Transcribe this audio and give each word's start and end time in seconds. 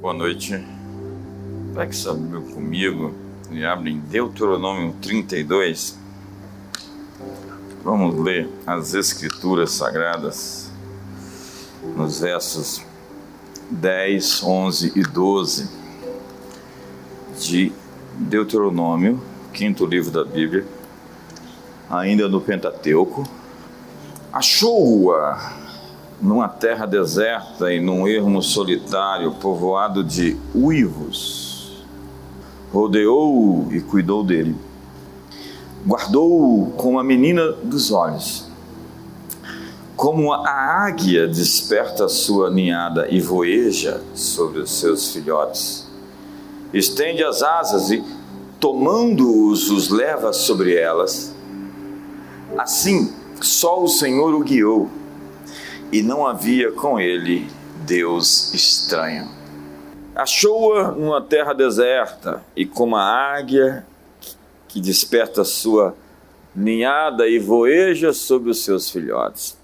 Boa 0.00 0.12
noite. 0.12 0.62
Pegue 1.74 1.96
sua 1.96 2.12
Bíblia 2.12 2.40
comigo 2.52 3.14
e 3.50 3.64
abre 3.64 3.90
em 3.90 3.98
Deuteronômio 3.98 4.94
32. 5.00 5.98
Vamos 7.82 8.14
ler 8.22 8.46
as 8.66 8.92
Escrituras 8.92 9.72
Sagradas 9.72 10.70
nos 11.96 12.20
versos 12.20 12.84
10, 13.70 14.42
11 14.42 14.92
e 14.94 15.02
12 15.02 15.70
de 17.40 17.72
Deuteronômio, 18.18 19.18
quinto 19.52 19.86
livro 19.86 20.10
da 20.10 20.24
Bíblia, 20.24 20.66
ainda 21.88 22.28
no 22.28 22.40
Pentateuco. 22.40 23.26
Achou-a 24.30 25.65
numa 26.20 26.48
terra 26.48 26.86
deserta 26.86 27.72
e 27.72 27.80
num 27.80 28.08
ermo 28.08 28.42
solitário, 28.42 29.32
povoado 29.32 30.02
de 30.02 30.36
uivos. 30.54 31.84
Rodeou-o 32.72 33.72
e 33.72 33.80
cuidou 33.80 34.24
dele. 34.24 34.56
Guardou-o 35.86 36.72
como 36.72 36.98
a 36.98 37.04
menina 37.04 37.52
dos 37.52 37.92
olhos. 37.92 38.46
Como 39.94 40.32
a 40.32 40.50
águia 40.84 41.26
desperta 41.26 42.08
sua 42.08 42.50
ninhada 42.50 43.08
e 43.08 43.20
voeja 43.20 44.02
sobre 44.14 44.60
os 44.60 44.72
seus 44.78 45.12
filhotes. 45.12 45.86
Estende 46.72 47.22
as 47.24 47.42
asas 47.42 47.90
e, 47.90 48.04
tomando-os, 48.58 49.70
os 49.70 49.88
leva 49.88 50.32
sobre 50.32 50.74
elas. 50.74 51.34
Assim, 52.58 53.12
só 53.40 53.82
o 53.82 53.88
Senhor 53.88 54.34
o 54.34 54.40
guiou 54.40 54.90
e 55.96 56.02
não 56.02 56.26
havia 56.26 56.70
com 56.72 57.00
ele 57.00 57.48
Deus 57.86 58.52
estranho. 58.52 59.30
Achou-a 60.14 60.90
numa 60.90 61.22
terra 61.22 61.54
deserta 61.54 62.44
e 62.54 62.66
como 62.66 62.96
a 62.96 63.02
águia 63.02 63.86
que 64.68 64.78
desperta 64.78 65.42
sua 65.42 65.96
ninhada 66.54 67.26
e 67.26 67.38
voeja 67.38 68.12
sobre 68.12 68.50
os 68.50 68.62
seus 68.62 68.90
filhotes. 68.90 69.58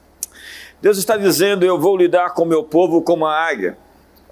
Deus 0.81 0.97
está 0.97 1.19
dizendo: 1.19 1.67
Eu 1.67 1.79
vou 1.79 1.97
lidar 1.99 2.31
com 2.31 2.47
meu 2.47 2.65
povo 2.65 3.03
como 3.03 3.27
a 3.27 3.35
águia, 3.35 3.77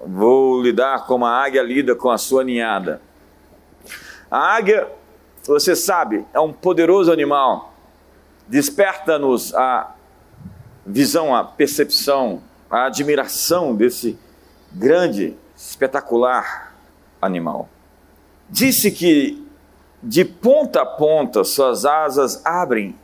vou 0.03 0.59
lidar 0.59 1.05
como 1.05 1.23
a 1.23 1.43
águia 1.43 1.61
lida 1.61 1.93
com 1.93 2.09
a 2.09 2.17
sua 2.17 2.43
ninhada. 2.43 2.99
A 4.29 4.55
águia, 4.55 4.87
você 5.43 5.75
sabe, 5.75 6.25
é 6.33 6.39
um 6.39 6.51
poderoso 6.51 7.11
animal, 7.11 7.75
desperta-nos 8.47 9.53
a 9.53 9.95
visão, 10.85 11.35
a 11.35 11.43
percepção, 11.43 12.41
a 12.69 12.85
admiração 12.85 13.75
desse 13.75 14.17
grande, 14.71 15.35
espetacular 15.55 16.75
animal. 17.21 17.69
Disse 18.49 18.91
que 18.91 19.45
de 20.01 20.25
ponta 20.25 20.81
a 20.81 20.85
ponta 20.85 21.43
suas 21.43 21.85
asas 21.85 22.43
abrem 22.45 22.95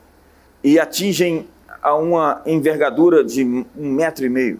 e 0.63 0.79
atingem 0.79 1.47
a 1.81 1.95
uma 1.95 2.41
envergadura 2.45 3.23
de 3.23 3.43
um 3.45 3.65
metro 3.75 4.25
e 4.25 4.29
meio. 4.29 4.59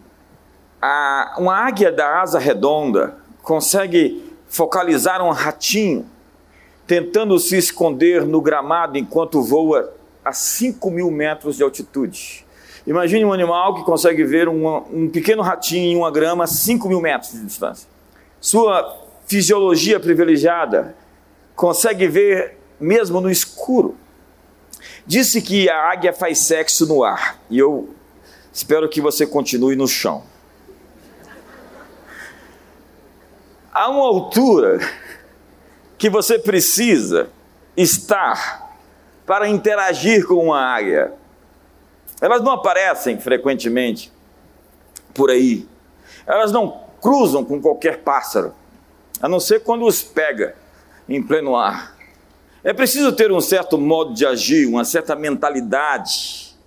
A, 0.82 1.36
uma 1.40 1.56
águia 1.56 1.92
da 1.92 2.22
asa 2.22 2.38
redonda 2.38 3.18
consegue 3.42 4.24
focalizar 4.48 5.22
um 5.22 5.32
ratinho 5.32 6.06
tentando 6.86 7.38
se 7.38 7.58
esconder 7.58 8.26
no 8.26 8.40
gramado 8.40 8.98
enquanto 8.98 9.42
voa 9.42 9.94
a 10.24 10.32
5 10.32 10.90
mil 10.90 11.12
metros 11.12 11.58
de 11.58 11.64
altitude. 11.64 12.47
Imagine 12.88 13.26
um 13.26 13.34
animal 13.34 13.76
que 13.76 13.84
consegue 13.84 14.24
ver 14.24 14.48
um 14.48 15.10
pequeno 15.10 15.42
ratinho 15.42 15.92
em 15.92 15.98
uma 15.98 16.10
grama 16.10 16.46
a 16.46 16.48
5 16.48 16.88
mil 16.88 17.02
metros 17.02 17.34
de 17.34 17.44
distância. 17.46 17.86
Sua 18.40 18.98
fisiologia 19.28 20.00
privilegiada 20.00 20.96
consegue 21.54 22.08
ver 22.08 22.58
mesmo 22.80 23.20
no 23.20 23.30
escuro. 23.30 23.98
Disse 25.06 25.42
que 25.42 25.70
a 25.70 25.92
águia 25.92 26.14
faz 26.14 26.40
sexo 26.40 26.86
no 26.88 27.04
ar 27.04 27.38
e 27.50 27.60
eu 27.60 27.94
espero 28.54 28.88
que 28.88 29.02
você 29.02 29.28
continue 29.28 29.76
no 29.76 29.86
chão. 29.86 30.24
Há 33.74 33.90
uma 33.90 34.06
altura 34.06 34.80
que 35.98 36.10
você 36.10 36.40
precisa 36.40 37.30
estar 37.76 38.72
para 39.26 39.50
interagir 39.50 40.26
com 40.26 40.36
uma 40.36 40.62
águia. 40.62 41.14
Elas 42.20 42.42
não 42.42 42.52
aparecem 42.52 43.20
frequentemente 43.20 44.12
por 45.14 45.30
aí. 45.30 45.68
Elas 46.26 46.52
não 46.52 46.82
cruzam 47.02 47.46
com 47.46 47.62
qualquer 47.62 48.00
pássaro, 48.00 48.54
a 49.22 49.30
não 49.30 49.40
ser 49.40 49.62
quando 49.64 49.86
os 49.86 50.02
pega 50.02 50.56
em 51.08 51.22
pleno 51.22 51.56
ar. 51.56 51.96
É 52.64 52.74
preciso 52.74 53.12
ter 53.14 53.32
um 53.32 53.40
certo 53.40 53.78
modo 53.78 54.14
de 54.14 54.26
agir, 54.26 54.68
uma 54.68 54.84
certa 54.84 55.16
mentalidade, 55.16 56.58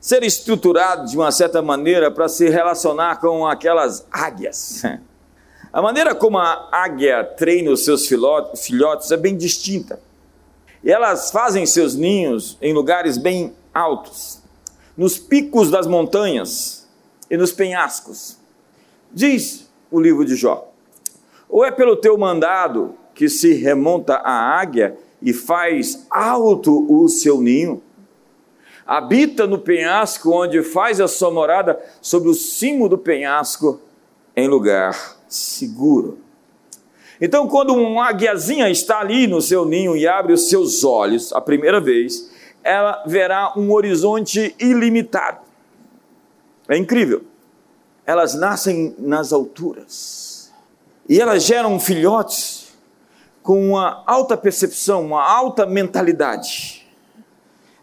ser 0.00 0.22
estruturado 0.22 1.06
de 1.06 1.16
uma 1.16 1.30
certa 1.30 1.60
maneira 1.60 2.10
para 2.10 2.28
se 2.28 2.48
relacionar 2.48 3.20
com 3.20 3.46
aquelas 3.46 4.06
águias. 4.10 4.82
A 5.72 5.82
maneira 5.82 6.14
como 6.14 6.38
a 6.38 6.70
águia 6.72 7.22
treina 7.22 7.70
os 7.70 7.84
seus 7.84 8.06
filhotes 8.06 9.10
é 9.10 9.16
bem 9.16 9.36
distinta. 9.36 10.00
E 10.82 10.90
elas 10.90 11.30
fazem 11.30 11.66
seus 11.66 11.94
ninhos 11.94 12.56
em 12.62 12.72
lugares 12.72 13.18
bem 13.18 13.54
altos 13.74 14.40
nos 14.96 15.18
picos 15.18 15.70
das 15.70 15.86
montanhas 15.86 16.88
e 17.30 17.36
nos 17.36 17.52
penhascos. 17.52 18.38
Diz 19.12 19.70
o 19.90 20.00
livro 20.00 20.24
de 20.24 20.34
Jó: 20.34 20.72
ou 21.48 21.64
é 21.64 21.70
pelo 21.70 21.96
teu 21.96 22.16
mandado 22.18 22.94
que 23.14 23.28
se 23.28 23.54
remonta 23.54 24.16
a 24.16 24.58
águia 24.58 24.96
e 25.22 25.32
faz 25.32 26.06
alto 26.10 26.86
o 26.92 27.08
seu 27.08 27.40
ninho? 27.40 27.82
Habita 28.86 29.46
no 29.46 29.58
penhasco, 29.58 30.30
onde 30.30 30.62
faz 30.62 31.00
a 31.00 31.08
sua 31.08 31.30
morada 31.30 31.78
sobre 32.00 32.28
o 32.28 32.34
cimo 32.34 32.88
do 32.88 32.96
penhasco, 32.96 33.80
em 34.36 34.46
lugar 34.46 35.16
seguro. 35.28 36.18
Então, 37.20 37.48
quando 37.48 37.74
uma 37.74 38.10
águiazinha 38.10 38.68
está 38.68 39.00
ali 39.00 39.26
no 39.26 39.40
seu 39.40 39.64
ninho 39.64 39.96
e 39.96 40.06
abre 40.06 40.32
os 40.32 40.48
seus 40.48 40.84
olhos 40.84 41.32
a 41.32 41.40
primeira 41.40 41.80
vez, 41.80 42.30
ela 42.66 43.04
verá 43.06 43.52
um 43.56 43.70
horizonte 43.72 44.54
ilimitado. 44.58 45.38
É 46.68 46.76
incrível. 46.76 47.24
Elas 48.04 48.34
nascem 48.34 48.94
nas 48.98 49.32
alturas 49.32 50.52
e 51.08 51.20
elas 51.20 51.44
geram 51.44 51.78
filhotes 51.78 52.72
com 53.40 53.70
uma 53.70 54.02
alta 54.04 54.36
percepção, 54.36 55.06
uma 55.06 55.22
alta 55.22 55.64
mentalidade. 55.64 56.84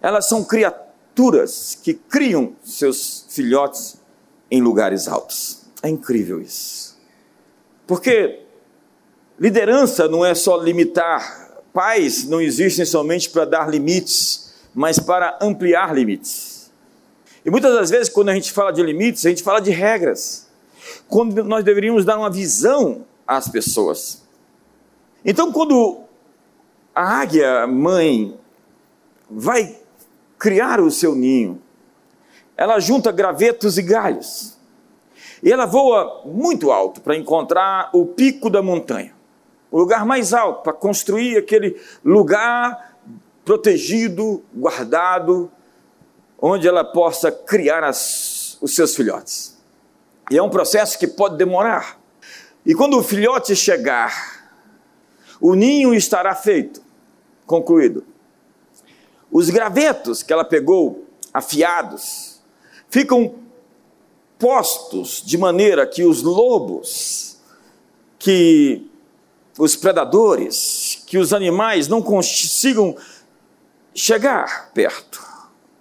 Elas 0.01 0.27
são 0.27 0.43
criaturas 0.43 1.77
que 1.81 1.93
criam 1.93 2.53
seus 2.61 3.25
filhotes 3.29 4.01
em 4.51 4.61
lugares 4.61 5.07
altos. 5.07 5.61
É 5.81 5.87
incrível 5.87 6.41
isso. 6.41 6.97
Porque 7.87 8.41
liderança 9.39 10.09
não 10.09 10.25
é 10.25 10.35
só 10.35 10.57
limitar, 10.57 11.61
pais 11.71 12.25
não 12.25 12.41
existem 12.41 12.85
somente 12.85 13.29
para 13.29 13.45
dar 13.45 13.69
limites 13.69 14.43
mas 14.73 14.99
para 14.99 15.37
ampliar 15.41 15.93
limites. 15.93 16.71
E 17.45 17.49
muitas 17.49 17.73
das 17.73 17.89
vezes, 17.89 18.09
quando 18.09 18.29
a 18.29 18.33
gente 18.33 18.51
fala 18.51 18.71
de 18.71 18.81
limites, 18.81 19.25
a 19.25 19.29
gente 19.29 19.43
fala 19.43 19.59
de 19.59 19.69
regras, 19.69 20.49
quando 21.07 21.43
nós 21.43 21.63
deveríamos 21.63 22.05
dar 22.05 22.17
uma 22.17 22.29
visão 22.29 23.05
às 23.27 23.47
pessoas. 23.47 24.23
Então, 25.25 25.51
quando 25.51 26.01
a 26.95 27.21
águia 27.21 27.67
mãe 27.67 28.37
vai 29.29 29.77
criar 30.37 30.79
o 30.79 30.91
seu 30.91 31.15
ninho, 31.15 31.61
ela 32.55 32.79
junta 32.79 33.11
gravetos 33.11 33.77
e 33.77 33.81
galhos. 33.81 34.57
E 35.41 35.51
ela 35.51 35.65
voa 35.65 36.21
muito 36.25 36.71
alto 36.71 37.01
para 37.01 37.17
encontrar 37.17 37.89
o 37.93 38.05
pico 38.05 38.49
da 38.49 38.61
montanha, 38.61 39.13
o 39.69 39.77
lugar 39.77 40.05
mais 40.05 40.33
alto, 40.33 40.63
para 40.63 40.71
construir 40.71 41.37
aquele 41.37 41.79
lugar 42.03 42.92
protegido, 43.45 44.43
guardado, 44.53 45.51
onde 46.41 46.67
ela 46.67 46.83
possa 46.83 47.31
criar 47.31 47.83
as, 47.83 48.57
os 48.61 48.75
seus 48.75 48.95
filhotes. 48.95 49.57
E 50.31 50.37
é 50.37 50.43
um 50.43 50.49
processo 50.49 50.97
que 50.97 51.07
pode 51.07 51.37
demorar. 51.37 51.99
E 52.65 52.73
quando 52.73 52.97
o 52.97 53.03
filhote 53.03 53.55
chegar, 53.55 54.49
o 55.39 55.53
ninho 55.53 55.93
estará 55.93 56.33
feito, 56.33 56.81
concluído. 57.45 58.05
Os 59.31 59.49
gravetos 59.49 60.23
que 60.23 60.31
ela 60.31 60.45
pegou, 60.45 61.05
afiados, 61.33 62.41
ficam 62.89 63.35
postos 64.37 65.21
de 65.25 65.37
maneira 65.37 65.85
que 65.87 66.03
os 66.03 66.21
lobos, 66.21 67.37
que 68.19 68.87
os 69.57 69.75
predadores, 69.75 71.03
que 71.05 71.17
os 71.17 71.33
animais 71.33 71.87
não 71.87 72.01
consigam 72.01 72.95
chegar 73.93 74.71
perto, 74.73 75.23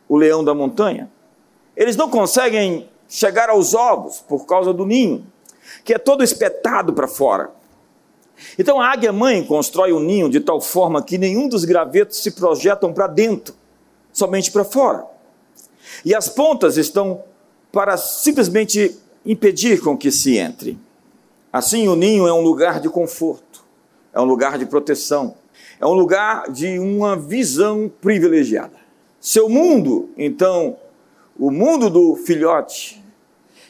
o 0.08 0.16
leão 0.16 0.44
da 0.44 0.54
montanha. 0.54 1.10
Eles 1.76 1.96
não 1.96 2.10
conseguem 2.10 2.88
chegar 3.08 3.48
aos 3.50 3.74
ovos 3.74 4.20
por 4.20 4.46
causa 4.46 4.72
do 4.72 4.86
ninho. 4.86 5.26
que 5.84 5.94
é 5.94 5.98
todo 5.98 6.22
espetado 6.22 6.92
para 6.92 7.08
fora. 7.08 7.50
Então 8.58 8.80
a 8.80 8.92
águia 8.92 9.12
mãe 9.12 9.42
constrói 9.42 9.92
o 9.92 9.96
um 9.96 10.00
ninho 10.00 10.28
de 10.28 10.38
tal 10.38 10.60
forma 10.60 11.02
que 11.02 11.16
nenhum 11.16 11.48
dos 11.48 11.64
gravetos 11.64 12.22
se 12.22 12.32
projetam 12.32 12.92
para 12.92 13.06
dentro, 13.06 13.54
somente 14.12 14.50
para 14.50 14.64
fora. 14.64 15.06
E 16.04 16.14
as 16.14 16.28
pontas 16.28 16.76
estão 16.76 17.24
para 17.70 17.96
simplesmente 17.96 18.96
impedir 19.24 19.80
com 19.80 19.96
que 19.96 20.10
se 20.10 20.36
entre. 20.36 20.78
Assim, 21.52 21.88
o 21.88 21.96
ninho 21.96 22.26
é 22.26 22.32
um 22.32 22.40
lugar 22.40 22.80
de 22.80 22.88
conforto, 22.88 23.64
é 24.12 24.20
um 24.20 24.24
lugar 24.24 24.58
de 24.58 24.66
proteção, 24.66 25.34
é 25.82 25.86
um 25.86 25.94
lugar 25.94 26.48
de 26.48 26.78
uma 26.78 27.16
visão 27.16 27.90
privilegiada. 28.00 28.76
Seu 29.20 29.48
mundo, 29.48 30.10
então, 30.16 30.76
o 31.36 31.50
mundo 31.50 31.90
do 31.90 32.14
filhote, 32.14 33.02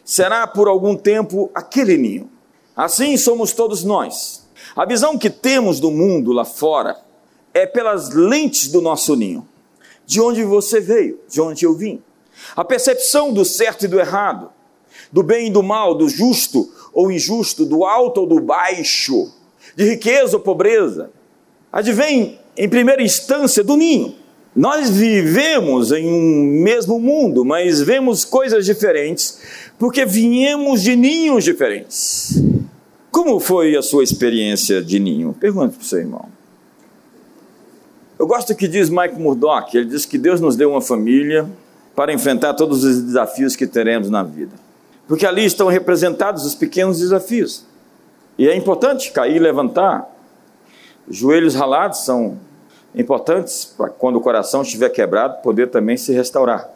será 0.04 0.46
por 0.46 0.68
algum 0.68 0.94
tempo 0.94 1.50
aquele 1.54 1.96
ninho. 1.96 2.28
Assim 2.76 3.16
somos 3.16 3.54
todos 3.54 3.82
nós. 3.82 4.46
A 4.76 4.84
visão 4.84 5.16
que 5.16 5.30
temos 5.30 5.80
do 5.80 5.90
mundo 5.90 6.32
lá 6.32 6.44
fora 6.44 6.98
é 7.54 7.64
pelas 7.64 8.10
lentes 8.10 8.68
do 8.68 8.82
nosso 8.82 9.16
ninho. 9.16 9.48
De 10.04 10.20
onde 10.20 10.44
você 10.44 10.80
veio, 10.80 11.18
de 11.30 11.40
onde 11.40 11.64
eu 11.64 11.74
vim. 11.74 12.02
A 12.54 12.62
percepção 12.62 13.32
do 13.32 13.42
certo 13.42 13.86
e 13.86 13.88
do 13.88 13.98
errado, 13.98 14.50
do 15.10 15.22
bem 15.22 15.46
e 15.46 15.50
do 15.50 15.62
mal, 15.62 15.94
do 15.94 16.10
justo 16.10 16.70
ou 16.92 17.10
injusto, 17.10 17.64
do 17.64 17.86
alto 17.86 18.20
ou 18.20 18.26
do 18.26 18.38
baixo, 18.38 19.32
de 19.74 19.84
riqueza 19.84 20.36
ou 20.36 20.42
pobreza, 20.42 21.10
advém 21.72 22.38
em 22.56 22.68
primeira 22.68 23.02
instância 23.02 23.64
do 23.64 23.76
ninho. 23.76 24.14
Nós 24.54 24.90
vivemos 24.90 25.92
em 25.92 26.06
um 26.06 26.62
mesmo 26.62 27.00
mundo, 27.00 27.42
mas 27.42 27.80
vemos 27.80 28.24
coisas 28.24 28.66
diferentes 28.66 29.40
porque 29.78 30.04
viemos 30.04 30.82
de 30.82 30.94
ninhos 30.94 31.42
diferentes. 31.42 32.42
Como 33.10 33.40
foi 33.40 33.76
a 33.76 33.82
sua 33.82 34.04
experiência 34.04 34.82
de 34.82 34.98
ninho? 34.98 35.34
Pergunte 35.40 35.76
para 35.76 35.82
o 35.82 35.86
seu 35.86 35.98
irmão. 36.00 36.26
Eu 38.18 38.26
gosto 38.26 38.54
que 38.54 38.68
diz 38.68 38.88
Mike 38.88 39.18
Murdock. 39.18 39.76
Ele 39.76 39.86
diz 39.86 40.04
que 40.04 40.18
Deus 40.18 40.40
nos 40.40 40.54
deu 40.54 40.70
uma 40.70 40.80
família 40.80 41.48
para 41.96 42.12
enfrentar 42.12 42.54
todos 42.54 42.84
os 42.84 43.02
desafios 43.02 43.56
que 43.56 43.66
teremos 43.66 44.08
na 44.08 44.22
vida. 44.22 44.52
Porque 45.08 45.26
ali 45.26 45.44
estão 45.44 45.66
representados 45.66 46.44
os 46.44 46.54
pequenos 46.54 47.00
desafios. 47.00 47.66
E 48.38 48.48
é 48.48 48.54
importante 48.54 49.10
cair 49.10 49.36
e 49.36 49.38
levantar. 49.38 50.08
Joelhos 51.08 51.54
ralados 51.54 51.98
são 52.04 52.38
importantes 52.94 53.64
para 53.64 53.88
quando 53.88 54.16
o 54.16 54.20
coração 54.20 54.62
estiver 54.62 54.88
quebrado 54.90 55.42
poder 55.42 55.70
também 55.70 55.96
se 55.96 56.12
restaurar. 56.12 56.68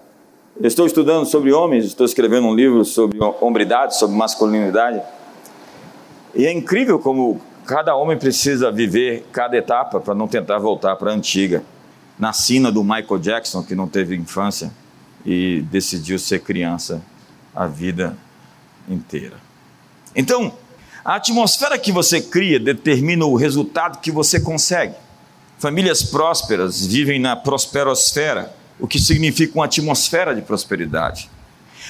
Eu 0.59 0.67
estou 0.67 0.87
estudando 0.87 1.27
sobre 1.27 1.53
homens, 1.53 1.85
estou 1.85 2.07
escrevendo 2.07 2.47
um 2.47 2.55
livro 2.55 2.85
sobre 2.85 3.19
hombridade, 3.41 3.97
sobre 3.97 4.17
masculinidade. 4.17 5.03
E 6.35 6.47
é 6.47 6.53
incrível 6.53 6.99
como 6.99 7.41
cada 7.67 7.95
homem 7.95 8.17
precisa 8.17 8.73
viver 8.73 9.27
cada 9.33 9.57
etapa 9.57 10.01
para 10.01 10.15
não 10.15 10.27
tentar 10.27 10.59
voltar 10.59 10.97
para 10.97 11.11
a 11.11 11.15
antiga. 11.15 11.63
Na 12.19 12.33
sina 12.33 12.73
do 12.73 12.83
Michael 12.83 13.19
Jackson, 13.19 13.63
que 13.63 13.75
não 13.75 13.87
teve 13.87 14.17
infância 14.17 14.73
e 15.25 15.61
decidiu 15.71 16.19
ser 16.19 16.41
criança 16.41 17.03
a 17.55 17.67
vida 17.67 18.17
inteira. 18.89 19.37
Então, 20.15 20.53
a 21.07 21.15
atmosfera 21.15 21.79
que 21.79 21.93
você 21.93 22.21
cria 22.21 22.59
determina 22.59 23.25
o 23.25 23.37
resultado 23.37 24.01
que 24.01 24.11
você 24.11 24.41
consegue. 24.41 24.97
Famílias 25.57 26.03
prósperas 26.03 26.85
vivem 26.85 27.21
na 27.21 27.37
prosperosfera, 27.37 28.53
o 28.81 28.89
que 28.89 28.99
significa 28.99 29.57
uma 29.57 29.67
atmosfera 29.67 30.35
de 30.35 30.43
prosperidade. 30.43 31.31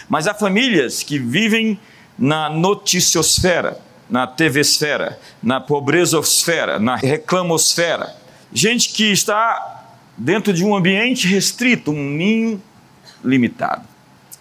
Mas 0.06 0.26
há 0.26 0.34
famílias 0.34 1.02
que 1.02 1.18
vivem 1.18 1.80
na 2.18 2.50
noticiosfera, 2.50 3.80
na 4.10 4.26
TV-esfera, 4.26 5.18
na 5.42 5.62
pobrezosfera, 5.62 6.78
na 6.78 6.96
reclamosfera. 6.96 8.14
Gente 8.52 8.90
que 8.90 9.10
está 9.10 9.94
dentro 10.14 10.52
de 10.52 10.62
um 10.62 10.76
ambiente 10.76 11.26
restrito, 11.26 11.90
um 11.90 12.10
ninho 12.10 12.62
limitado. 13.24 13.88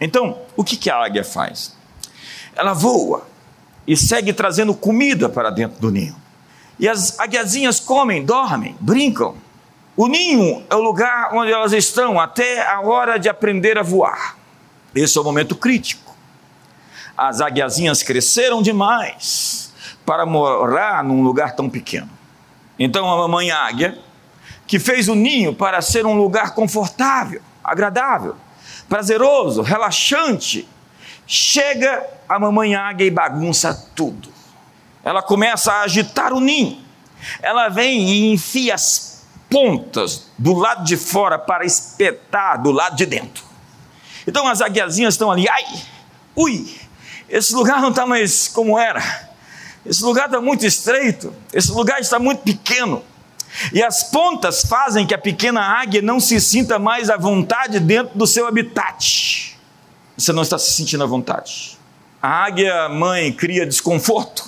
Então, 0.02 0.38
o 0.58 0.66
que 0.66 0.90
a 0.90 0.98
águia 0.98 1.24
faz? 1.24 1.74
Ela 2.54 2.74
voa 2.74 3.35
e 3.88 3.96
segue 3.96 4.34
trazendo 4.34 4.74
comida 4.74 5.30
para 5.30 5.50
dentro 5.50 5.80
do 5.80 5.92
ninho. 5.92 6.16
E 6.80 6.88
as 6.90 7.20
aguiazinhas 7.20 7.80
comem, 7.80 8.26
dormem, 8.26 8.76
brincam. 8.80 9.36
O 9.96 10.08
ninho 10.08 10.64
é 10.70 10.76
o 10.76 10.82
lugar 10.82 11.34
onde 11.34 11.52
elas 11.52 11.72
estão 11.72 12.20
até 12.20 12.68
a 12.68 12.82
hora 12.82 13.18
de 13.18 13.30
aprender 13.30 13.78
a 13.78 13.84
voar. 13.84 14.38
Esse 14.94 15.18
é 15.18 15.22
o 15.22 15.24
momento 15.24 15.56
crítico. 15.56 16.16
As 17.18 17.40
aguiazinhas 17.40 18.04
cresceram 18.04 18.62
demais 18.62 19.74
para 20.06 20.26
morar 20.26 21.04
num 21.04 21.24
lugar 21.24 21.56
tão 21.56 21.70
pequeno. 21.70 22.10
Então 22.78 23.10
a 23.10 23.18
mamãe 23.18 23.52
águia, 23.52 23.98
que 24.68 24.80
fez 24.80 25.08
o 25.08 25.16
ninho 25.16 25.54
para 25.54 25.82
ser 25.82 26.06
um 26.06 26.18
lugar 26.18 26.54
confortável, 26.54 27.42
agradável, 27.64 28.36
prazeroso, 28.90 29.62
relaxante, 29.62 30.68
chega 31.28 32.06
a 32.28 32.40
mamãe 32.40 32.76
águia 32.76 33.06
e 33.06 33.12
bagunça 33.12 33.74
tudo 33.96 34.36
ela 35.06 35.22
começa 35.22 35.72
a 35.72 35.82
agitar 35.82 36.34
o 36.34 36.40
ninho. 36.40 36.84
Ela 37.40 37.70
vem 37.70 38.10
e 38.10 38.34
enfia 38.34 38.74
as 38.74 39.24
pontas 39.48 40.32
do 40.36 40.54
lado 40.54 40.84
de 40.84 40.98
fora 40.98 41.38
para 41.38 41.64
espetar 41.64 42.62
do 42.62 42.72
lado 42.72 42.96
de 42.96 43.06
dentro. 43.06 43.44
Então 44.26 44.48
as 44.48 44.62
aguiazinhas 44.62 45.14
estão 45.14 45.32
ali, 45.32 45.48
ai, 45.48 45.64
ui, 46.36 46.76
esse 47.30 47.54
lugar 47.54 47.80
não 47.80 47.90
está 47.90 48.08
mais 48.08 48.48
como 48.48 48.80
era. 48.80 49.30
Esse 49.86 50.04
lugar 50.04 50.26
está 50.26 50.42
muito 50.42 50.66
estreito, 50.66 51.32
esse 51.54 51.72
lugar 51.72 52.02
está 52.02 52.18
muito 52.18 52.42
pequeno. 52.42 53.04
E 53.72 53.84
as 53.84 54.04
pontas 54.04 54.64
fazem 54.64 55.06
que 55.06 55.14
a 55.14 55.20
pequena 55.20 55.62
águia 55.62 56.02
não 56.02 56.20
se 56.20 56.42
sinta 56.42 56.80
mais 56.80 57.12
à 57.12 57.16
vontade 57.16 57.80
dentro 57.80 58.18
do 58.18 58.26
seu 58.26 58.48
habitat. 58.48 59.55
Você 60.18 60.32
não 60.32 60.44
está 60.44 60.58
se 60.58 60.72
sentindo 60.72 61.04
à 61.04 61.08
vontade. 61.08 61.78
A 62.22 62.46
águia 62.46 62.90
mãe 62.90 63.32
cria 63.32 63.66
desconforto. 63.66 64.46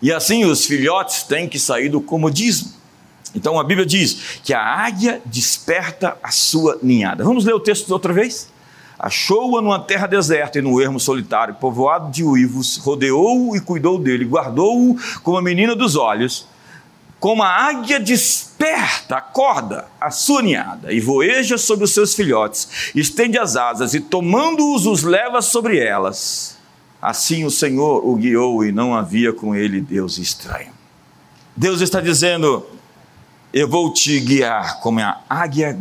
E 0.00 0.12
assim 0.12 0.44
os 0.44 0.66
filhotes 0.66 1.22
têm 1.22 1.48
que 1.48 1.58
sair 1.58 1.88
do 1.88 2.00
comodismo. 2.00 2.72
Então 3.34 3.58
a 3.58 3.64
Bíblia 3.64 3.86
diz 3.86 4.40
que 4.42 4.52
a 4.52 4.60
águia 4.60 5.22
desperta 5.24 6.16
a 6.22 6.30
sua 6.30 6.78
ninhada. 6.82 7.24
Vamos 7.24 7.44
ler 7.44 7.54
o 7.54 7.60
texto 7.60 7.90
outra 7.90 8.12
vez? 8.12 8.50
Achou-a 8.98 9.62
numa 9.62 9.80
terra 9.80 10.06
deserta 10.06 10.58
e 10.58 10.62
no 10.62 10.80
ermo 10.80 11.00
solitário, 11.00 11.54
povoado 11.54 12.10
de 12.10 12.22
uivos, 12.22 12.76
rodeou-o 12.76 13.56
e 13.56 13.60
cuidou 13.60 13.98
dele, 13.98 14.24
guardou-o 14.24 14.96
como 15.22 15.38
a 15.38 15.42
menina 15.42 15.74
dos 15.74 15.96
olhos. 15.96 16.46
Como 17.22 17.40
a 17.44 17.48
águia 17.48 18.00
desperta, 18.00 19.18
acorda 19.18 19.86
a 20.00 20.10
sua 20.10 20.42
ninhada 20.42 20.92
e 20.92 20.98
voeja 20.98 21.56
sobre 21.56 21.84
os 21.84 21.94
seus 21.94 22.16
filhotes, 22.16 22.90
estende 22.96 23.38
as 23.38 23.54
asas 23.54 23.94
e 23.94 24.00
tomando-os, 24.00 24.86
os 24.86 25.04
leva 25.04 25.40
sobre 25.40 25.78
elas. 25.78 26.58
Assim 27.00 27.44
o 27.44 27.50
Senhor 27.50 28.04
o 28.04 28.16
guiou 28.16 28.64
e 28.64 28.72
não 28.72 28.92
havia 28.92 29.32
com 29.32 29.54
ele 29.54 29.80
Deus 29.80 30.18
estranho. 30.18 30.72
Deus 31.54 31.80
está 31.80 32.00
dizendo: 32.00 32.66
Eu 33.52 33.68
vou 33.68 33.92
te 33.92 34.18
guiar 34.18 34.80
como 34.80 34.98
a 34.98 35.20
águia 35.30 35.78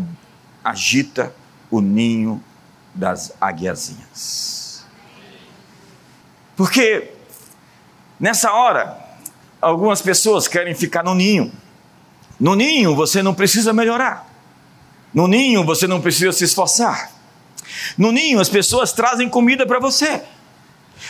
agita 0.63 1.33
o 1.71 1.81
ninho 1.81 2.39
das 2.93 3.33
águiazinhas. 3.41 4.85
Porque 6.55 7.13
nessa 8.19 8.53
hora, 8.53 9.00
algumas 9.61 10.01
pessoas 10.01 10.47
querem 10.47 10.73
ficar 10.73 11.03
no 11.03 11.13
ninho. 11.13 11.51
No 12.39 12.55
ninho 12.55 12.95
você 12.95 13.21
não 13.21 13.33
precisa 13.33 13.71
melhorar. 13.71 14.27
No 15.13 15.27
ninho 15.27 15.63
você 15.63 15.85
não 15.87 16.01
precisa 16.01 16.31
se 16.31 16.43
esforçar. 16.43 17.11
No 17.97 18.11
ninho 18.11 18.39
as 18.39 18.49
pessoas 18.49 18.91
trazem 18.91 19.29
comida 19.29 19.65
para 19.65 19.79
você. 19.79 20.23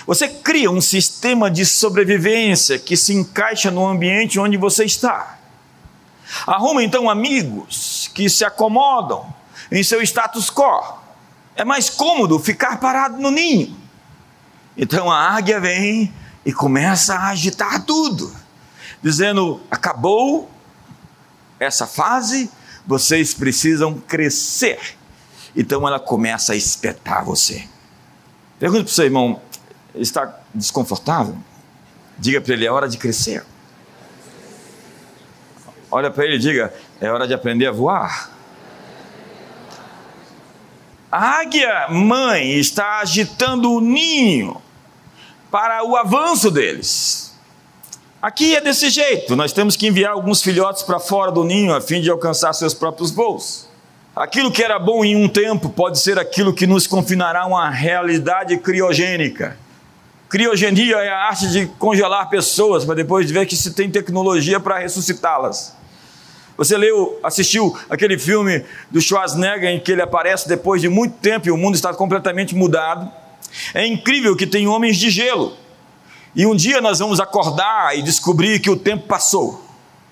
Você 0.05 0.27
cria 0.27 0.72
um 0.72 0.81
sistema 0.81 1.50
de 1.50 1.65
sobrevivência 1.65 2.79
que 2.79 2.98
se 2.98 3.13
encaixa 3.13 3.70
no 3.72 3.88
ambiente 3.88 4.39
onde 4.39 4.58
você 4.58 4.84
está. 4.84 5.38
Arruma 6.48 6.84
então 6.84 7.10
amigos 7.10 8.10
que 8.13 8.29
se 8.29 8.43
acomodam 8.43 9.34
em 9.72 9.84
seu 9.84 10.01
status 10.01 10.50
quo. 10.50 11.00
É 11.55 11.63
mais 11.63 11.89
cômodo 11.89 12.39
ficar 12.39 12.79
parado 12.79 13.17
no 13.20 13.29
ninho. 13.29 13.75
Então 14.77 15.12
a 15.12 15.36
águia 15.36 15.60
vem 15.60 16.12
e 16.46 16.51
começa 16.51 17.15
a 17.15 17.29
agitar 17.29 17.84
tudo, 17.84 18.34
dizendo: 19.01 19.62
acabou 19.70 20.50
essa 21.60 21.86
fase, 21.86 22.50
vocês 22.86 23.34
precisam 23.34 23.96
crescer. 24.00 24.98
Então 25.55 25.88
ela 25.88 26.00
começa 26.00 26.53
a 26.53 26.55
espetar 26.55 27.25
você. 27.25 27.67
Pergunta 28.60 28.84
para 28.84 28.91
o 28.91 28.93
seu 28.93 29.05
irmão: 29.05 29.41
está 29.96 30.39
desconfortável, 30.53 31.38
diga 32.17 32.39
para 32.41 32.53
ele: 32.53 32.65
é 32.65 32.72
hora 32.72 32.88
de 32.88 32.98
crescer. 32.98 33.46
Olha 35.89 36.10
para 36.10 36.25
ele 36.25 36.36
e 36.36 36.39
diga: 36.39 36.74
é 37.00 37.12
hora 37.12 37.27
de 37.27 37.34
aprender 37.34 37.67
a 37.67 37.72
voar. 37.72 38.31
A 41.12 41.41
águia 41.41 41.89
mãe 41.89 42.53
está 42.53 43.00
agitando 43.00 43.70
o 43.70 43.81
ninho 43.81 44.62
para 45.51 45.84
o 45.84 45.98
avanço 45.98 46.50
deles. 46.50 47.21
Aqui 48.22 48.56
é 48.56 48.62
desse 48.62 48.92
jeito, 48.92 49.36
nós 49.36 49.51
temos 49.51 49.75
que 49.75 49.88
enviar 49.88 50.12
alguns 50.12 50.44
filhotes 50.44 50.84
para 50.84 51.00
fora 51.00 51.32
do 51.32 51.44
ninho 51.44 51.74
a 51.74 51.82
fim 51.82 52.00
de 52.00 52.10
alcançar 52.12 52.54
seus 52.54 52.72
próprios 52.72 53.10
voos. 53.10 53.68
Aquilo 54.16 54.51
que 54.51 54.62
era 54.62 54.78
bom 54.78 55.04
em 55.04 55.16
um 55.16 55.28
tempo 55.28 55.70
pode 55.70 56.00
ser 56.00 56.20
aquilo 56.20 56.54
que 56.54 56.68
nos 56.68 56.86
confinará 56.86 57.42
a 57.42 57.46
uma 57.48 57.68
realidade 57.72 58.56
criogênica. 58.58 59.58
Criogenia 60.30 60.98
é 60.98 61.10
a 61.10 61.30
arte 61.30 61.50
de 61.50 61.66
congelar 61.80 62.30
pessoas 62.30 62.86
para 62.86 62.94
depois 62.94 63.32
ver 63.32 63.48
que 63.48 63.56
se 63.56 63.74
tem 63.74 63.90
tecnologia 63.90 64.60
para 64.60 64.78
ressuscitá-las. 64.78 65.75
Você 66.56 66.78
leu, 66.78 67.20
assistiu 67.24 67.75
aquele 67.90 68.20
filme 68.20 68.63
do 68.92 69.01
Schwarzenegger 69.01 69.72
em 69.72 69.80
que 69.80 69.94
ele 69.94 70.01
aparece 70.04 70.48
depois 70.48 70.80
de 70.80 70.88
muito 70.88 71.16
tempo 71.18 71.48
e 71.48 71.51
o 71.51 71.58
mundo 71.58 71.74
está 71.74 71.92
completamente 71.92 72.54
mudado. 72.54 73.12
É 73.74 73.84
incrível 73.84 74.36
que 74.36 74.46
tem 74.46 74.68
homens 74.68 74.98
de 74.98 75.10
gelo. 75.10 75.58
E 76.35 76.45
um 76.45 76.55
dia 76.55 76.79
nós 76.79 77.00
vamos 77.00 77.19
acordar 77.19 77.97
e 77.97 78.01
descobrir 78.01 78.59
que 78.59 78.69
o 78.69 78.77
tempo 78.77 79.07
passou. 79.07 79.65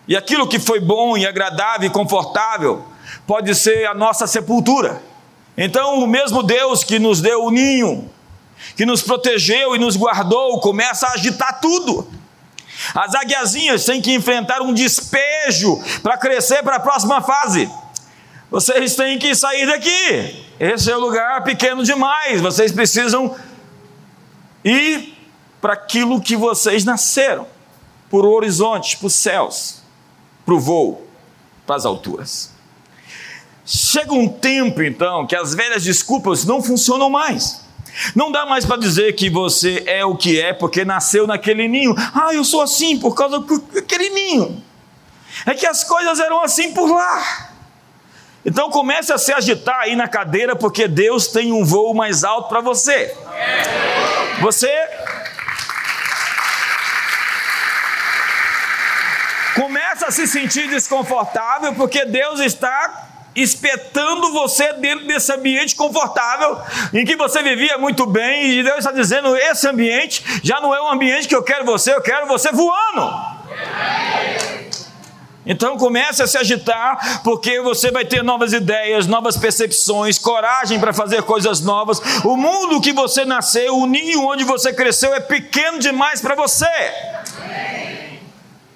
E 0.07 0.15
aquilo 0.15 0.47
que 0.47 0.59
foi 0.59 0.79
bom 0.79 1.17
e 1.17 1.25
agradável 1.25 1.87
e 1.87 1.91
confortável 1.91 2.83
pode 3.27 3.53
ser 3.55 3.85
a 3.85 3.93
nossa 3.93 4.27
sepultura. 4.27 5.01
Então, 5.55 5.99
o 5.99 6.07
mesmo 6.07 6.41
Deus 6.41 6.83
que 6.83 6.99
nos 6.99 7.21
deu 7.21 7.43
o 7.43 7.51
ninho, 7.51 8.09
que 8.75 8.85
nos 8.85 9.01
protegeu 9.01 9.75
e 9.75 9.79
nos 9.79 9.95
guardou, 9.95 10.59
começa 10.59 11.07
a 11.07 11.11
agitar 11.11 11.59
tudo. 11.59 12.07
As 12.95 13.13
aguiazinhas 13.13 13.85
têm 13.85 14.01
que 14.01 14.13
enfrentar 14.13 14.61
um 14.61 14.73
despejo 14.73 15.81
para 16.01 16.17
crescer 16.17 16.63
para 16.63 16.77
a 16.77 16.79
próxima 16.79 17.21
fase. 17.21 17.69
Vocês 18.49 18.95
têm 18.95 19.19
que 19.19 19.35
sair 19.35 19.67
daqui. 19.67 20.45
Esse 20.59 20.89
é 20.89 20.97
o 20.97 20.99
lugar 20.99 21.43
pequeno 21.43 21.83
demais. 21.83 22.41
Vocês 22.41 22.71
precisam 22.71 23.35
ir 24.63 25.18
para 25.61 25.73
aquilo 25.73 26.21
que 26.21 26.35
vocês 26.35 26.83
nasceram 26.85 27.47
por 28.09 28.25
horizontes, 28.25 28.95
para 28.95 29.07
os 29.07 29.15
céus, 29.15 29.81
para 30.45 30.53
o 30.53 30.59
voo, 30.59 31.07
para 31.65 31.75
as 31.75 31.85
alturas. 31.85 32.51
Chega 33.65 34.13
um 34.13 34.27
tempo, 34.27 34.81
então, 34.81 35.27
que 35.27 35.35
as 35.35 35.53
velhas 35.53 35.83
desculpas 35.83 36.43
não 36.43 36.63
funcionam 36.63 37.09
mais. 37.09 37.61
Não 38.15 38.31
dá 38.31 38.45
mais 38.45 38.65
para 38.65 38.77
dizer 38.77 39.13
que 39.13 39.29
você 39.29 39.83
é 39.85 40.03
o 40.05 40.15
que 40.15 40.39
é 40.39 40.53
porque 40.53 40.85
nasceu 40.85 41.27
naquele 41.27 41.67
ninho. 41.67 41.93
Ah, 41.97 42.33
eu 42.33 42.43
sou 42.43 42.61
assim 42.61 42.97
por 42.97 43.13
causa 43.13 43.39
daquele 43.73 44.09
ninho. 44.09 44.63
É 45.45 45.53
que 45.53 45.65
as 45.65 45.83
coisas 45.83 46.19
eram 46.19 46.41
assim 46.41 46.73
por 46.73 46.89
lá. 46.91 47.49
Então 48.45 48.69
comece 48.69 49.11
a 49.11 49.17
se 49.17 49.33
agitar 49.33 49.81
aí 49.81 49.95
na 49.95 50.07
cadeira 50.07 50.55
porque 50.55 50.87
Deus 50.87 51.27
tem 51.27 51.51
um 51.51 51.63
voo 51.63 51.93
mais 51.93 52.23
alto 52.23 52.49
para 52.49 52.61
você. 52.61 53.15
Você 54.41 54.67
começa 59.89 60.07
a 60.07 60.11
se 60.11 60.27
sentir 60.27 60.69
desconfortável 60.69 61.73
porque 61.73 62.05
Deus 62.05 62.39
está 62.39 63.07
espetando 63.35 64.31
você 64.31 64.73
dentro 64.73 65.07
desse 65.07 65.31
ambiente 65.31 65.75
confortável 65.75 66.59
em 66.93 67.03
que 67.03 67.15
você 67.15 67.41
vivia 67.41 67.77
muito 67.77 68.05
bem, 68.05 68.51
e 68.51 68.63
Deus 68.63 68.79
está 68.79 68.91
dizendo: 68.91 69.35
esse 69.35 69.67
ambiente 69.67 70.23
já 70.43 70.61
não 70.61 70.75
é 70.75 70.81
um 70.81 70.89
ambiente 70.89 71.27
que 71.27 71.35
eu 71.35 71.41
quero 71.41 71.65
você, 71.65 71.93
eu 71.93 72.01
quero 72.01 72.27
você 72.27 72.51
voando. 72.51 73.39
Então 75.43 75.77
comece 75.77 76.21
a 76.21 76.27
se 76.27 76.37
agitar, 76.37 77.23
porque 77.23 77.59
você 77.59 77.89
vai 77.89 78.05
ter 78.05 78.23
novas 78.23 78.53
ideias, 78.53 79.07
novas 79.07 79.35
percepções, 79.35 80.19
coragem 80.19 80.79
para 80.79 80.93
fazer 80.93 81.23
coisas 81.23 81.61
novas. 81.61 81.99
O 82.23 82.37
mundo 82.37 82.79
que 82.79 82.93
você 82.93 83.25
nasceu, 83.25 83.75
o 83.75 83.87
ninho 83.87 84.27
onde 84.27 84.43
você 84.43 84.71
cresceu 84.71 85.11
é 85.15 85.19
pequeno 85.19 85.79
demais 85.79 86.21
para 86.21 86.35
você. 86.35 86.69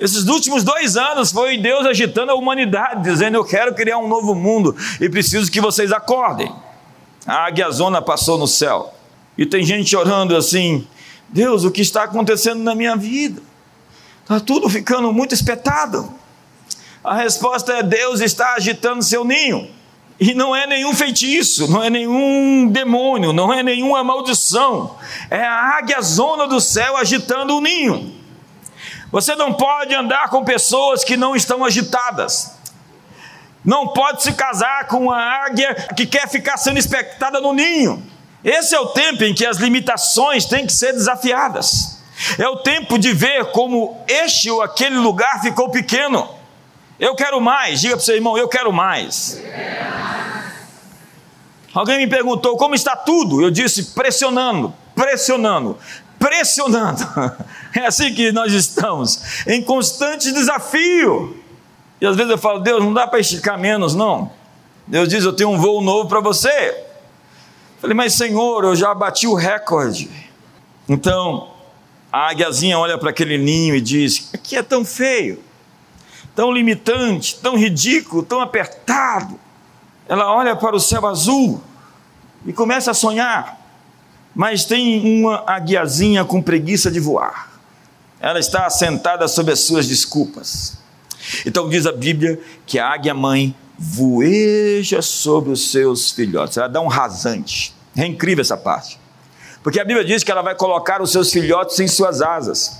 Esses 0.03 0.27
últimos 0.27 0.65
dois 0.65 0.98
anos 0.98 1.31
foi 1.31 1.57
Deus 1.57 1.86
agitando 1.86 2.33
a 2.33 2.36
humanidade, 2.36 3.03
dizendo: 3.03 3.38
Eu 3.38 3.45
quero 3.45 3.74
criar 3.74 4.00
um 4.00 4.07
novo 4.10 4.36
mundo 4.36 4.75
e 5.00 5.07
preciso 5.07 5.50
que 5.50 5.62
vocês 5.62 5.93
acordem. 5.93 6.53
A 7.25 7.45
águia 7.45 7.72
zona 7.72 8.01
passou 8.01 8.38
no 8.38 8.45
céu 8.45 8.93
e 9.38 9.45
tem 9.45 9.63
gente 9.63 9.95
orando 9.95 10.36
assim: 10.36 10.86
Deus, 11.29 11.63
o 11.63 11.72
que 11.72 11.79
está 11.79 12.03
acontecendo 12.03 12.62
na 12.62 12.75
minha 12.75 12.98
vida? 12.98 13.41
Está 14.24 14.41
tudo 14.41 14.67
ficando 14.67 15.13
muito 15.13 15.33
espetado. 15.33 16.13
A 17.01 17.15
resposta 17.15 17.72
é: 17.72 17.81
Deus 17.81 18.19
está 18.19 18.55
agitando 18.55 19.01
seu 19.01 19.24
ninho. 19.24 19.69
E 20.19 20.33
não 20.33 20.53
é 20.53 20.67
nenhum 20.67 20.93
feitiço, 20.93 21.65
não 21.72 21.81
é 21.81 21.89
nenhum 21.89 22.67
demônio, 22.67 23.31
não 23.31 23.53
é 23.53 23.63
nenhuma 23.63 24.03
maldição. 24.03 24.98
É 25.29 25.45
a 25.45 25.77
águia 25.77 26.01
zona 26.01 26.45
do 26.45 26.60
céu 26.60 26.98
agitando 26.98 27.55
o 27.55 27.62
ninho. 27.62 28.23
Você 29.13 29.36
não 29.36 29.53
pode 29.53 29.93
andar 29.93 30.27
com 30.32 30.43
pessoas 30.43 31.03
que 31.03 31.15
não 31.15 31.36
estão 31.36 31.63
agitadas. 31.63 32.55
Não 33.63 33.89
pode 33.89 34.24
se 34.24 34.34
casar 34.34 34.88
com 34.88 35.03
uma 35.03 35.22
águia 35.46 35.75
que 35.96 36.08
quer 36.08 36.27
ficar 36.27 36.58
sendo 36.58 36.79
expectada 36.79 37.39
no 37.39 37.53
ninho. 37.53 38.03
Esse 38.43 38.74
é 38.74 38.79
o 38.79 38.88
tempo 38.88 39.24
em 39.24 39.32
que 39.32 39.46
as 39.46 39.58
limitações 39.58 40.46
têm 40.46 40.65
que 40.65 40.74
ser 40.74 40.93
desafiadas. 40.93 42.01
É 42.39 42.48
o 42.48 42.58
tempo 42.58 42.98
de 42.98 43.13
ver 43.13 43.51
como 43.51 44.03
este 44.08 44.50
ou 44.50 44.63
aquele 44.63 44.98
lugar 44.98 45.43
ficou 45.43 45.70
pequeno. 45.70 46.27
Eu 47.00 47.13
quero 47.15 47.39
mais. 47.39 47.82
Diga 47.82 47.96
para 47.96 48.03
seu 48.03 48.15
irmão, 48.15 48.36
eu 48.36 48.48
quero 48.48 48.74
mais. 48.74 49.39
Alguém 51.72 52.00
me 52.00 52.08
perguntou 52.08 52.58
como 52.58 52.74
está 52.74 52.96
tudo. 52.96 53.43
Eu 53.43 53.51
disse 53.51 53.93
pressionando, 53.93 54.74
pressionando 54.96 55.77
pressionando. 56.24 57.03
É 57.75 57.88
assim 57.88 58.13
que 58.13 58.32
nós 58.32 58.53
estamos, 58.53 59.46
em 59.48 59.62
constante 59.62 60.32
desafio. 60.32 61.38
E 62.00 62.06
às 62.06 62.15
vezes 62.15 62.32
eu 62.32 62.38
falo, 62.38 62.60
Deus, 62.60 62.84
não 62.84 62.94
dá 62.94 63.08
para 63.08 63.20
esticar 63.20 63.58
menos, 63.58 63.96
não. 63.96 64.32
Deus 64.86 65.10
diz, 65.10 65.24
eu 65.24 65.34
tenho 65.34 65.50
um 65.50 65.58
voo 65.58 65.82
novo 65.82 66.08
para 66.08 66.20
você. 66.20 66.86
falei, 67.80 67.96
mas 67.96 68.13
Senhor, 68.13 68.63
eu 68.63 68.75
já 68.75 68.94
bati 68.94 69.25
o 69.25 69.34
recorde. 69.34 70.10
Então, 70.88 71.51
a 72.12 72.30
águiazinha 72.30 72.77
olha 72.77 72.98
para 72.98 73.10
aquele 73.10 73.38
ninho 73.38 73.75
e 73.75 73.82
diz: 73.82 74.30
aqui 74.34 74.58
é 74.58 74.62
tão 74.62 74.84
feio, 74.84 75.42
tão 76.36 76.51
limitante, 76.51 77.39
tão 77.39 77.58
ridículo, 77.58 78.22
tão 78.22 78.42
apertado. 78.42 79.39
Ela 80.08 80.32
olha 80.32 80.56
para 80.56 80.75
o 80.75 80.80
céu 80.80 81.08
azul 81.08 81.62
e 82.46 82.51
começa 82.51 82.92
a 82.92 82.94
sonhar 82.94 83.63
mas 84.36 84.65
tem 84.65 85.22
uma 85.22 85.44
aguiazinha 85.46 86.25
com 86.25 86.42
preguiça 86.42 86.89
de 86.89 87.00
voar. 87.00 87.52
Ela 88.24 88.39
está 88.39 88.65
assentada 88.65 89.27
sobre 89.27 89.51
as 89.51 89.60
suas 89.60 89.86
desculpas. 89.86 90.77
Então 91.46 91.68
diz 91.68 91.86
a 91.86 91.92
Bíblia 91.92 92.39
que 92.65 92.80
a 92.80 92.88
águia 92.88 93.13
mãe 93.13 93.53
voeja 93.77 95.01
sobre 95.01 95.51
os 95.51 95.72
seus 95.72 96.10
filhotes. 96.12 96.56
Ela 96.56 96.70
dá 96.70 96.80
um 96.80 96.88
rasante. 96.88 97.75
É 97.98 98.06
incrível 98.06 98.42
essa 98.42 98.56
parte. 98.56 98.98
Porque 99.62 99.77
a 99.77 99.84
Bíblia 99.84 100.06
diz 100.06 100.24
que 100.24 100.32
ela 100.32 100.42
vai 100.42 100.56
colocar 100.56 101.01
os 101.01 101.12
seus 101.12 101.34
filhotes 101.34 101.77
em 101.82 101.88
suas 101.88 102.22
asas. 102.22 102.80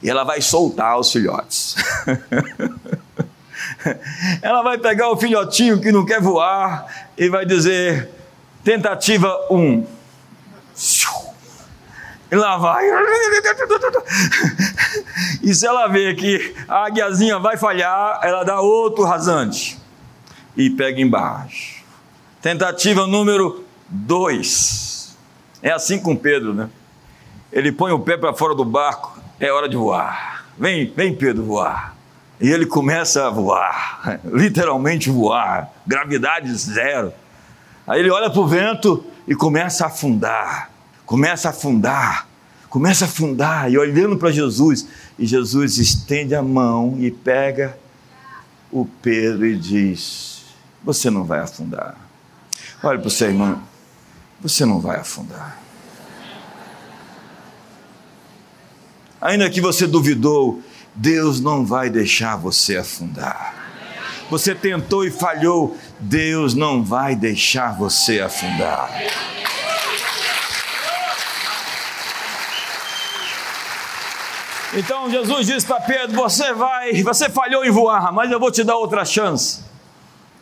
E 0.00 0.08
ela 0.08 0.22
vai 0.22 0.40
soltar 0.40 0.96
os 1.00 1.10
filhotes. 1.10 1.74
ela 4.40 4.62
vai 4.62 4.78
pegar 4.78 5.10
o 5.10 5.16
filhotinho 5.16 5.80
que 5.80 5.90
não 5.90 6.06
quer 6.06 6.20
voar 6.20 7.08
e 7.18 7.28
vai 7.28 7.44
dizer: 7.44 8.08
tentativa 8.62 9.36
1. 9.50 9.56
Um 9.56 9.97
e 12.30 12.36
lá 12.36 12.56
vai. 12.56 12.84
E 15.42 15.54
se 15.54 15.66
ela 15.66 15.88
vê 15.88 16.14
que 16.14 16.54
a 16.68 16.86
águiazinha 16.86 17.38
vai 17.38 17.56
falhar, 17.56 18.20
ela 18.22 18.44
dá 18.44 18.60
outro 18.60 19.04
rasante 19.04 19.78
e 20.56 20.68
pega 20.68 21.00
embaixo. 21.00 21.84
Tentativa 22.42 23.06
número 23.06 23.64
dois. 23.88 25.16
É 25.62 25.70
assim 25.70 25.98
com 25.98 26.14
Pedro, 26.14 26.52
né? 26.52 26.68
Ele 27.52 27.72
põe 27.72 27.92
o 27.92 27.98
pé 27.98 28.16
para 28.16 28.34
fora 28.34 28.54
do 28.54 28.64
barco, 28.64 29.18
é 29.40 29.50
hora 29.50 29.68
de 29.68 29.76
voar. 29.76 30.44
Vem, 30.58 30.92
vem 30.94 31.14
Pedro 31.14 31.44
voar. 31.44 31.96
E 32.40 32.48
ele 32.48 32.66
começa 32.66 33.26
a 33.26 33.30
voar, 33.30 34.20
literalmente 34.24 35.10
voar, 35.10 35.70
gravidade 35.86 36.54
zero. 36.54 37.12
Aí 37.86 38.00
ele 38.00 38.10
olha 38.10 38.30
para 38.30 38.40
o 38.40 38.46
vento 38.46 39.04
e 39.26 39.34
começa 39.34 39.84
a 39.84 39.86
afundar, 39.88 40.70
começa 41.08 41.48
a 41.48 41.52
afundar, 41.52 42.28
começa 42.68 43.06
a 43.06 43.08
afundar, 43.08 43.72
e 43.72 43.78
olhando 43.78 44.18
para 44.18 44.30
Jesus, 44.30 44.86
e 45.18 45.24
Jesus 45.24 45.78
estende 45.78 46.34
a 46.34 46.42
mão 46.42 46.96
e 46.98 47.10
pega 47.10 47.78
o 48.70 48.84
Pedro 48.84 49.46
e 49.46 49.56
diz: 49.56 50.42
Você 50.84 51.08
não 51.08 51.24
vai 51.24 51.40
afundar. 51.40 51.96
Olha 52.82 52.98
para 52.98 53.08
o 53.08 53.10
seu 53.10 53.28
irmão, 53.28 53.62
você 54.38 54.66
não 54.66 54.80
vai 54.80 54.98
afundar. 54.98 55.58
Ainda 59.18 59.48
que 59.48 59.62
você 59.62 59.86
duvidou, 59.86 60.62
Deus 60.94 61.40
não 61.40 61.64
vai 61.64 61.88
deixar 61.88 62.36
você 62.36 62.76
afundar. 62.76 63.54
Você 64.30 64.54
tentou 64.54 65.06
e 65.06 65.10
falhou, 65.10 65.74
Deus 65.98 66.52
não 66.52 66.84
vai 66.84 67.16
deixar 67.16 67.74
você 67.76 68.20
afundar. 68.20 68.90
Então 74.74 75.10
Jesus 75.10 75.46
disse 75.46 75.66
para 75.66 75.80
Pedro: 75.80 76.16
Você 76.16 76.52
vai, 76.52 77.02
você 77.02 77.28
falhou 77.28 77.64
em 77.64 77.70
voar, 77.70 78.12
mas 78.12 78.30
eu 78.30 78.38
vou 78.38 78.50
te 78.50 78.62
dar 78.62 78.76
outra 78.76 79.04
chance. 79.04 79.66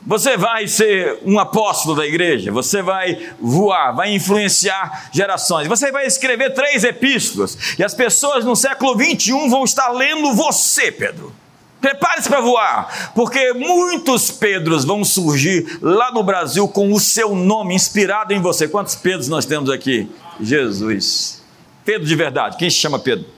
Você 0.06 0.36
vai 0.36 0.68
ser 0.68 1.18
um 1.24 1.36
apóstolo 1.36 1.96
da 1.96 2.06
igreja, 2.06 2.52
você 2.52 2.80
vai 2.80 3.32
voar, 3.40 3.90
vai 3.90 4.14
influenciar 4.14 5.10
gerações, 5.12 5.66
você 5.66 5.90
vai 5.90 6.06
escrever 6.06 6.54
três 6.54 6.84
epístolas, 6.84 7.76
e 7.76 7.82
as 7.82 7.92
pessoas 7.92 8.44
no 8.44 8.54
século 8.54 8.96
21 8.96 9.50
vão 9.50 9.64
estar 9.64 9.88
lendo 9.88 10.32
você, 10.32 10.92
Pedro. 10.92 11.34
Prepare-se 11.80 12.28
para 12.28 12.40
voar, 12.40 13.12
porque 13.16 13.52
muitos 13.52 14.30
Pedros 14.30 14.84
vão 14.84 15.04
surgir 15.04 15.78
lá 15.82 16.12
no 16.12 16.22
Brasil 16.22 16.68
com 16.68 16.92
o 16.92 17.00
seu 17.00 17.34
nome 17.34 17.74
inspirado 17.74 18.32
em 18.32 18.40
você. 18.40 18.66
Quantos 18.68 18.94
Pedros 18.94 19.28
nós 19.28 19.44
temos 19.44 19.70
aqui? 19.70 20.08
Jesus. 20.40 21.42
Pedro 21.84 22.06
de 22.06 22.14
verdade. 22.14 22.56
Quem 22.56 22.70
se 22.70 22.76
chama 22.76 22.98
Pedro? 22.98 23.35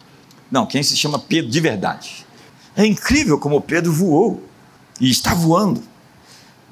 Não, 0.51 0.67
quem 0.67 0.83
se 0.83 0.97
chama 0.97 1.19
Pedro 1.19 1.51
de 1.51 1.61
verdade. 1.61 2.27
É 2.77 2.87
incrível 2.87 3.39
como 3.39 3.61
Pedro 3.61 3.93
voou 3.93 4.43
e 5.01 5.11
está 5.11 5.35
voando 5.35 5.83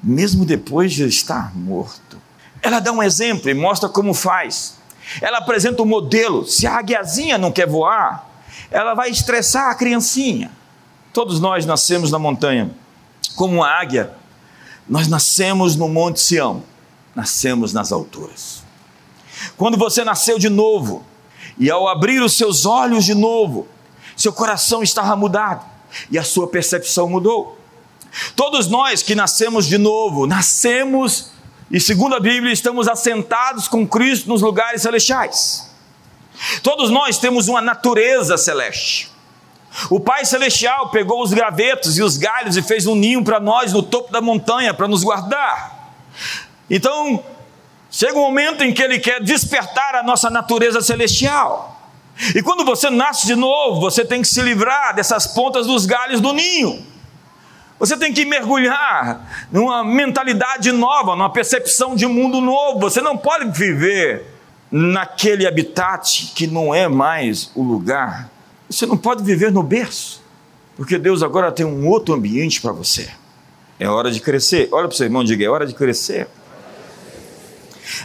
mesmo 0.01 0.45
depois 0.45 0.93
de 0.93 1.05
estar 1.05 1.55
morto. 1.55 2.17
Ela 2.61 2.79
dá 2.79 2.91
um 2.91 3.03
exemplo 3.03 3.49
e 3.49 3.53
mostra 3.53 3.89
como 3.89 4.13
faz. 4.13 4.77
Ela 5.21 5.39
apresenta 5.39 5.81
um 5.81 5.85
modelo. 5.85 6.45
Se 6.45 6.67
a 6.67 6.77
águiazinha 6.77 7.37
não 7.37 7.51
quer 7.51 7.67
voar, 7.67 8.29
ela 8.69 8.93
vai 8.93 9.09
estressar 9.09 9.69
a 9.69 9.75
criancinha. 9.75 10.51
Todos 11.13 11.39
nós 11.39 11.65
nascemos 11.65 12.11
na 12.11 12.19
montanha. 12.19 12.71
Como 13.35 13.63
a 13.63 13.69
águia, 13.69 14.13
nós 14.87 15.07
nascemos 15.07 15.75
no 15.75 15.87
Monte 15.87 16.19
Sião, 16.19 16.63
nascemos 17.15 17.73
nas 17.73 17.91
alturas. 17.91 18.63
Quando 19.55 19.77
você 19.77 20.03
nasceu 20.03 20.39
de 20.39 20.49
novo, 20.49 21.05
e 21.59 21.69
ao 21.69 21.87
abrir 21.87 22.21
os 22.21 22.33
seus 22.33 22.65
olhos 22.65 23.05
de 23.05 23.15
novo, 23.15 23.67
seu 24.15 24.31
coração 24.33 24.83
estava 24.83 25.15
mudado 25.15 25.65
e 26.11 26.17
a 26.17 26.23
sua 26.23 26.47
percepção 26.47 27.09
mudou. 27.09 27.57
Todos 28.35 28.67
nós 28.67 29.03
que 29.03 29.15
nascemos 29.15 29.65
de 29.65 29.77
novo, 29.77 30.25
nascemos 30.25 31.31
e, 31.69 31.79
segundo 31.79 32.15
a 32.15 32.19
Bíblia, 32.19 32.53
estamos 32.53 32.87
assentados 32.87 33.67
com 33.67 33.87
Cristo 33.87 34.29
nos 34.29 34.41
lugares 34.41 34.81
celestiais. 34.81 35.69
Todos 36.63 36.89
nós 36.89 37.17
temos 37.17 37.47
uma 37.47 37.61
natureza 37.61 38.37
celeste. 38.37 39.11
O 39.89 39.99
Pai 39.99 40.25
Celestial 40.25 40.89
pegou 40.89 41.21
os 41.21 41.33
gravetos 41.33 41.97
e 41.97 42.01
os 42.01 42.17
galhos 42.17 42.57
e 42.57 42.63
fez 42.63 42.87
um 42.87 42.95
ninho 42.95 43.23
para 43.23 43.39
nós 43.39 43.73
no 43.73 43.83
topo 43.83 44.11
da 44.11 44.21
montanha 44.21 44.73
para 44.73 44.87
nos 44.87 45.03
guardar. 45.03 45.93
Então, 46.69 47.23
chega 47.89 48.17
um 48.17 48.21
momento 48.21 48.63
em 48.63 48.73
que 48.73 48.81
Ele 48.81 48.99
quer 48.99 49.21
despertar 49.21 49.95
a 49.95 50.03
nossa 50.03 50.29
natureza 50.29 50.81
celestial. 50.81 51.73
E 52.35 52.41
quando 52.41 52.65
você 52.65 52.89
nasce 52.89 53.27
de 53.27 53.35
novo, 53.35 53.79
você 53.79 54.03
tem 54.03 54.21
que 54.21 54.27
se 54.27 54.41
livrar 54.41 54.95
dessas 54.95 55.27
pontas 55.27 55.67
dos 55.67 55.85
galhos 55.85 56.19
do 56.19 56.33
ninho. 56.33 56.83
Você 57.79 57.95
tem 57.95 58.11
que 58.11 58.25
mergulhar 58.25 59.47
numa 59.51 59.83
mentalidade 59.83 60.71
nova, 60.71 61.15
numa 61.15 61.29
percepção 61.31 61.95
de 61.95 62.07
mundo 62.07 62.41
novo. 62.41 62.79
Você 62.79 63.01
não 63.01 63.15
pode 63.15 63.51
viver 63.57 64.25
naquele 64.71 65.45
habitat 65.45 66.31
que 66.35 66.47
não 66.47 66.73
é 66.73 66.87
mais 66.87 67.51
o 67.55 67.61
lugar. 67.61 68.29
Você 68.69 68.85
não 68.85 68.97
pode 68.97 69.23
viver 69.23 69.51
no 69.51 69.61
berço, 69.61 70.21
porque 70.75 70.97
Deus 70.97 71.21
agora 71.21 71.51
tem 71.51 71.65
um 71.65 71.87
outro 71.87 72.15
ambiente 72.15 72.59
para 72.59 72.71
você. 72.71 73.09
É 73.79 73.87
hora 73.87 74.09
de 74.09 74.19
crescer. 74.19 74.67
Olha 74.71 74.87
para 74.87 74.93
o 74.93 74.97
seu 74.97 75.05
irmão 75.05 75.21
e 75.21 75.25
diga: 75.25 75.45
é 75.45 75.47
hora 75.47 75.65
de 75.65 75.73
crescer. 75.73 76.27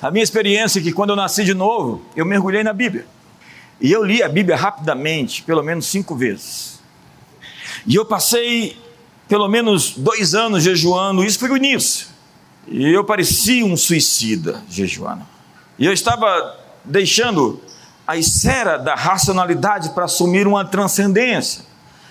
A 0.01 0.11
minha 0.11 0.23
experiência 0.23 0.79
é 0.79 0.83
que 0.83 0.93
quando 0.93 1.11
eu 1.11 1.17
nasci 1.17 1.45
de 1.45 1.55
novo, 1.55 2.03
eu 2.15 2.25
mergulhei 2.25 2.63
na 2.63 2.73
Bíblia. 2.73 3.07
E 3.81 3.91
eu 3.91 4.05
li 4.05 4.23
a 4.23 4.29
Bíblia 4.29 4.57
rapidamente, 4.57 5.43
pelo 5.43 5.63
menos 5.63 5.87
cinco 5.87 6.15
vezes. 6.15 6.81
E 7.87 7.95
eu 7.95 8.05
passei 8.05 8.77
pelo 9.29 9.49
menos 9.49 9.95
dois 9.97 10.35
anos 10.35 10.63
jejuando, 10.63 11.25
isso 11.25 11.39
foi 11.39 11.51
o 11.51 11.57
início. 11.57 12.07
E 12.69 12.93
eu 12.93 13.03
parecia 13.03 13.65
um 13.65 13.77
suicida 13.77 14.63
jejuando. 14.69 15.27
E 15.79 15.87
eu 15.87 15.93
estava 15.93 16.59
deixando 16.85 17.61
a 18.07 18.17
esfera 18.17 18.79
da 18.79 18.95
racionalidade 18.95 19.91
para 19.91 20.05
assumir 20.05 20.47
uma 20.47 20.65
transcendência, 20.65 21.65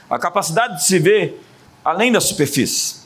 a 0.10 0.17
capacidade 0.17 0.78
de 0.78 0.86
se 0.86 1.00
ver 1.00 1.41
além 1.86 2.12
da 2.12 2.19
superfície. 2.19 3.01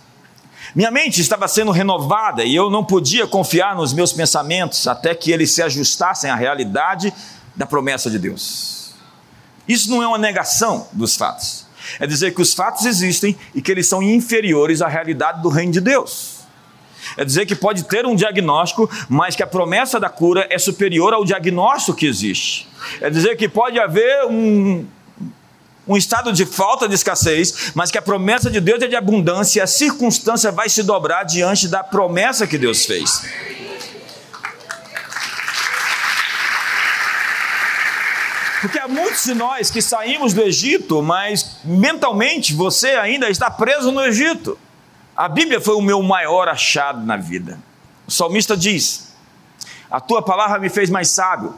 Minha 0.75 0.91
mente 0.91 1.21
estava 1.21 1.47
sendo 1.47 1.71
renovada 1.71 2.43
e 2.43 2.53
eu 2.53 2.69
não 2.69 2.83
podia 2.83 3.25
confiar 3.25 3.75
nos 3.75 3.93
meus 3.93 4.11
pensamentos 4.11 4.87
até 4.87 5.15
que 5.15 5.31
eles 5.31 5.51
se 5.51 5.61
ajustassem 5.63 6.29
à 6.29 6.35
realidade 6.35 7.13
da 7.55 7.65
promessa 7.65 8.09
de 8.09 8.19
Deus. 8.19 8.93
Isso 9.67 9.89
não 9.89 10.03
é 10.03 10.07
uma 10.07 10.17
negação 10.17 10.87
dos 10.91 11.15
fatos 11.15 11.65
é 11.99 12.07
dizer 12.07 12.33
que 12.33 12.41
os 12.41 12.53
fatos 12.53 12.85
existem 12.85 13.37
e 13.53 13.61
que 13.61 13.71
eles 13.71 13.87
são 13.87 14.01
inferiores 14.01 14.81
à 14.81 14.87
realidade 14.87 15.41
do 15.41 15.49
reino 15.49 15.71
de 15.71 15.81
Deus. 15.81 16.35
É 17.17 17.23
dizer 17.23 17.45
que 17.45 17.55
pode 17.55 17.83
ter 17.83 18.05
um 18.05 18.15
diagnóstico, 18.15 18.89
mas 19.07 19.35
que 19.35 19.43
a 19.43 19.47
promessa 19.47 19.99
da 19.99 20.09
cura 20.09 20.47
é 20.49 20.57
superior 20.57 21.13
ao 21.13 21.23
diagnóstico 21.23 21.97
que 21.97 22.07
existe. 22.07 22.67
É 22.99 23.09
dizer 23.09 23.35
que 23.37 23.47
pode 23.47 23.79
haver 23.79 24.25
um, 24.25 24.85
um 25.87 25.95
estado 25.95 26.33
de 26.33 26.45
falta 26.45 26.87
de 26.87 26.95
escassez, 26.95 27.71
mas 27.75 27.91
que 27.91 27.97
a 27.97 28.01
promessa 28.01 28.49
de 28.49 28.59
Deus 28.59 28.81
é 28.81 28.87
de 28.87 28.95
abundância 28.95 29.63
a 29.63 29.67
circunstância 29.67 30.51
vai 30.51 30.69
se 30.69 30.83
dobrar 30.83 31.23
diante 31.23 31.67
da 31.67 31.83
promessa 31.83 32.47
que 32.47 32.57
Deus 32.57 32.85
fez. 32.85 33.23
Porque 38.61 38.79
há 38.79 38.87
muitos 38.87 39.23
de 39.23 39.35
nós 39.35 39.69
que 39.69 39.81
saímos 39.81 40.33
do 40.33 40.41
Egito, 40.41 41.01
mas 41.03 41.57
mentalmente 41.63 42.53
você 42.53 42.91
ainda 42.91 43.29
está 43.29 43.51
preso 43.51 43.91
no 43.91 44.01
Egito. 44.01 44.57
A 45.15 45.29
Bíblia 45.29 45.61
foi 45.61 45.75
o 45.75 45.81
meu 45.81 46.01
maior 46.01 46.47
achado 46.47 47.05
na 47.05 47.15
vida. 47.15 47.59
O 48.07 48.11
salmista 48.11 48.57
diz: 48.57 49.13
A 49.89 49.99
tua 49.99 50.21
palavra 50.21 50.59
me 50.59 50.69
fez 50.69 50.89
mais 50.89 51.09
sábio. 51.09 51.53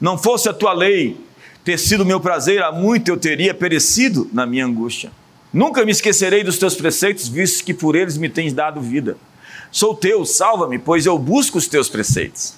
Não 0.00 0.16
fosse 0.16 0.48
a 0.48 0.54
tua 0.54 0.72
lei 0.72 1.22
ter 1.70 1.78
sido 1.78 2.04
meu 2.04 2.20
prazer, 2.20 2.62
há 2.62 2.72
muito 2.72 3.08
eu 3.08 3.16
teria 3.16 3.54
perecido 3.54 4.28
na 4.32 4.46
minha 4.46 4.66
angústia. 4.66 5.10
Nunca 5.52 5.84
me 5.84 5.90
esquecerei 5.90 6.44
dos 6.44 6.58
teus 6.58 6.74
preceitos, 6.74 7.28
visto 7.28 7.64
que 7.64 7.74
por 7.74 7.96
eles 7.96 8.16
me 8.16 8.28
tens 8.28 8.52
dado 8.52 8.80
vida. 8.80 9.16
Sou 9.70 9.94
teu, 9.94 10.24
salva-me, 10.24 10.78
pois 10.78 11.06
eu 11.06 11.18
busco 11.18 11.58
os 11.58 11.66
teus 11.66 11.88
preceitos. 11.88 12.54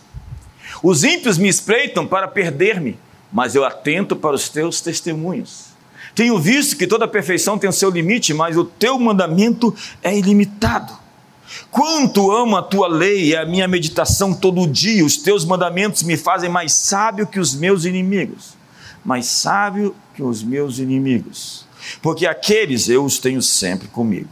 Os 0.82 1.04
ímpios 1.04 1.38
me 1.38 1.48
espreitam 1.48 2.06
para 2.06 2.28
perder-me 2.28 2.98
mas 3.32 3.54
eu 3.54 3.64
atento 3.64 4.14
para 4.14 4.36
os 4.36 4.48
teus 4.48 4.80
testemunhos. 4.80 5.72
Tenho 6.14 6.38
visto 6.38 6.76
que 6.76 6.86
toda 6.86 7.08
perfeição 7.08 7.58
tem 7.58 7.70
o 7.70 7.72
seu 7.72 7.88
limite, 7.88 8.34
mas 8.34 8.56
o 8.56 8.64
teu 8.64 8.98
mandamento 8.98 9.74
é 10.02 10.16
ilimitado. 10.16 10.92
Quanto 11.70 12.30
amo 12.30 12.56
a 12.56 12.62
tua 12.62 12.86
lei 12.86 13.30
e 13.30 13.36
a 13.36 13.46
minha 13.46 13.66
meditação 13.66 14.34
todo 14.34 14.66
dia, 14.66 15.04
os 15.04 15.16
teus 15.16 15.44
mandamentos 15.44 16.02
me 16.02 16.18
fazem 16.18 16.50
mais 16.50 16.72
sábio 16.72 17.26
que 17.26 17.40
os 17.40 17.54
meus 17.54 17.86
inimigos, 17.86 18.54
mais 19.04 19.26
sábio 19.26 19.94
que 20.14 20.22
os 20.22 20.42
meus 20.42 20.78
inimigos, 20.78 21.66
porque 22.00 22.26
aqueles 22.26 22.88
eu 22.88 23.04
os 23.04 23.18
tenho 23.18 23.42
sempre 23.42 23.88
comigo. 23.88 24.28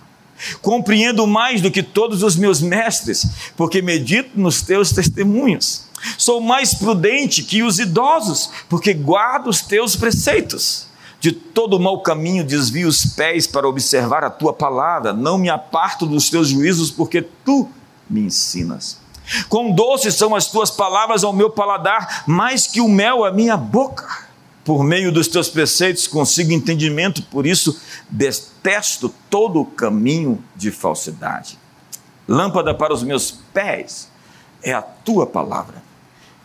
Compreendo 0.62 1.26
mais 1.26 1.60
do 1.60 1.70
que 1.70 1.82
todos 1.82 2.22
os 2.22 2.36
meus 2.36 2.60
mestres, 2.62 3.26
porque 3.56 3.82
medito 3.82 4.40
nos 4.40 4.62
teus 4.62 4.90
testemunhos. 4.90 5.84
Sou 6.16 6.40
mais 6.40 6.72
prudente 6.72 7.42
que 7.42 7.62
os 7.62 7.78
idosos, 7.78 8.50
porque 8.68 8.94
guardo 8.94 9.48
os 9.48 9.60
teus 9.60 9.96
preceitos. 9.96 10.86
De 11.20 11.32
todo 11.32 11.78
mau 11.78 12.00
caminho 12.00 12.42
desvio 12.42 12.88
os 12.88 13.04
pés 13.04 13.46
para 13.46 13.68
observar 13.68 14.24
a 14.24 14.30
tua 14.30 14.54
palavra. 14.54 15.12
Não 15.12 15.36
me 15.36 15.50
aparto 15.50 16.06
dos 16.06 16.30
teus 16.30 16.48
juízos, 16.48 16.90
porque 16.90 17.20
tu 17.20 17.68
me 18.08 18.22
ensinas. 18.22 18.98
Quão 19.48 19.70
doces 19.72 20.14
são 20.14 20.34
as 20.34 20.46
tuas 20.46 20.70
palavras 20.70 21.22
ao 21.22 21.34
meu 21.34 21.50
paladar, 21.50 22.24
mais 22.26 22.66
que 22.66 22.80
o 22.80 22.88
mel 22.88 23.24
à 23.24 23.30
minha 23.30 23.56
boca. 23.56 24.29
Por 24.70 24.84
meio 24.84 25.10
dos 25.10 25.26
teus 25.26 25.48
preceitos 25.48 26.06
consigo 26.06 26.52
entendimento, 26.52 27.24
por 27.24 27.44
isso 27.44 27.76
detesto 28.08 29.12
todo 29.28 29.60
o 29.60 29.64
caminho 29.64 30.40
de 30.54 30.70
falsidade. 30.70 31.58
Lâmpada 32.28 32.72
para 32.72 32.94
os 32.94 33.02
meus 33.02 33.32
pés 33.52 34.08
é 34.62 34.72
a 34.72 34.80
tua 34.80 35.26
palavra 35.26 35.82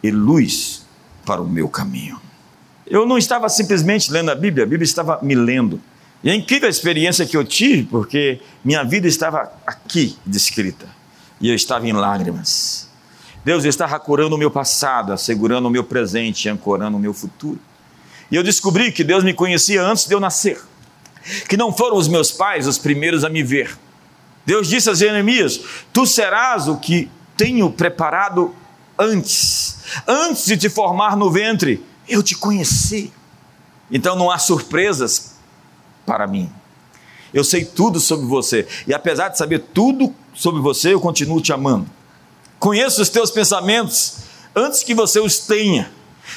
e 0.02 0.10
luz 0.10 0.84
para 1.24 1.40
o 1.40 1.48
meu 1.48 1.70
caminho. 1.70 2.20
Eu 2.88 3.06
não 3.06 3.16
estava 3.16 3.48
simplesmente 3.48 4.12
lendo 4.12 4.32
a 4.32 4.36
Bíblia, 4.36 4.64
a 4.64 4.68
Bíblia 4.68 4.86
estava 4.86 5.20
me 5.22 5.36
lendo. 5.36 5.80
E 6.24 6.30
é 6.32 6.34
incrível 6.34 6.66
a 6.66 6.72
experiência 6.72 7.28
que 7.28 7.38
eu 7.38 7.46
tive, 7.46 7.84
porque 7.84 8.42
minha 8.64 8.84
vida 8.84 9.08
estava 9.08 9.54
aqui 9.68 10.18
descrita 10.26 10.88
e 11.40 11.48
eu 11.48 11.54
estava 11.54 11.88
em 11.88 11.94
lágrimas. 11.94 12.90
Deus 13.44 13.66
estava 13.66 14.00
curando 14.00 14.36
o 14.36 14.40
meu 14.40 14.50
passado, 14.50 15.14
assegurando 15.14 15.68
o 15.68 15.72
meu 15.72 15.84
presente 15.84 16.46
e 16.46 16.50
ancorando 16.50 16.98
o 16.98 17.00
meu 17.00 17.14
futuro. 17.14 17.60
E 18.32 18.36
eu 18.36 18.44
descobri 18.44 18.92
que 18.92 19.04
Deus 19.04 19.24
me 19.24 19.34
conhecia 19.34 19.84
antes 19.84 20.06
de 20.06 20.14
eu 20.14 20.20
nascer, 20.20 20.62
que 21.48 21.58
não 21.58 21.72
foram 21.72 21.98
os 21.98 22.08
meus 22.08 22.32
pais 22.32 22.68
os 22.68 22.78
primeiros 22.78 23.24
a 23.24 23.30
me 23.30 23.44
ver. 23.44 23.78
Deus 24.46 24.68
disse 24.68 24.90
a 24.90 24.94
Jeremias: 24.94 25.60
Tu 25.92 26.06
serás 26.06 26.68
o 26.68 26.78
que 26.78 27.10
tenho 27.36 27.70
preparado 27.72 28.54
antes, 28.98 29.78
antes 30.08 30.46
de 30.46 30.58
te 30.58 30.70
formar 30.70 31.16
no 31.18 31.32
ventre, 31.32 31.84
eu 32.08 32.22
te 32.22 32.36
conheci. 32.36 33.12
Então 33.92 34.16
não 34.16 34.32
há 34.32 34.38
surpresas 34.38 35.36
para 36.06 36.28
mim. 36.28 36.50
Eu 37.34 37.44
sei 37.44 37.66
tudo 37.66 38.00
sobre 38.00 38.26
você. 38.26 38.68
E 38.88 38.94
apesar 38.94 39.30
de 39.30 39.38
saber 39.38 39.60
tudo 39.74 40.14
sobre 40.34 40.62
você, 40.62 40.94
eu 40.94 41.02
continuo 41.02 41.42
te 41.42 41.52
amando. 41.52 41.88
Conheço 42.60 43.02
os 43.02 43.10
teus 43.10 43.30
pensamentos 43.30 44.20
antes 44.56 44.84
que 44.84 44.94
você 44.94 45.20
os 45.20 45.40
tenha. 45.40 45.92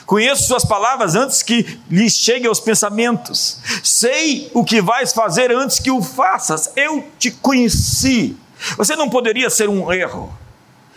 Conheço 0.07 0.46
suas 0.46 0.64
palavras 0.64 1.14
antes 1.14 1.42
que 1.42 1.79
lhes 1.90 2.14
cheguem 2.14 2.48
aos 2.48 2.61
pensamentos. 2.61 3.59
Sei 3.83 4.51
o 4.55 4.64
que 4.64 4.81
vais 4.81 5.12
fazer 5.12 5.51
antes 5.51 5.79
que 5.79 5.90
o 5.90 6.03
faças. 6.03 6.72
Eu 6.77 7.05
te 7.18 7.31
conheci. 7.31 8.37
Você 8.77 8.96
não 8.96 9.09
poderia 9.09 9.51
ser 9.51 9.68
um 9.68 9.92
erro. 9.92 10.33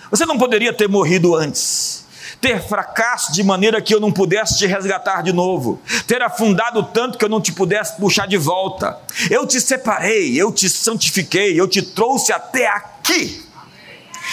Você 0.10 0.26
não 0.26 0.38
poderia 0.38 0.74
ter 0.74 0.90
morrido 0.90 1.36
antes. 1.36 2.06
Ter 2.40 2.62
fracasso 2.62 3.32
de 3.32 3.44
maneira 3.44 3.82
que 3.82 3.94
eu 3.94 4.00
não 4.00 4.12
pudesse 4.12 4.58
te 4.58 4.66
resgatar 4.66 5.22
de 5.22 5.32
novo. 5.32 5.80
Ter 6.08 6.22
afundado 6.22 6.84
tanto 6.84 7.18
que 7.18 7.24
eu 7.24 7.30
não 7.30 7.40
te 7.40 7.52
pudesse 7.52 7.96
puxar 7.98 8.28
de 8.28 8.38
volta. 8.38 9.00
Eu 9.30 9.46
te 9.46 9.62
separei, 9.62 10.42
eu 10.42 10.52
te 10.52 10.68
santifiquei, 10.68 11.60
eu 11.60 11.68
te 11.68 11.82
trouxe 11.82 12.34
até 12.34 12.68
aqui. 12.68 13.46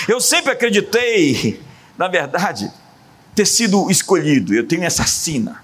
Eu 0.08 0.20
sempre 0.20 0.52
acreditei, 0.52 1.60
na 1.96 2.08
verdade, 2.08 2.70
ter 3.38 3.46
sido 3.46 3.88
escolhido, 3.88 4.52
eu 4.52 4.66
tenho 4.66 4.82
essa 4.82 5.06
sina. 5.06 5.62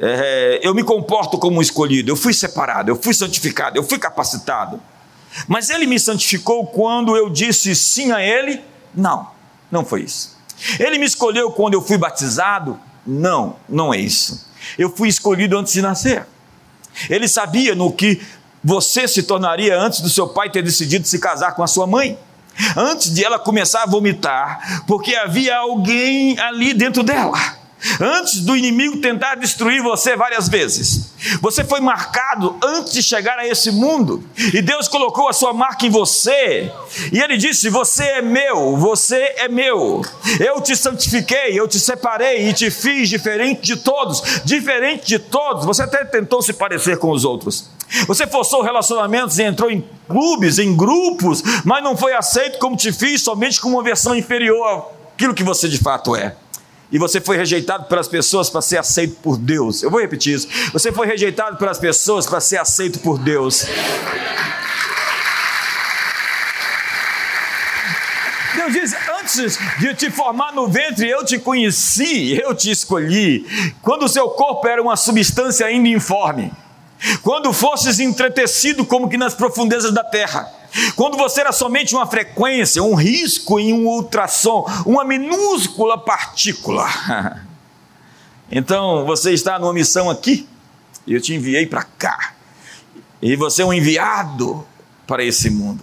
É, 0.00 0.60
eu 0.62 0.74
me 0.74 0.82
comporto 0.82 1.36
como 1.36 1.58
um 1.58 1.62
escolhido, 1.62 2.10
eu 2.10 2.16
fui 2.16 2.32
separado, 2.32 2.90
eu 2.90 2.96
fui 2.96 3.12
santificado, 3.12 3.76
eu 3.76 3.82
fui 3.82 3.98
capacitado. 3.98 4.80
Mas 5.46 5.68
ele 5.68 5.86
me 5.86 6.00
santificou 6.00 6.66
quando 6.66 7.14
eu 7.14 7.28
disse 7.28 7.74
sim 7.74 8.12
a 8.12 8.22
ele? 8.22 8.62
Não, 8.94 9.28
não 9.70 9.84
foi 9.84 10.04
isso. 10.04 10.38
Ele 10.78 10.96
me 10.96 11.04
escolheu 11.04 11.50
quando 11.50 11.74
eu 11.74 11.82
fui 11.82 11.98
batizado? 11.98 12.80
Não, 13.06 13.56
não 13.68 13.92
é 13.92 13.98
isso. 13.98 14.48
Eu 14.78 14.88
fui 14.88 15.10
escolhido 15.10 15.58
antes 15.58 15.74
de 15.74 15.82
nascer. 15.82 16.26
Ele 17.10 17.28
sabia 17.28 17.74
no 17.74 17.92
que 17.92 18.22
você 18.64 19.06
se 19.06 19.22
tornaria 19.24 19.78
antes 19.78 20.00
do 20.00 20.08
seu 20.08 20.28
pai 20.28 20.48
ter 20.48 20.62
decidido 20.62 21.06
se 21.06 21.18
casar 21.18 21.54
com 21.54 21.62
a 21.62 21.66
sua 21.66 21.86
mãe 21.86 22.18
antes 22.76 23.12
de 23.12 23.24
ela 23.24 23.38
começar 23.38 23.82
a 23.82 23.86
vomitar, 23.86 24.84
porque 24.86 25.14
havia 25.14 25.56
alguém 25.56 26.38
ali 26.38 26.74
dentro 26.74 27.02
dela. 27.02 27.62
Antes 28.00 28.40
do 28.40 28.56
inimigo 28.56 28.98
tentar 28.98 29.34
destruir 29.34 29.82
você 29.82 30.14
várias 30.14 30.48
vezes, 30.48 31.12
você 31.40 31.64
foi 31.64 31.80
marcado 31.80 32.56
antes 32.62 32.92
de 32.92 33.02
chegar 33.02 33.36
a 33.38 33.46
esse 33.46 33.72
mundo, 33.72 34.24
e 34.36 34.62
Deus 34.62 34.86
colocou 34.86 35.28
a 35.28 35.32
sua 35.32 35.52
marca 35.52 35.84
em 35.84 35.90
você, 35.90 36.70
e 37.12 37.20
Ele 37.20 37.36
disse: 37.36 37.68
Você 37.70 38.04
é 38.04 38.22
meu, 38.22 38.76
você 38.76 39.34
é 39.36 39.48
meu, 39.48 40.02
eu 40.38 40.60
te 40.60 40.76
santifiquei, 40.76 41.58
eu 41.58 41.66
te 41.66 41.80
separei 41.80 42.48
e 42.48 42.52
te 42.52 42.70
fiz 42.70 43.08
diferente 43.08 43.62
de 43.62 43.76
todos, 43.76 44.22
diferente 44.44 45.04
de 45.06 45.18
todos. 45.18 45.64
Você 45.64 45.82
até 45.82 46.04
tentou 46.04 46.40
se 46.40 46.52
parecer 46.52 46.98
com 46.98 47.10
os 47.10 47.24
outros, 47.24 47.68
você 48.06 48.26
forçou 48.26 48.62
relacionamentos 48.62 49.38
e 49.38 49.42
entrou 49.42 49.70
em 49.70 49.84
clubes, 50.08 50.58
em 50.58 50.76
grupos, 50.76 51.42
mas 51.64 51.82
não 51.82 51.96
foi 51.96 52.12
aceito 52.14 52.58
como 52.58 52.76
te 52.76 52.92
fiz, 52.92 53.22
somente 53.22 53.60
com 53.60 53.68
uma 53.68 53.82
versão 53.82 54.14
inferior 54.14 54.90
àquilo 55.14 55.34
que 55.34 55.44
você 55.44 55.68
de 55.68 55.78
fato 55.78 56.16
é. 56.16 56.34
E 56.90 56.98
você 56.98 57.20
foi 57.20 57.38
rejeitado 57.38 57.84
pelas 57.84 58.06
pessoas 58.06 58.50
para 58.50 58.60
ser 58.60 58.76
aceito 58.76 59.16
por 59.22 59.38
Deus. 59.38 59.82
Eu 59.82 59.90
vou 59.90 60.00
repetir 60.00 60.34
isso. 60.34 60.48
Você 60.74 60.92
foi 60.92 61.06
rejeitado 61.06 61.56
pelas 61.56 61.78
pessoas 61.78 62.26
para 62.26 62.38
ser 62.38 62.58
aceito 62.58 62.98
por 62.98 63.18
Deus. 63.18 63.66
Deus 68.54 68.72
diz: 68.74 68.94
Antes 69.20 69.58
de 69.78 69.94
te 69.94 70.10
formar 70.10 70.52
no 70.52 70.68
ventre, 70.68 71.08
eu 71.08 71.24
te 71.24 71.38
conheci, 71.38 72.38
eu 72.38 72.54
te 72.54 72.70
escolhi. 72.70 73.46
Quando 73.80 74.04
o 74.04 74.08
seu 74.08 74.28
corpo 74.28 74.68
era 74.68 74.82
uma 74.82 74.96
substância 74.96 75.66
ainda 75.66 75.88
informe. 75.88 76.52
Quando 77.22 77.52
fosses 77.52 77.98
entretecido 77.98 78.84
como 78.84 79.08
que 79.08 79.16
nas 79.16 79.34
profundezas 79.34 79.92
da 79.92 80.04
terra, 80.04 80.52
quando 80.94 81.16
você 81.16 81.40
era 81.40 81.52
somente 81.52 81.94
uma 81.94 82.06
frequência, 82.06 82.82
um 82.82 82.94
risco 82.94 83.58
em 83.58 83.72
um 83.72 83.86
ultrassom, 83.86 84.66
uma 84.86 85.04
minúscula 85.04 85.98
partícula. 85.98 86.88
Então 88.54 89.06
você 89.06 89.32
está 89.32 89.58
numa 89.58 89.72
missão 89.72 90.10
aqui, 90.10 90.46
e 91.06 91.14
eu 91.14 91.22
te 91.22 91.32
enviei 91.32 91.64
para 91.64 91.84
cá, 91.84 92.34
e 93.22 93.34
você 93.34 93.62
é 93.62 93.64
um 93.64 93.72
enviado 93.72 94.66
para 95.06 95.24
esse 95.24 95.48
mundo. 95.48 95.82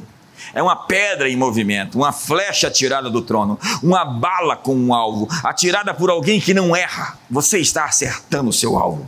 É 0.54 0.62
uma 0.62 0.76
pedra 0.76 1.28
em 1.28 1.36
movimento, 1.36 1.98
uma 1.98 2.12
flecha 2.12 2.68
atirada 2.68 3.10
do 3.10 3.24
trono, 3.24 3.58
uma 3.82 4.06
bala 4.06 4.56
com 4.56 4.76
um 4.76 4.94
alvo, 4.94 5.28
atirada 5.44 5.96
por 5.96 6.12
alguém 6.12 6.40
que 6.40 6.54
não 6.54 6.76
erra. 6.76 7.18
Você 7.28 7.58
está 7.58 7.86
acertando 7.86 8.52
o 8.52 8.54
seu 8.54 8.78
alvo 8.78 9.08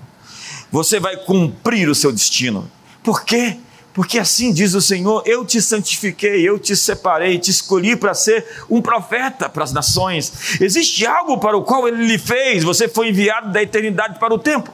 você 0.71 0.99
vai 0.99 1.17
cumprir 1.17 1.89
o 1.89 1.95
seu 1.95 2.11
destino. 2.11 2.69
Por 3.03 3.23
quê? 3.23 3.57
Porque 3.93 4.17
assim 4.17 4.53
diz 4.53 4.73
o 4.73 4.81
Senhor: 4.81 5.21
Eu 5.25 5.45
te 5.45 5.61
santifiquei, 5.61 6.47
eu 6.47 6.57
te 6.57 6.75
separei, 6.75 7.37
te 7.37 7.51
escolhi 7.51 7.95
para 7.95 8.13
ser 8.13 8.45
um 8.69 8.81
profeta 8.81 9.49
para 9.49 9.63
as 9.63 9.73
nações. 9.73 10.59
Existe 10.61 11.05
algo 11.05 11.37
para 11.37 11.57
o 11.57 11.63
qual 11.63 11.87
Ele 11.87 12.05
lhe 12.05 12.17
fez, 12.17 12.63
você 12.63 12.87
foi 12.87 13.09
enviado 13.09 13.51
da 13.51 13.61
eternidade 13.61 14.17
para 14.17 14.33
o 14.33 14.39
tempo. 14.39 14.71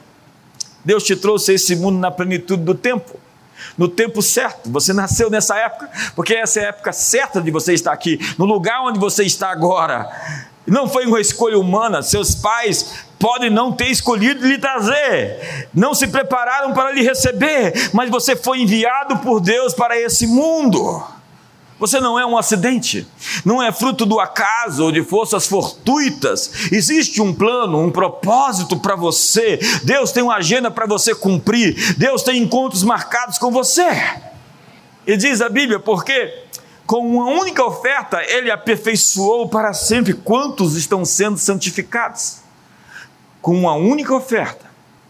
Deus 0.84 1.02
te 1.02 1.16
trouxe 1.16 1.50
a 1.50 1.54
esse 1.54 1.74
mundo 1.74 1.98
na 1.98 2.10
plenitude 2.10 2.62
do 2.62 2.74
tempo, 2.74 3.18
no 3.76 3.88
tempo 3.88 4.22
certo. 4.22 4.70
Você 4.70 4.92
nasceu 4.92 5.28
nessa 5.28 5.56
época, 5.56 5.90
porque 6.14 6.34
essa 6.34 6.60
é 6.60 6.64
a 6.66 6.68
época 6.68 6.92
certa 6.92 7.40
de 7.40 7.50
você 7.50 7.74
estar 7.74 7.92
aqui, 7.92 8.18
no 8.38 8.44
lugar 8.44 8.82
onde 8.82 9.00
você 9.00 9.24
está 9.24 9.50
agora. 9.50 10.08
Não 10.64 10.88
foi 10.88 11.06
uma 11.06 11.20
escolha 11.20 11.58
humana, 11.58 12.02
seus 12.02 12.34
pais 12.34 13.07
podem 13.18 13.50
não 13.50 13.72
ter 13.72 13.88
escolhido 13.88 14.46
lhe 14.46 14.58
trazer, 14.58 15.68
não 15.74 15.94
se 15.94 16.06
prepararam 16.06 16.72
para 16.72 16.92
lhe 16.92 17.02
receber, 17.02 17.90
mas 17.92 18.10
você 18.10 18.36
foi 18.36 18.60
enviado 18.60 19.18
por 19.18 19.40
Deus 19.40 19.74
para 19.74 19.98
esse 19.98 20.26
mundo. 20.26 21.04
Você 21.78 22.00
não 22.00 22.18
é 22.18 22.26
um 22.26 22.36
acidente, 22.36 23.06
não 23.44 23.62
é 23.62 23.70
fruto 23.70 24.04
do 24.04 24.18
acaso 24.18 24.84
ou 24.84 24.92
de 24.92 25.04
forças 25.04 25.46
fortuitas. 25.46 26.72
Existe 26.72 27.22
um 27.22 27.32
plano, 27.32 27.78
um 27.80 27.90
propósito 27.90 28.76
para 28.76 28.96
você. 28.96 29.60
Deus 29.84 30.10
tem 30.10 30.24
uma 30.24 30.36
agenda 30.36 30.72
para 30.72 30.86
você 30.86 31.14
cumprir. 31.14 31.94
Deus 31.96 32.24
tem 32.24 32.42
encontros 32.42 32.82
marcados 32.82 33.38
com 33.38 33.52
você. 33.52 33.88
E 35.06 35.16
diz 35.16 35.40
a 35.40 35.48
Bíblia, 35.48 35.78
porque 35.78 36.46
com 36.84 36.98
uma 36.98 37.26
única 37.26 37.64
oferta 37.64 38.24
ele 38.24 38.50
aperfeiçoou 38.50 39.48
para 39.48 39.72
sempre 39.72 40.14
quantos 40.14 40.74
estão 40.74 41.04
sendo 41.04 41.38
santificados 41.38 42.47
com 43.48 43.54
uma 43.54 43.72
única 43.72 44.14
oferta, 44.14 44.66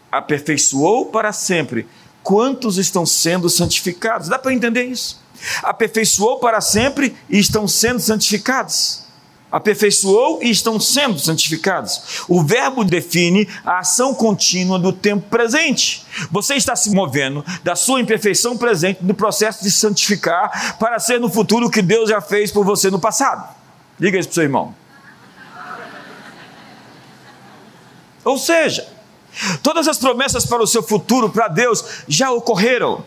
aperfeiçoou 0.09 1.07
para 1.07 1.33
sempre 1.33 1.85
quantos 2.23 2.77
estão 2.77 3.05
sendo 3.05 3.49
santificados. 3.49 4.29
Dá 4.29 4.39
para 4.39 4.53
entender 4.53 4.85
isso? 4.85 5.21
Aperfeiçoou 5.61 6.39
para 6.39 6.61
sempre 6.61 7.13
e 7.29 7.37
estão 7.37 7.67
sendo 7.67 7.99
santificados. 7.99 9.03
Aperfeiçoou 9.51 10.41
e 10.41 10.49
estão 10.49 10.79
sendo 10.79 11.19
santificados. 11.19 12.23
O 12.29 12.41
verbo 12.41 12.85
define 12.85 13.45
a 13.65 13.79
ação 13.79 14.13
contínua 14.13 14.79
do 14.79 14.93
tempo 14.93 15.27
presente. 15.29 16.05
Você 16.31 16.53
está 16.53 16.77
se 16.77 16.91
movendo 16.91 17.43
da 17.61 17.75
sua 17.75 17.99
imperfeição 17.99 18.57
presente 18.57 19.03
no 19.03 19.13
processo 19.13 19.61
de 19.61 19.69
santificar 19.69 20.77
para 20.79 20.97
ser 20.97 21.19
no 21.19 21.27
futuro 21.27 21.65
o 21.65 21.69
que 21.69 21.81
Deus 21.81 22.07
já 22.07 22.21
fez 22.21 22.53
por 22.53 22.63
você 22.63 22.89
no 22.89 23.01
passado. 23.01 23.53
Diga 23.99 24.17
isso 24.17 24.29
para 24.29 24.31
o 24.31 24.35
seu 24.35 24.43
irmão. 24.43 24.78
Ou 28.23 28.37
seja, 28.37 28.87
todas 29.63 29.87
as 29.87 29.97
promessas 29.97 30.45
para 30.45 30.61
o 30.61 30.67
seu 30.67 30.83
futuro, 30.83 31.29
para 31.29 31.47
Deus, 31.47 31.83
já 32.07 32.31
ocorreram. 32.31 33.03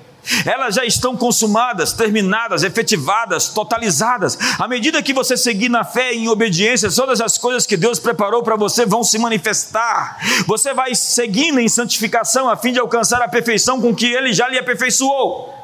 Elas 0.46 0.76
já 0.76 0.84
estão 0.84 1.16
consumadas, 1.16 1.92
terminadas, 1.92 2.62
efetivadas, 2.62 3.48
totalizadas. 3.48 4.38
À 4.58 4.68
medida 4.68 5.02
que 5.02 5.12
você 5.12 5.36
seguir 5.36 5.68
na 5.68 5.84
fé 5.84 6.14
e 6.14 6.24
em 6.24 6.28
obediência, 6.28 6.90
todas 6.92 7.20
as 7.20 7.36
coisas 7.36 7.66
que 7.66 7.76
Deus 7.76 7.98
preparou 7.98 8.42
para 8.42 8.54
você 8.54 8.86
vão 8.86 9.02
se 9.02 9.18
manifestar. 9.18 10.18
Você 10.46 10.72
vai 10.72 10.94
seguindo 10.94 11.58
em 11.58 11.68
santificação 11.68 12.48
a 12.48 12.56
fim 12.56 12.72
de 12.72 12.78
alcançar 12.78 13.20
a 13.20 13.28
perfeição 13.28 13.80
com 13.80 13.94
que 13.94 14.06
Ele 14.06 14.32
já 14.32 14.48
lhe 14.48 14.58
aperfeiçoou. 14.58 15.62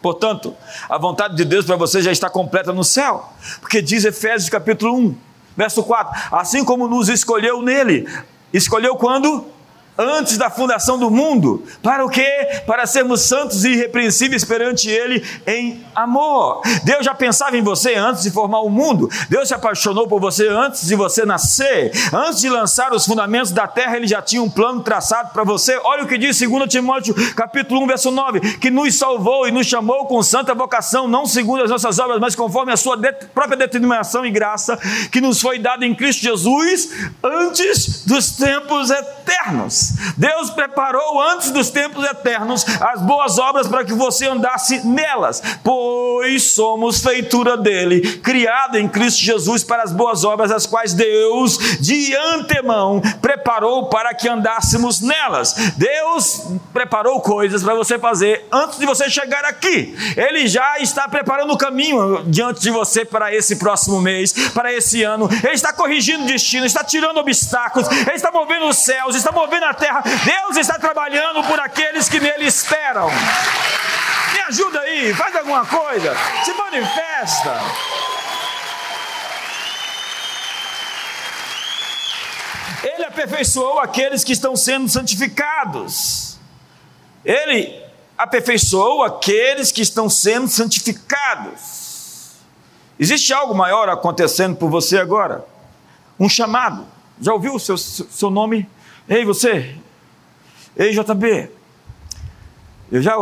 Portanto, 0.00 0.54
a 0.88 0.98
vontade 0.98 1.34
de 1.36 1.44
Deus 1.44 1.64
para 1.64 1.76
você 1.76 2.02
já 2.02 2.12
está 2.12 2.28
completa 2.28 2.72
no 2.72 2.84
céu, 2.84 3.32
porque 3.60 3.80
diz 3.80 4.04
Efésios 4.04 4.50
capítulo 4.50 4.94
1, 4.98 5.16
verso 5.56 5.82
4: 5.82 6.12
Assim 6.32 6.64
como 6.64 6.88
nos 6.88 7.08
escolheu 7.08 7.62
nele, 7.62 8.08
escolheu 8.52 8.96
quando? 8.96 9.53
Antes 9.96 10.36
da 10.36 10.50
fundação 10.50 10.98
do 10.98 11.10
mundo. 11.10 11.64
Para 11.82 12.04
o 12.04 12.08
quê? 12.08 12.28
Para 12.66 12.86
sermos 12.86 13.22
santos 13.22 13.64
e 13.64 13.70
irrepreensíveis 13.70 14.44
perante 14.44 14.88
Ele 14.88 15.24
em 15.46 15.84
amor. 15.94 16.62
Deus 16.82 17.04
já 17.04 17.14
pensava 17.14 17.56
em 17.56 17.62
você 17.62 17.94
antes 17.94 18.22
de 18.22 18.30
formar 18.30 18.60
o 18.60 18.70
mundo. 18.70 19.08
Deus 19.28 19.48
se 19.48 19.54
apaixonou 19.54 20.06
por 20.08 20.20
você 20.20 20.48
antes 20.48 20.86
de 20.86 20.94
você 20.94 21.24
nascer. 21.24 21.92
Antes 22.12 22.40
de 22.40 22.48
lançar 22.48 22.92
os 22.92 23.04
fundamentos 23.04 23.52
da 23.52 23.66
terra, 23.66 23.96
Ele 23.96 24.06
já 24.06 24.20
tinha 24.20 24.42
um 24.42 24.50
plano 24.50 24.82
traçado 24.82 25.32
para 25.32 25.44
você. 25.44 25.78
Olha 25.84 26.04
o 26.04 26.08
que 26.08 26.18
diz 26.18 26.38
2 26.38 26.68
Timóteo 26.68 27.14
capítulo 27.34 27.82
1, 27.82 27.86
verso 27.86 28.10
9, 28.10 28.58
que 28.58 28.70
nos 28.70 28.96
salvou 28.96 29.46
e 29.46 29.52
nos 29.52 29.66
chamou 29.66 30.06
com 30.06 30.22
santa 30.22 30.54
vocação, 30.54 31.06
não 31.06 31.26
segundo 31.26 31.62
as 31.62 31.70
nossas 31.70 31.98
obras, 31.98 32.20
mas 32.20 32.34
conforme 32.34 32.72
a 32.72 32.76
sua 32.76 32.98
própria 33.34 33.56
determinação 33.56 34.24
e 34.24 34.30
graça, 34.30 34.78
que 35.10 35.20
nos 35.20 35.40
foi 35.40 35.58
dada 35.58 35.86
em 35.86 35.94
Cristo 35.94 36.22
Jesus 36.22 36.90
antes 37.22 38.04
dos 38.04 38.32
tempos 38.32 38.90
eternos. 38.90 39.83
Deus 40.16 40.50
preparou 40.50 41.20
antes 41.20 41.50
dos 41.50 41.70
tempos 41.70 42.04
eternos 42.04 42.64
as 42.80 43.00
boas 43.02 43.38
obras 43.38 43.66
para 43.66 43.84
que 43.84 43.92
você 43.92 44.26
andasse 44.26 44.86
nelas, 44.86 45.42
pois 45.62 46.52
somos 46.52 47.00
feitura 47.00 47.56
dele, 47.56 48.18
criado 48.18 48.76
em 48.76 48.88
Cristo 48.88 49.20
Jesus 49.20 49.64
para 49.64 49.82
as 49.82 49.92
boas 49.92 50.24
obras, 50.24 50.50
as 50.50 50.66
quais 50.66 50.92
Deus 50.92 51.58
de 51.80 52.14
antemão 52.16 53.00
preparou 53.20 53.88
para 53.88 54.14
que 54.14 54.28
andássemos 54.28 55.00
nelas. 55.00 55.54
Deus 55.76 56.42
preparou 56.72 57.20
coisas 57.20 57.62
para 57.62 57.74
você 57.74 57.98
fazer 57.98 58.46
antes 58.52 58.78
de 58.78 58.86
você 58.86 59.08
chegar 59.10 59.44
aqui. 59.44 59.94
Ele 60.16 60.46
já 60.46 60.78
está 60.78 61.08
preparando 61.08 61.52
o 61.52 61.58
caminho 61.58 62.24
diante 62.26 62.60
de 62.60 62.70
você 62.70 63.04
para 63.04 63.34
esse 63.34 63.56
próximo 63.56 64.00
mês, 64.00 64.32
para 64.50 64.72
esse 64.72 65.02
ano. 65.02 65.28
Ele 65.42 65.54
está 65.54 65.72
corrigindo 65.72 66.24
destino, 66.24 66.66
está 66.66 66.82
tirando 66.82 67.18
obstáculos, 67.18 67.88
ele 67.90 68.12
está 68.12 68.30
movendo 68.30 68.66
os 68.66 68.78
céus, 68.78 69.14
está 69.14 69.32
movendo 69.32 69.64
a 69.64 69.73
terra. 69.74 70.02
Deus 70.02 70.56
está 70.56 70.78
trabalhando 70.78 71.42
por 71.44 71.58
aqueles 71.60 72.08
que 72.08 72.20
nele 72.20 72.46
esperam. 72.46 73.08
Me 74.32 74.40
ajuda 74.48 74.80
aí, 74.80 75.12
faz 75.14 75.34
alguma 75.36 75.64
coisa, 75.66 76.16
se 76.44 76.52
manifesta. 76.54 77.60
Ele 82.82 83.04
aperfeiçoou 83.04 83.80
aqueles 83.80 84.22
que 84.22 84.32
estão 84.32 84.54
sendo 84.54 84.88
santificados. 84.88 86.38
Ele 87.24 87.82
aperfeiçoou 88.16 89.02
aqueles 89.02 89.72
que 89.72 89.82
estão 89.82 90.08
sendo 90.10 90.48
santificados. 90.48 92.32
Existe 92.98 93.32
algo 93.32 93.54
maior 93.54 93.88
acontecendo 93.88 94.56
por 94.56 94.70
você 94.70 94.98
agora? 94.98 95.44
Um 96.18 96.28
chamado. 96.28 96.86
Já 97.20 97.32
ouviu 97.32 97.54
o 97.54 97.60
seu, 97.60 97.76
seu 97.76 98.30
nome? 98.30 98.68
Ei, 99.08 99.24
você. 99.24 99.76
Ei, 100.76 100.92
JB. 100.92 101.50
Eu 102.90 103.02
já 103.02 103.16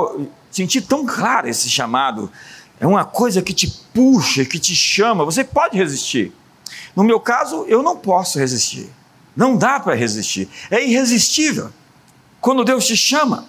senti 0.50 0.80
tão 0.80 1.04
claro 1.06 1.48
esse 1.48 1.68
chamado. 1.68 2.30
É 2.78 2.86
uma 2.86 3.04
coisa 3.04 3.42
que 3.42 3.52
te 3.52 3.68
puxa, 3.92 4.44
que 4.44 4.58
te 4.58 4.74
chama. 4.74 5.24
Você 5.24 5.44
pode 5.44 5.76
resistir. 5.76 6.32
No 6.94 7.04
meu 7.04 7.18
caso, 7.18 7.64
eu 7.68 7.82
não 7.82 7.96
posso 7.96 8.38
resistir. 8.38 8.90
Não 9.36 9.56
dá 9.56 9.80
para 9.80 9.94
resistir. 9.94 10.48
É 10.70 10.84
irresistível. 10.84 11.70
Quando 12.40 12.64
Deus 12.64 12.86
te 12.86 12.96
chama. 12.96 13.46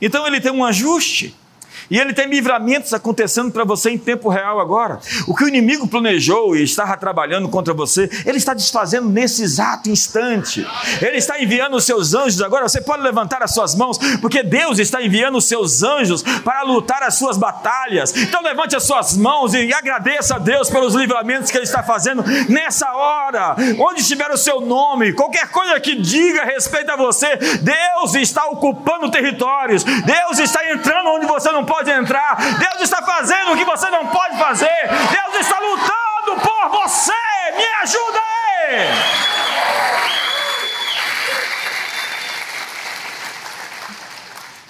Então 0.00 0.26
ele 0.26 0.40
tem 0.40 0.50
um 0.50 0.64
ajuste. 0.64 1.36
E 1.92 1.98
ele 1.98 2.14
tem 2.14 2.26
livramentos 2.26 2.94
acontecendo 2.94 3.52
para 3.52 3.64
você 3.64 3.90
em 3.90 3.98
tempo 3.98 4.30
real 4.30 4.58
agora. 4.58 4.98
O 5.26 5.36
que 5.36 5.44
o 5.44 5.48
inimigo 5.48 5.86
planejou 5.86 6.56
e 6.56 6.62
estava 6.62 6.96
trabalhando 6.96 7.50
contra 7.50 7.74
você, 7.74 8.08
ele 8.24 8.38
está 8.38 8.54
desfazendo 8.54 9.10
nesse 9.10 9.42
exato 9.42 9.90
instante. 9.90 10.66
Ele 11.02 11.18
está 11.18 11.38
enviando 11.38 11.76
os 11.76 11.84
seus 11.84 12.14
anjos 12.14 12.40
agora. 12.40 12.66
Você 12.66 12.80
pode 12.80 13.02
levantar 13.02 13.42
as 13.42 13.52
suas 13.52 13.74
mãos, 13.74 13.98
porque 14.22 14.42
Deus 14.42 14.78
está 14.78 15.02
enviando 15.02 15.36
os 15.36 15.44
seus 15.44 15.82
anjos 15.82 16.22
para 16.22 16.62
lutar 16.62 17.02
as 17.02 17.16
suas 17.16 17.36
batalhas. 17.36 18.16
Então 18.16 18.42
levante 18.42 18.74
as 18.74 18.84
suas 18.84 19.14
mãos 19.14 19.52
e 19.52 19.70
agradeça 19.74 20.36
a 20.36 20.38
Deus 20.38 20.70
pelos 20.70 20.94
livramentos 20.94 21.50
que 21.50 21.58
ele 21.58 21.66
está 21.66 21.82
fazendo 21.82 22.24
nessa 22.48 22.90
hora. 22.90 23.54
Onde 23.78 24.00
estiver 24.00 24.30
o 24.30 24.38
seu 24.38 24.62
nome, 24.62 25.12
qualquer 25.12 25.50
coisa 25.50 25.78
que 25.78 25.94
diga 25.96 26.40
a 26.40 26.46
respeito 26.46 26.90
a 26.90 26.96
você, 26.96 27.36
Deus 27.36 28.14
está 28.14 28.46
ocupando 28.46 29.10
territórios. 29.10 29.84
Deus 29.84 30.38
está 30.38 30.66
entrando 30.70 31.10
onde 31.10 31.26
você 31.26 31.52
não 31.52 31.66
pode 31.66 31.81
pode 31.82 31.90
entrar. 31.90 32.36
Deus 32.36 32.82
está 32.82 33.02
fazendo 33.02 33.52
o 33.52 33.56
que 33.56 33.64
você 33.64 33.90
não 33.90 34.06
pode 34.06 34.38
fazer. 34.38 34.88
Deus 35.10 35.40
está 35.40 35.58
lutando 35.58 36.40
por 36.40 36.68
você. 36.70 37.12
Me 37.56 37.66
ajuda 37.82 38.18
aí. 38.18 38.88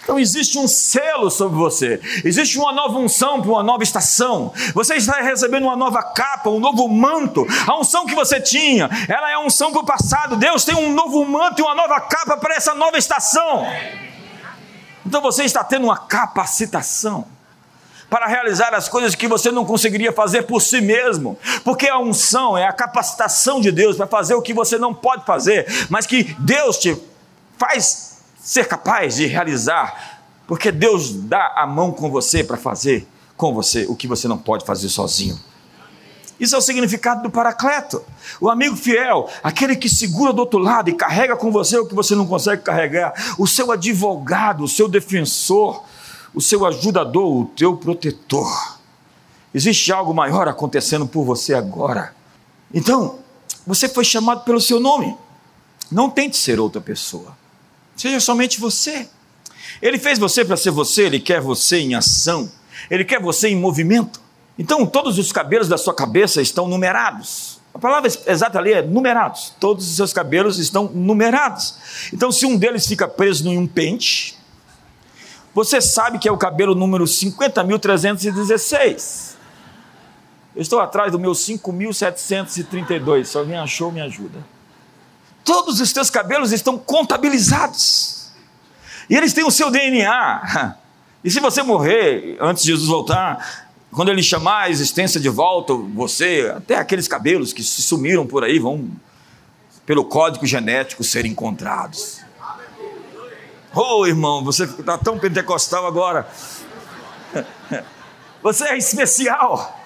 Então 0.03 0.19
existe 0.19 0.59
um 0.59 0.67
selo 0.67 1.31
sobre 1.31 1.57
você, 1.57 2.01
existe 2.25 2.59
uma 2.59 2.73
nova 2.73 2.99
unção 2.99 3.41
para 3.41 3.51
uma 3.51 3.63
nova 3.63 3.83
estação. 3.83 4.53
Você 4.75 4.97
está 4.97 5.21
recebendo 5.21 5.63
uma 5.63 5.77
nova 5.77 6.03
capa, 6.03 6.51
um 6.51 6.59
novo 6.59 6.89
manto. 6.89 7.47
A 7.67 7.79
unção 7.79 8.05
que 8.05 8.15
você 8.15 8.41
tinha, 8.41 8.91
ela 9.09 9.31
é 9.31 9.35
a 9.35 9.41
unção 9.41 9.71
para 9.71 9.81
o 9.81 9.87
passado. 9.87 10.37
Deus 10.37 10.65
tem 10.65 10.75
um 10.75 10.93
novo 10.93 11.25
manto 11.25 11.61
e 11.61 11.63
uma 11.63 11.75
nova 11.75 12.01
capa 12.01 12.37
para 12.37 12.57
essa 12.57 12.75
nova 12.75 12.99
estação. 12.99 13.65
Então 15.05 15.21
você 15.21 15.45
está 15.45 15.65
tendo 15.65 15.85
uma 15.85 15.97
capacitação 15.97 17.27
para 18.09 18.27
realizar 18.27 18.75
as 18.75 18.89
coisas 18.89 19.15
que 19.15 19.27
você 19.27 19.51
não 19.51 19.65
conseguiria 19.65 20.13
fazer 20.13 20.43
por 20.43 20.61
si 20.61 20.83
mesmo, 20.83 21.39
porque 21.65 21.89
a 21.89 21.99
unção 21.99 22.59
é 22.59 22.67
a 22.67 22.73
capacitação 22.73 23.59
de 23.59 23.73
Deus 23.73 23.97
para 23.97 24.07
fazer 24.07 24.35
o 24.35 24.43
que 24.43 24.53
você 24.53 24.79
não 24.79 24.93
pode 24.93 25.25
fazer, 25.25 25.67
mas 25.89 26.05
que 26.05 26.25
Deus 26.39 26.77
te 26.77 26.95
faz 27.57 28.19
ser 28.39 28.67
capaz 28.67 29.17
de 29.17 29.27
realizar, 29.27 30.21
porque 30.47 30.71
Deus 30.71 31.11
dá 31.11 31.55
a 31.57 31.67
mão 31.67 31.91
com 31.91 32.11
você 32.11 32.45
para 32.45 32.59
fazer 32.59 33.09
com 33.35 33.55
você 33.55 33.87
o 33.89 33.97
que 33.97 34.07
você 34.07 34.29
não 34.29 34.37
pode 34.37 34.65
fazer 34.67 34.89
sozinho. 34.89 35.41
Isso 36.43 36.57
é 36.57 36.59
o 36.59 36.61
significado 36.61 37.23
do 37.23 37.31
paracleto. 37.31 38.03
O 38.41 38.51
amigo 38.51 38.75
fiel, 38.75 39.31
aquele 39.45 39.77
que 39.77 39.89
segura 39.89 40.33
do 40.33 40.41
outro 40.41 40.59
lado 40.59 40.91
e 40.91 40.93
carrega 40.93 41.37
com 41.37 41.53
você 41.53 41.79
o 41.79 41.87
que 41.87 41.95
você 41.95 42.17
não 42.17 42.27
consegue 42.27 42.63
carregar. 42.63 43.15
O 43.39 43.47
seu 43.47 43.71
advogado, 43.71 44.65
o 44.65 44.69
seu 44.69 44.89
defensor, 44.89 45.85
o 46.35 46.41
seu 46.41 46.67
ajudador, 46.67 47.43
o 47.43 47.45
teu 47.45 47.77
protetor. 47.77 48.77
Existe 49.55 49.93
algo 49.93 50.13
maior 50.13 50.49
acontecendo 50.49 51.07
por 51.07 51.25
você 51.25 51.55
agora. 51.55 52.13
Então, 52.75 53.21
você 53.65 53.89
foi 53.89 54.03
chamado 54.03 54.43
pelo 54.43 54.61
seu 54.61 54.81
nome. 54.81 55.17
Não 55.93 56.11
tente 56.11 56.37
ser 56.37 56.59
outra 56.59 56.81
pessoa. 56.81 57.37
Seja 57.95 58.19
somente 58.19 58.59
você. 58.59 59.09
Ele 59.81 59.97
fez 59.97 60.19
você 60.19 60.45
para 60.45 60.57
ser 60.57 60.73
você, 60.73 61.03
ele 61.03 61.21
quer 61.21 61.41
você 61.41 61.79
em 61.79 61.95
ação, 61.95 62.51
ele 62.91 63.05
quer 63.05 63.23
você 63.23 63.47
em 63.47 63.55
movimento. 63.55 64.22
Então, 64.63 64.87
todos 64.87 65.19
os 65.19 65.33
cabelos 65.33 65.67
da 65.67 65.77
sua 65.77 65.93
cabeça 65.93 66.41
estão 66.41 66.69
numerados. 66.69 67.61
A 67.75 67.81
palavra 67.81 68.09
exata 68.27 68.61
ali 68.61 68.73
é 68.73 68.81
numerados. 68.81 69.53
Todos 69.59 69.91
os 69.91 69.97
seus 69.97 70.13
cabelos 70.13 70.57
estão 70.57 70.85
numerados. 70.85 71.75
Então, 72.13 72.31
se 72.31 72.47
um 72.47 72.57
deles 72.57 72.87
fica 72.87 73.09
preso 73.09 73.49
em 73.49 73.59
um 73.59 73.67
pente, 73.67 74.39
você 75.53 75.81
sabe 75.81 76.21
que 76.21 76.29
é 76.29 76.33
o 76.33 76.39
cabelo 76.39 76.77
número 76.77 77.07
50.316. 77.07 79.33
Eu 80.55 80.63
estou 80.63 80.79
atrás 80.79 81.11
do 81.11 81.19
meu 81.19 81.33
5.732. 81.33 83.25
Se 83.25 83.37
alguém 83.37 83.59
achou, 83.59 83.91
me 83.91 84.01
ajuda. 84.01 84.39
Todos 85.45 85.81
os 85.81 85.93
teus 85.93 86.09
cabelos 86.09 86.53
estão 86.53 86.79
contabilizados. 86.79 88.31
E 89.11 89.17
eles 89.17 89.33
têm 89.33 89.45
o 89.45 89.51
seu 89.51 89.73
DNA. 89.73 90.77
E 91.25 91.31
se 91.31 91.39
você 91.39 91.63
morrer 91.63 92.37
antes 92.41 92.65
de 92.65 92.73
Jesus 92.73 92.89
voltar, 92.89 93.62
quando 93.93 94.11
ele 94.11 94.23
chamar 94.23 94.63
a 94.63 94.71
existência 94.71 95.21
de 95.21 95.29
volta, 95.29 95.75
você, 95.75 96.51
até 96.57 96.77
aqueles 96.77 97.07
cabelos 97.07 97.53
que 97.53 97.63
se 97.63 97.83
sumiram 97.83 98.27
por 98.27 98.43
aí, 98.43 98.59
vão, 98.59 98.89
pelo 99.85 100.05
código 100.05 100.47
genético, 100.47 101.05
ser 101.05 101.27
encontrados. 101.27 102.21
Oh, 103.75 104.07
irmão, 104.07 104.43
você 104.43 104.65
está 104.65 104.97
tão 104.97 105.19
pentecostal 105.19 105.87
agora. 105.87 106.27
Você 108.43 108.65
é 108.65 108.77
especial, 108.77 109.81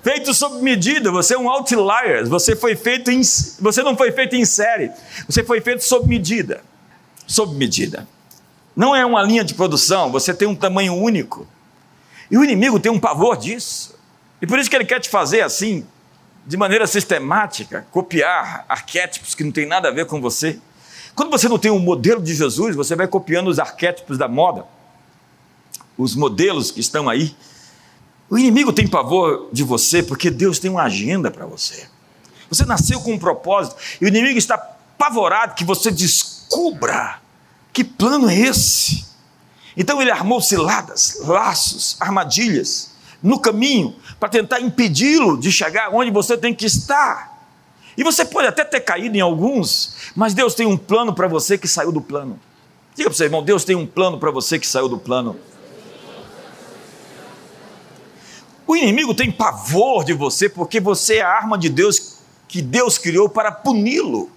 feito 0.00 0.32
sob 0.32 0.62
medida. 0.62 1.10
Você 1.10 1.34
é 1.34 1.38
um 1.38 1.50
outlier. 1.50 2.24
Você 2.28 2.54
foi 2.54 2.76
feito 2.76 3.10
em, 3.10 3.20
você 3.58 3.82
não 3.82 3.96
foi 3.96 4.12
feito 4.12 4.36
em 4.36 4.44
série. 4.44 4.92
Você 5.28 5.42
foi 5.42 5.60
feito 5.60 5.82
sob 5.82 6.06
medida. 6.06 6.62
Sob 7.26 7.52
medida. 7.56 8.06
Não 8.76 8.94
é 8.94 9.04
uma 9.04 9.22
linha 9.24 9.42
de 9.42 9.54
produção. 9.54 10.12
Você 10.12 10.32
tem 10.32 10.46
um 10.46 10.54
tamanho 10.54 10.94
único. 10.94 11.48
E 12.30 12.36
o 12.36 12.44
inimigo 12.44 12.80
tem 12.80 12.90
um 12.90 12.98
pavor 12.98 13.36
disso. 13.36 13.94
E 14.40 14.46
por 14.46 14.58
isso 14.58 14.68
que 14.68 14.76
ele 14.76 14.84
quer 14.84 15.00
te 15.00 15.08
fazer 15.08 15.42
assim, 15.42 15.86
de 16.46 16.56
maneira 16.56 16.86
sistemática, 16.86 17.86
copiar 17.90 18.64
arquétipos 18.68 19.34
que 19.34 19.44
não 19.44 19.52
tem 19.52 19.66
nada 19.66 19.88
a 19.88 19.90
ver 19.90 20.06
com 20.06 20.20
você. 20.20 20.58
Quando 21.14 21.30
você 21.30 21.48
não 21.48 21.58
tem 21.58 21.70
um 21.70 21.78
modelo 21.78 22.22
de 22.22 22.34
Jesus, 22.34 22.76
você 22.76 22.94
vai 22.94 23.08
copiando 23.08 23.48
os 23.48 23.58
arquétipos 23.58 24.18
da 24.18 24.28
moda, 24.28 24.66
os 25.96 26.14
modelos 26.14 26.70
que 26.70 26.80
estão 26.80 27.08
aí. 27.08 27.34
O 28.28 28.36
inimigo 28.36 28.72
tem 28.72 28.86
pavor 28.86 29.48
de 29.52 29.62
você 29.62 30.02
porque 30.02 30.30
Deus 30.30 30.58
tem 30.58 30.70
uma 30.70 30.82
agenda 30.82 31.30
para 31.30 31.46
você. 31.46 31.88
Você 32.50 32.64
nasceu 32.64 33.00
com 33.00 33.12
um 33.12 33.18
propósito 33.18 33.76
e 34.00 34.04
o 34.04 34.08
inimigo 34.08 34.38
está 34.38 34.54
apavorado 34.54 35.54
que 35.54 35.64
você 35.64 35.90
descubra 35.90 37.20
que 37.72 37.82
plano 37.84 38.28
é 38.28 38.34
esse. 38.34 39.05
Então 39.76 40.00
ele 40.00 40.10
armou 40.10 40.40
ciladas, 40.40 41.20
laços, 41.20 41.96
armadilhas 42.00 42.92
no 43.22 43.38
caminho 43.38 43.94
para 44.18 44.28
tentar 44.28 44.60
impedi-lo 44.60 45.36
de 45.36 45.50
chegar 45.52 45.90
onde 45.92 46.10
você 46.10 46.36
tem 46.36 46.54
que 46.54 46.64
estar. 46.64 47.36
E 47.96 48.04
você 48.04 48.24
pode 48.24 48.46
até 48.46 48.64
ter 48.64 48.80
caído 48.80 49.16
em 49.16 49.20
alguns, 49.20 50.12
mas 50.14 50.34
Deus 50.34 50.54
tem 50.54 50.66
um 50.66 50.76
plano 50.76 51.14
para 51.14 51.26
você 51.26 51.56
que 51.56 51.66
saiu 51.66 51.90
do 51.90 52.00
plano. 52.00 52.38
Diga 52.94 53.10
para 53.10 53.16
seu 53.16 53.26
irmão: 53.26 53.42
Deus 53.42 53.64
tem 53.64 53.76
um 53.76 53.86
plano 53.86 54.18
para 54.18 54.30
você 54.30 54.58
que 54.58 54.66
saiu 54.66 54.88
do 54.88 54.98
plano. 54.98 55.36
O 58.66 58.74
inimigo 58.74 59.14
tem 59.14 59.30
pavor 59.30 60.04
de 60.04 60.12
você 60.12 60.48
porque 60.48 60.80
você 60.80 61.16
é 61.16 61.22
a 61.22 61.28
arma 61.28 61.56
de 61.56 61.68
Deus 61.68 62.16
que 62.48 62.60
Deus 62.60 62.98
criou 62.98 63.28
para 63.28 63.52
puni-lo. 63.52 64.30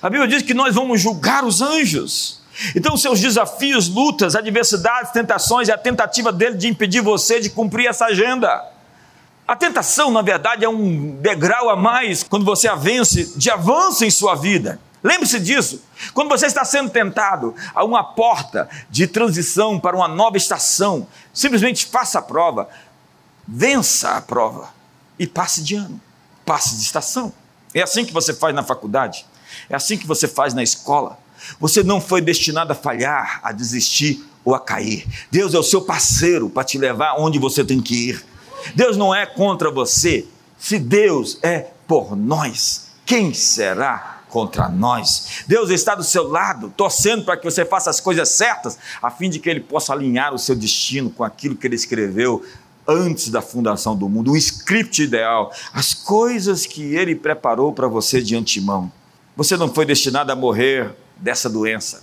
A 0.00 0.10
Bíblia 0.10 0.28
diz 0.28 0.42
que 0.42 0.54
nós 0.54 0.74
vamos 0.74 1.00
julgar 1.00 1.44
os 1.44 1.60
anjos. 1.60 2.41
Então, 2.76 2.96
seus 2.96 3.20
desafios, 3.20 3.88
lutas, 3.88 4.36
adversidades, 4.36 5.12
tentações 5.12 5.68
é 5.68 5.72
a 5.72 5.78
tentativa 5.78 6.32
dele 6.32 6.56
de 6.56 6.68
impedir 6.68 7.00
você 7.00 7.40
de 7.40 7.50
cumprir 7.50 7.86
essa 7.86 8.06
agenda. 8.06 8.70
A 9.46 9.56
tentação, 9.56 10.10
na 10.10 10.22
verdade, 10.22 10.64
é 10.64 10.68
um 10.68 11.16
degrau 11.20 11.68
a 11.68 11.76
mais 11.76 12.22
quando 12.22 12.44
você 12.44 12.68
a 12.68 12.74
vence, 12.74 13.36
de 13.36 13.50
avanço 13.50 14.04
em 14.04 14.10
sua 14.10 14.34
vida. 14.34 14.78
Lembre-se 15.02 15.40
disso. 15.40 15.82
Quando 16.14 16.28
você 16.28 16.46
está 16.46 16.64
sendo 16.64 16.88
tentado 16.88 17.54
a 17.74 17.84
uma 17.84 18.04
porta 18.04 18.68
de 18.88 19.06
transição 19.06 19.80
para 19.80 19.96
uma 19.96 20.06
nova 20.06 20.36
estação, 20.36 21.08
simplesmente 21.32 21.86
faça 21.86 22.20
a 22.20 22.22
prova, 22.22 22.68
vença 23.46 24.10
a 24.16 24.22
prova 24.22 24.68
e 25.18 25.26
passe 25.26 25.62
de 25.62 25.74
ano, 25.74 26.00
passe 26.46 26.76
de 26.76 26.82
estação. 26.82 27.32
É 27.74 27.82
assim 27.82 28.04
que 28.04 28.12
você 28.12 28.32
faz 28.32 28.54
na 28.54 28.62
faculdade, 28.62 29.26
é 29.68 29.74
assim 29.74 29.98
que 29.98 30.06
você 30.06 30.28
faz 30.28 30.54
na 30.54 30.62
escola. 30.62 31.18
Você 31.60 31.82
não 31.82 32.00
foi 32.00 32.20
destinado 32.20 32.72
a 32.72 32.76
falhar, 32.76 33.40
a 33.42 33.52
desistir 33.52 34.24
ou 34.44 34.54
a 34.54 34.60
cair. 34.60 35.06
Deus 35.30 35.54
é 35.54 35.58
o 35.58 35.62
seu 35.62 35.82
parceiro 35.82 36.48
para 36.48 36.64
te 36.64 36.78
levar 36.78 37.16
onde 37.18 37.38
você 37.38 37.64
tem 37.64 37.80
que 37.80 38.10
ir. 38.10 38.24
Deus 38.74 38.96
não 38.96 39.14
é 39.14 39.26
contra 39.26 39.70
você. 39.70 40.26
Se 40.58 40.78
Deus 40.78 41.38
é 41.42 41.70
por 41.86 42.16
nós, 42.16 42.92
quem 43.04 43.34
será 43.34 44.22
contra 44.28 44.68
nós? 44.68 45.44
Deus 45.46 45.70
está 45.70 45.94
do 45.94 46.04
seu 46.04 46.28
lado, 46.28 46.72
torcendo 46.76 47.24
para 47.24 47.36
que 47.36 47.44
você 47.44 47.64
faça 47.64 47.90
as 47.90 48.00
coisas 48.00 48.28
certas, 48.28 48.78
a 49.02 49.10
fim 49.10 49.28
de 49.28 49.38
que 49.38 49.50
Ele 49.50 49.60
possa 49.60 49.92
alinhar 49.92 50.32
o 50.32 50.38
seu 50.38 50.54
destino 50.54 51.10
com 51.10 51.24
aquilo 51.24 51.56
que 51.56 51.66
Ele 51.66 51.74
escreveu 51.74 52.44
antes 52.86 53.28
da 53.28 53.42
fundação 53.42 53.96
do 53.96 54.08
mundo, 54.08 54.32
o 54.32 54.36
script 54.36 55.02
ideal, 55.02 55.52
as 55.72 55.94
coisas 55.94 56.66
que 56.66 56.94
Ele 56.94 57.14
preparou 57.14 57.72
para 57.72 57.86
você 57.86 58.20
de 58.20 58.34
antemão. 58.34 58.90
Você 59.36 59.56
não 59.56 59.72
foi 59.72 59.84
destinado 59.84 60.32
a 60.32 60.36
morrer 60.36 60.94
dessa 61.22 61.48
doença, 61.48 62.02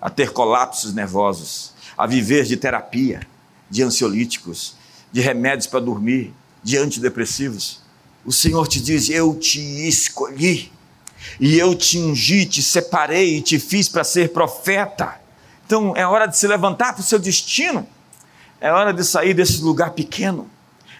a 0.00 0.10
ter 0.10 0.32
colapsos 0.32 0.92
nervosos, 0.92 1.72
a 1.96 2.06
viver 2.06 2.44
de 2.44 2.56
terapia, 2.56 3.26
de 3.70 3.82
ansiolíticos, 3.82 4.74
de 5.12 5.20
remédios 5.20 5.68
para 5.68 5.80
dormir, 5.80 6.34
de 6.62 6.76
antidepressivos. 6.76 7.80
O 8.24 8.32
Senhor 8.32 8.66
te 8.66 8.80
diz: 8.80 9.08
Eu 9.08 9.36
te 9.36 9.60
escolhi, 9.88 10.72
e 11.38 11.56
eu 11.56 11.74
te 11.74 11.98
ungi, 11.98 12.44
te 12.46 12.62
separei 12.62 13.36
e 13.36 13.42
te 13.42 13.60
fiz 13.60 13.88
para 13.88 14.02
ser 14.02 14.32
profeta. 14.32 15.20
Então 15.64 15.94
é 15.96 16.06
hora 16.06 16.26
de 16.26 16.36
se 16.36 16.46
levantar 16.48 16.94
para 16.94 17.00
o 17.00 17.04
seu 17.04 17.18
destino, 17.18 17.86
é 18.60 18.72
hora 18.72 18.92
de 18.92 19.04
sair 19.04 19.34
desse 19.34 19.62
lugar 19.62 19.92
pequeno, 19.92 20.50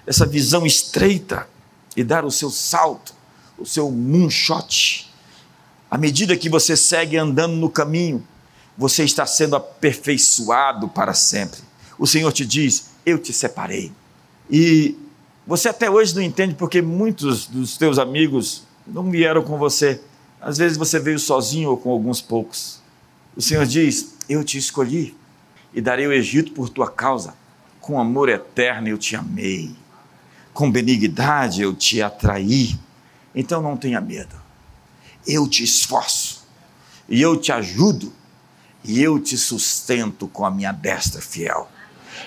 dessa 0.06 0.24
visão 0.24 0.64
estreita 0.64 1.48
e 1.96 2.04
dar 2.04 2.24
o 2.24 2.30
seu 2.30 2.50
salto, 2.50 3.12
o 3.58 3.66
seu 3.66 3.90
moonshot. 3.90 5.07
À 5.90 5.96
medida 5.96 6.36
que 6.36 6.48
você 6.48 6.76
segue 6.76 7.16
andando 7.16 7.54
no 7.54 7.70
caminho, 7.70 8.22
você 8.76 9.04
está 9.04 9.26
sendo 9.26 9.56
aperfeiçoado 9.56 10.88
para 10.88 11.14
sempre. 11.14 11.60
O 11.98 12.06
Senhor 12.06 12.32
te 12.32 12.44
diz: 12.44 12.90
Eu 13.04 13.18
te 13.18 13.32
separei. 13.32 13.90
E 14.50 14.96
você 15.46 15.68
até 15.68 15.90
hoje 15.90 16.14
não 16.14 16.22
entende 16.22 16.54
porque 16.54 16.82
muitos 16.82 17.46
dos 17.46 17.76
teus 17.76 17.98
amigos 17.98 18.64
não 18.86 19.10
vieram 19.10 19.42
com 19.42 19.58
você. 19.58 20.00
Às 20.40 20.58
vezes 20.58 20.78
você 20.78 21.00
veio 21.00 21.18
sozinho 21.18 21.70
ou 21.70 21.76
com 21.76 21.90
alguns 21.90 22.20
poucos. 22.20 22.80
O 23.34 23.42
Senhor 23.42 23.66
diz: 23.66 24.14
Eu 24.28 24.44
te 24.44 24.58
escolhi 24.58 25.16
e 25.72 25.80
darei 25.80 26.06
o 26.06 26.12
Egito 26.12 26.52
por 26.52 26.68
tua 26.68 26.90
causa. 26.90 27.34
Com 27.80 27.98
amor 27.98 28.28
eterno 28.28 28.88
eu 28.88 28.98
te 28.98 29.16
amei. 29.16 29.74
Com 30.52 30.70
benignidade 30.70 31.62
eu 31.62 31.74
te 31.74 32.02
atraí. 32.02 32.78
Então 33.34 33.62
não 33.62 33.76
tenha 33.76 34.00
medo. 34.00 34.37
Eu 35.28 35.46
te 35.46 35.62
esforço 35.62 36.42
e 37.08 37.20
eu 37.20 37.36
te 37.36 37.52
ajudo 37.52 38.12
e 38.82 39.02
eu 39.02 39.18
te 39.18 39.36
sustento 39.36 40.26
com 40.26 40.46
a 40.46 40.50
minha 40.50 40.72
destra 40.72 41.20
fiel. 41.20 41.68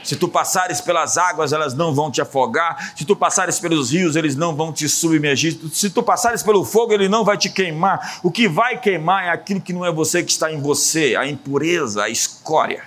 Se 0.03 0.15
tu 0.15 0.27
passares 0.27 0.79
pelas 0.81 1.17
águas, 1.17 1.53
elas 1.53 1.73
não 1.73 1.93
vão 1.93 2.11
te 2.11 2.21
afogar. 2.21 2.93
Se 2.95 3.05
tu 3.05 3.15
passares 3.15 3.59
pelos 3.59 3.91
rios, 3.91 4.15
eles 4.15 4.35
não 4.35 4.55
vão 4.55 4.71
te 4.71 4.87
submergir. 4.87 5.59
Se 5.71 5.89
tu 5.89 6.01
passares 6.01 6.41
pelo 6.41 6.63
fogo, 6.63 6.93
ele 6.93 7.09
não 7.09 7.23
vai 7.23 7.37
te 7.37 7.49
queimar. 7.49 8.19
O 8.23 8.31
que 8.31 8.47
vai 8.47 8.79
queimar 8.79 9.25
é 9.25 9.29
aquilo 9.29 9.61
que 9.61 9.73
não 9.73 9.85
é 9.85 9.91
você 9.91 10.23
que 10.23 10.31
está 10.31 10.51
em 10.51 10.61
você, 10.61 11.15
a 11.15 11.27
impureza, 11.27 12.03
a 12.03 12.09
escória. 12.09 12.83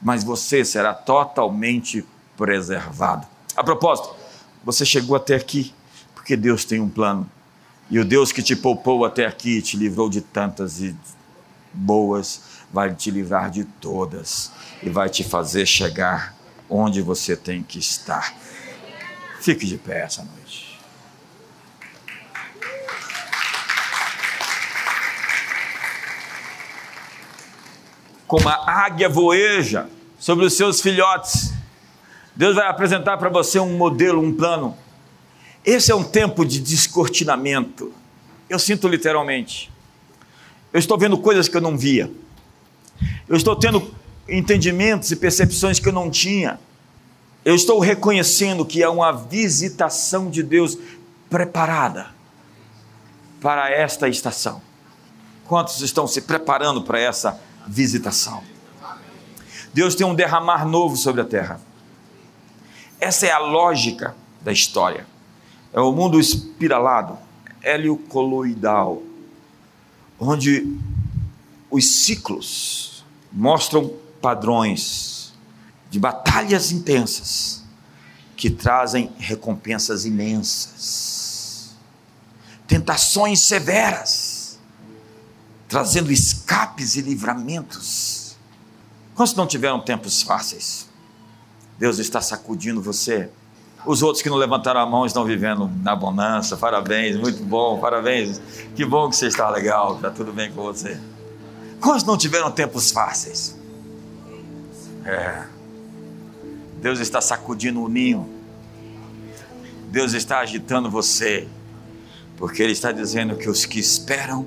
Mas 0.00 0.22
você 0.24 0.64
será 0.64 0.92
totalmente 0.92 2.04
preservado. 2.36 3.26
A 3.56 3.62
propósito, 3.62 4.14
você 4.64 4.84
chegou 4.84 5.16
até 5.16 5.34
aqui 5.34 5.72
porque 6.14 6.36
Deus 6.36 6.64
tem 6.64 6.80
um 6.80 6.88
plano. 6.88 7.28
E 7.92 7.98
o 7.98 8.06
Deus 8.06 8.32
que 8.32 8.42
te 8.42 8.56
poupou 8.56 9.04
até 9.04 9.26
aqui, 9.26 9.60
te 9.60 9.76
livrou 9.76 10.08
de 10.08 10.22
tantas 10.22 10.80
e 10.80 10.96
boas, 11.74 12.40
vai 12.72 12.94
te 12.94 13.10
livrar 13.10 13.50
de 13.50 13.64
todas 13.64 14.50
e 14.82 14.88
vai 14.88 15.10
te 15.10 15.22
fazer 15.22 15.66
chegar 15.66 16.34
onde 16.70 17.02
você 17.02 17.36
tem 17.36 17.62
que 17.62 17.78
estar. 17.78 18.34
Fique 19.42 19.66
de 19.66 19.76
pé 19.76 20.04
essa 20.04 20.24
noite. 20.24 20.80
Como 28.26 28.48
a 28.48 28.86
águia 28.86 29.10
voeja 29.10 29.86
sobre 30.18 30.46
os 30.46 30.56
seus 30.56 30.80
filhotes, 30.80 31.52
Deus 32.34 32.56
vai 32.56 32.68
apresentar 32.68 33.18
para 33.18 33.28
você 33.28 33.60
um 33.60 33.76
modelo, 33.76 34.22
um 34.22 34.34
plano. 34.34 34.78
Esse 35.64 35.92
é 35.92 35.94
um 35.94 36.02
tempo 36.02 36.44
de 36.44 36.60
descortinamento. 36.60 37.92
Eu 38.48 38.58
sinto 38.58 38.88
literalmente. 38.88 39.70
Eu 40.72 40.78
estou 40.78 40.98
vendo 40.98 41.16
coisas 41.18 41.48
que 41.48 41.56
eu 41.56 41.60
não 41.60 41.76
via. 41.76 42.10
Eu 43.28 43.36
estou 43.36 43.54
tendo 43.54 43.94
entendimentos 44.28 45.10
e 45.10 45.16
percepções 45.16 45.78
que 45.78 45.88
eu 45.88 45.92
não 45.92 46.10
tinha. 46.10 46.58
Eu 47.44 47.54
estou 47.54 47.78
reconhecendo 47.78 48.64
que 48.64 48.82
há 48.82 48.90
uma 48.90 49.12
visitação 49.12 50.30
de 50.30 50.42
Deus 50.42 50.76
preparada 51.28 52.08
para 53.40 53.70
esta 53.70 54.08
estação. 54.08 54.62
Quantos 55.46 55.80
estão 55.80 56.06
se 56.06 56.22
preparando 56.22 56.82
para 56.82 57.00
essa 57.00 57.40
visitação? 57.66 58.42
Deus 59.74 59.94
tem 59.94 60.06
um 60.06 60.14
derramar 60.14 60.66
novo 60.66 60.96
sobre 60.96 61.20
a 61.20 61.24
terra. 61.24 61.60
Essa 63.00 63.26
é 63.26 63.30
a 63.32 63.38
lógica 63.38 64.14
da 64.40 64.52
história. 64.52 65.11
É 65.72 65.80
o 65.80 65.92
mundo 65.92 66.20
espiralado, 66.20 67.18
heliocoloidal, 67.62 69.02
onde 70.20 70.78
os 71.70 72.04
ciclos 72.04 73.04
mostram 73.32 73.90
padrões 74.20 75.32
de 75.90 75.98
batalhas 75.98 76.70
intensas 76.70 77.62
que 78.36 78.50
trazem 78.50 79.10
recompensas 79.18 80.04
imensas, 80.04 81.74
tentações 82.66 83.40
severas, 83.40 84.58
trazendo 85.68 86.12
escapes 86.12 86.96
e 86.96 87.00
livramentos. 87.00 88.36
Quantos 89.14 89.34
não 89.34 89.46
tiveram 89.46 89.80
tempos 89.80 90.22
fáceis? 90.22 90.86
Deus 91.78 91.98
está 91.98 92.20
sacudindo 92.20 92.82
você. 92.82 93.30
Os 93.84 94.02
outros 94.02 94.22
que 94.22 94.30
não 94.30 94.36
levantaram 94.36 94.80
a 94.80 94.86
mão 94.86 95.04
estão 95.04 95.24
vivendo 95.24 95.70
na 95.82 95.96
bonança. 95.96 96.56
Parabéns, 96.56 97.16
muito 97.16 97.42
bom, 97.42 97.78
parabéns. 97.78 98.40
Que 98.76 98.84
bom 98.84 99.08
que 99.08 99.16
você 99.16 99.26
está 99.26 99.50
legal, 99.50 99.96
está 99.96 100.10
tudo 100.10 100.32
bem 100.32 100.52
com 100.52 100.62
você. 100.62 101.00
Quantos 101.80 102.04
não 102.04 102.16
tiveram 102.16 102.50
tempos 102.50 102.92
fáceis? 102.92 103.58
É. 105.04 105.44
Deus 106.80 107.00
está 107.00 107.20
sacudindo 107.20 107.82
o 107.82 107.88
ninho. 107.88 108.28
Deus 109.90 110.12
está 110.12 110.38
agitando 110.38 110.88
você. 110.88 111.48
Porque 112.36 112.62
Ele 112.62 112.72
está 112.72 112.92
dizendo 112.92 113.36
que 113.36 113.48
os 113.50 113.64
que 113.64 113.80
esperam 113.80 114.46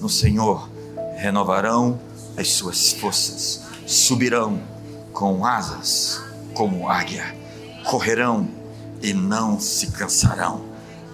no 0.00 0.08
Senhor 0.08 0.68
renovarão 1.16 2.00
as 2.36 2.50
suas 2.50 2.92
forças, 2.92 3.62
subirão 3.86 4.60
com 5.12 5.46
asas 5.46 6.20
como 6.54 6.88
águia, 6.88 7.34
correrão 7.84 8.48
e 9.04 9.12
não 9.12 9.60
se 9.60 9.88
cansarão, 9.88 10.64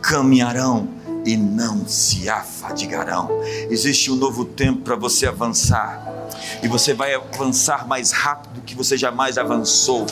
caminharão 0.01 0.88
e 1.26 1.36
não 1.36 1.86
se 1.86 2.28
afadigarão. 2.28 3.28
Existe 3.68 4.11
um 4.11 4.16
novo 4.16 4.45
tempo 4.45 4.82
para 4.82 4.95
você 4.95 5.26
avançar 5.26 6.07
e 6.62 6.68
você 6.68 6.95
vai 6.95 7.14
avançar 7.14 7.86
mais 7.86 8.12
rápido 8.12 8.55
do 8.55 8.61
que 8.61 8.74
você 8.74 8.97
jamais 8.97 9.36
avançou. 9.36 10.07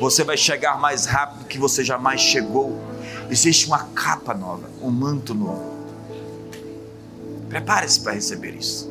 Você 0.00 0.22
vai 0.22 0.36
chegar 0.36 0.78
mais 0.78 1.06
rápido 1.06 1.40
do 1.40 1.44
que 1.46 1.58
você 1.58 1.84
jamais 1.84 2.20
chegou. 2.20 2.80
Existe 3.28 3.66
uma 3.66 3.80
capa 3.94 4.32
nova, 4.32 4.70
um 4.80 4.90
manto 4.90 5.34
novo. 5.34 5.76
Prepare-se 7.48 8.00
para 8.00 8.12
receber 8.12 8.54
isso. 8.54 8.88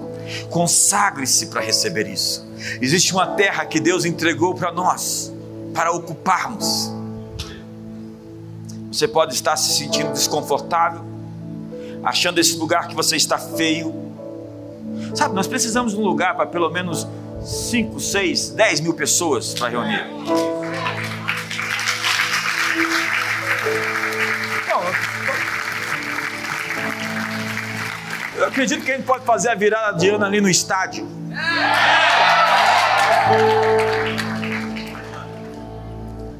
Consagre-se 0.50 1.46
para 1.46 1.62
receber 1.62 2.08
isso. 2.08 2.46
Existe 2.82 3.14
uma 3.14 3.28
terra 3.28 3.66
que 3.66 3.80
Deus 3.80 4.04
entregou 4.04 4.54
para 4.54 4.72
nós, 4.72 5.32
para 5.74 5.92
ocuparmos. 5.92 6.92
Você 8.98 9.08
pode 9.08 9.36
estar 9.36 9.56
se 9.58 9.78
sentindo 9.78 10.12
desconfortável, 10.12 11.02
achando 12.04 12.40
esse 12.40 12.58
lugar 12.58 12.88
que 12.88 12.96
você 12.96 13.16
está 13.16 13.38
feio, 13.38 13.94
Sabe, 15.14 15.36
nós 15.36 15.46
precisamos 15.46 15.94
de 15.94 16.00
um 16.00 16.04
lugar 16.04 16.36
para 16.36 16.48
pelo 16.48 16.68
menos 16.72 17.08
5, 17.44 18.00
6, 18.00 18.50
10 18.50 18.80
mil 18.80 18.96
pessoas 18.96 19.54
para 19.54 19.70
reunir. 19.70 20.04
eu 28.36 28.46
acredito 28.46 28.84
que 28.84 28.92
a 28.92 28.96
gente 28.96 29.06
pode 29.06 29.24
fazer 29.24 29.50
a 29.50 29.56
virada 29.56 29.98
de 30.00 30.10
ano 30.10 30.26
ali 30.26 30.42
no 30.42 30.50
estádio. 30.50 31.08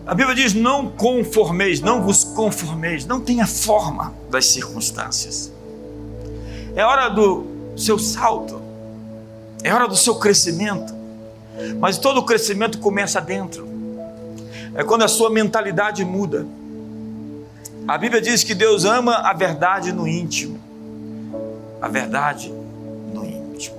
A 0.08 0.16
Bíblia 0.16 0.34
diz: 0.34 0.54
não 0.54 0.90
conformeis, 0.90 1.82
não 1.82 2.02
vos 2.02 2.24
conformeis, 2.24 3.06
não 3.06 3.20
tenha 3.20 3.46
forma 3.46 4.14
das 4.32 4.46
circunstâncias. 4.48 5.52
É 6.74 6.84
hora 6.84 7.10
do 7.10 7.46
seu 7.76 8.00
salto, 8.00 8.62
é 9.62 9.74
hora 9.74 9.88
do 9.88 9.98
seu 9.98 10.16
crescimento, 10.16 10.94
mas 11.80 11.98
todo 11.98 12.24
crescimento 12.24 12.80
começa 12.80 13.20
dentro, 13.20 13.68
é 14.74 14.84
quando 14.84 15.04
a 15.04 15.10
sua 15.10 15.30
mentalidade 15.30 16.06
muda. 16.06 16.48
A 17.86 17.98
Bíblia 17.98 18.22
diz 18.22 18.44
que 18.44 18.56
Deus 18.56 18.86
ama 18.86 19.16
a 19.16 19.34
verdade 19.34 19.92
no 19.92 20.08
íntimo, 20.08 20.60
a 21.82 21.88
verdade 21.90 22.54
no 23.14 23.26
íntimo. 23.26 23.78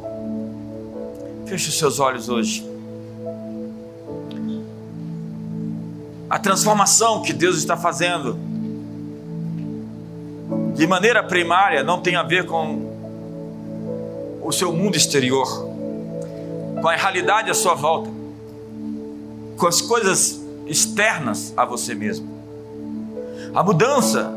Feche 1.47 1.71
os 1.71 1.79
seus 1.79 1.99
olhos 1.99 2.29
hoje. 2.29 2.68
A 6.29 6.39
transformação 6.39 7.23
que 7.23 7.33
Deus 7.33 7.57
está 7.57 7.77
fazendo 7.77 8.39
de 10.75 10.87
maneira 10.87 11.23
primária 11.23 11.83
não 11.83 12.01
tem 12.01 12.17
a 12.17 12.23
ver 12.23 12.47
com 12.47 14.39
o 14.43 14.53
seu 14.53 14.73
mundo 14.73 14.97
exterior, 14.97 15.47
com 16.81 16.89
a 16.89 16.95
realidade 16.95 17.51
à 17.51 17.55
sua 17.55 17.75
volta, 17.75 18.11
com 19.57 19.67
as 19.67 19.81
coisas 19.81 20.41
externas 20.67 21.53
a 21.57 21.65
você 21.65 21.95
mesmo. 21.95 22.29
A 23.55 23.63
mudança 23.63 24.33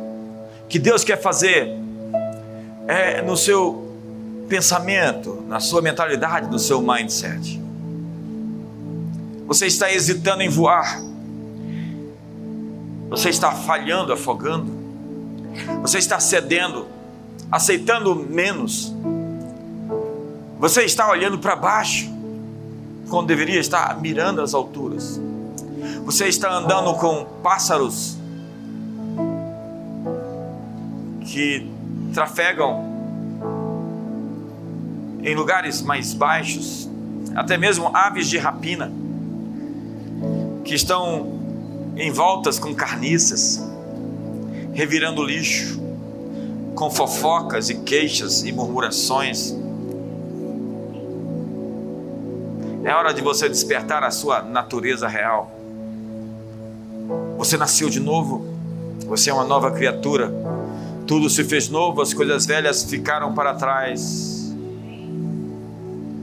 que 0.67 0.79
Deus 0.79 1.03
quer 1.03 1.21
fazer 1.21 1.77
é 2.87 3.21
no 3.21 3.37
seu 3.37 3.91
pensamento, 4.47 5.43
na 5.47 5.59
sua 5.59 5.81
mentalidade, 5.81 6.49
no 6.49 6.57
seu 6.57 6.81
mindset. 6.81 7.61
Você 9.45 9.67
está 9.67 9.91
hesitando 9.91 10.41
em 10.41 10.49
voar 10.49 11.10
você 13.11 13.27
está 13.27 13.51
falhando, 13.51 14.13
afogando. 14.13 14.71
Você 15.81 15.97
está 15.97 16.17
cedendo, 16.17 16.87
aceitando 17.51 18.15
menos. 18.15 18.95
Você 20.57 20.83
está 20.83 21.11
olhando 21.11 21.37
para 21.37 21.53
baixo, 21.57 22.09
quando 23.09 23.27
deveria 23.27 23.59
estar 23.59 23.99
mirando 23.99 24.41
as 24.41 24.53
alturas. 24.53 25.19
Você 26.05 26.29
está 26.29 26.53
andando 26.53 26.93
com 26.93 27.25
pássaros 27.43 28.17
que 31.25 31.69
trafegam 32.13 32.89
em 35.21 35.35
lugares 35.35 35.81
mais 35.81 36.13
baixos, 36.13 36.89
até 37.35 37.57
mesmo 37.57 37.91
aves 37.93 38.29
de 38.29 38.37
rapina 38.37 38.89
que 40.63 40.73
estão 40.73 41.40
em 42.01 42.09
voltas 42.09 42.57
com 42.57 42.73
carniças, 42.73 43.61
revirando 44.73 45.23
lixo, 45.23 45.79
com 46.73 46.89
fofocas 46.89 47.69
e 47.69 47.75
queixas 47.75 48.43
e 48.43 48.51
murmurações. 48.51 49.55
É 52.83 52.91
hora 52.91 53.13
de 53.13 53.21
você 53.21 53.47
despertar 53.47 54.03
a 54.03 54.09
sua 54.09 54.41
natureza 54.41 55.07
real. 55.07 55.51
Você 57.37 57.55
nasceu 57.55 57.87
de 57.87 57.99
novo, 57.99 58.47
você 59.05 59.29
é 59.29 59.33
uma 59.33 59.45
nova 59.45 59.69
criatura. 59.69 60.33
Tudo 61.05 61.29
se 61.29 61.43
fez 61.43 61.69
novo, 61.69 62.01
as 62.01 62.15
coisas 62.15 62.47
velhas 62.47 62.83
ficaram 62.83 63.35
para 63.35 63.53
trás. 63.53 64.51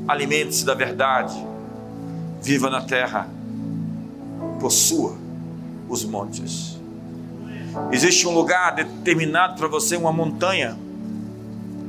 Alimente-se 0.09 0.65
da 0.65 0.75
verdade, 0.75 1.37
viva 2.43 2.69
na 2.69 2.81
terra, 2.81 3.29
possua 4.59 5.28
os 5.89 6.05
montes. 6.05 6.79
Existe 7.91 8.27
um 8.27 8.35
lugar 8.35 8.75
determinado 8.75 9.57
para 9.57 9.69
você, 9.69 9.97
uma 9.97 10.13
montanha, 10.13 10.77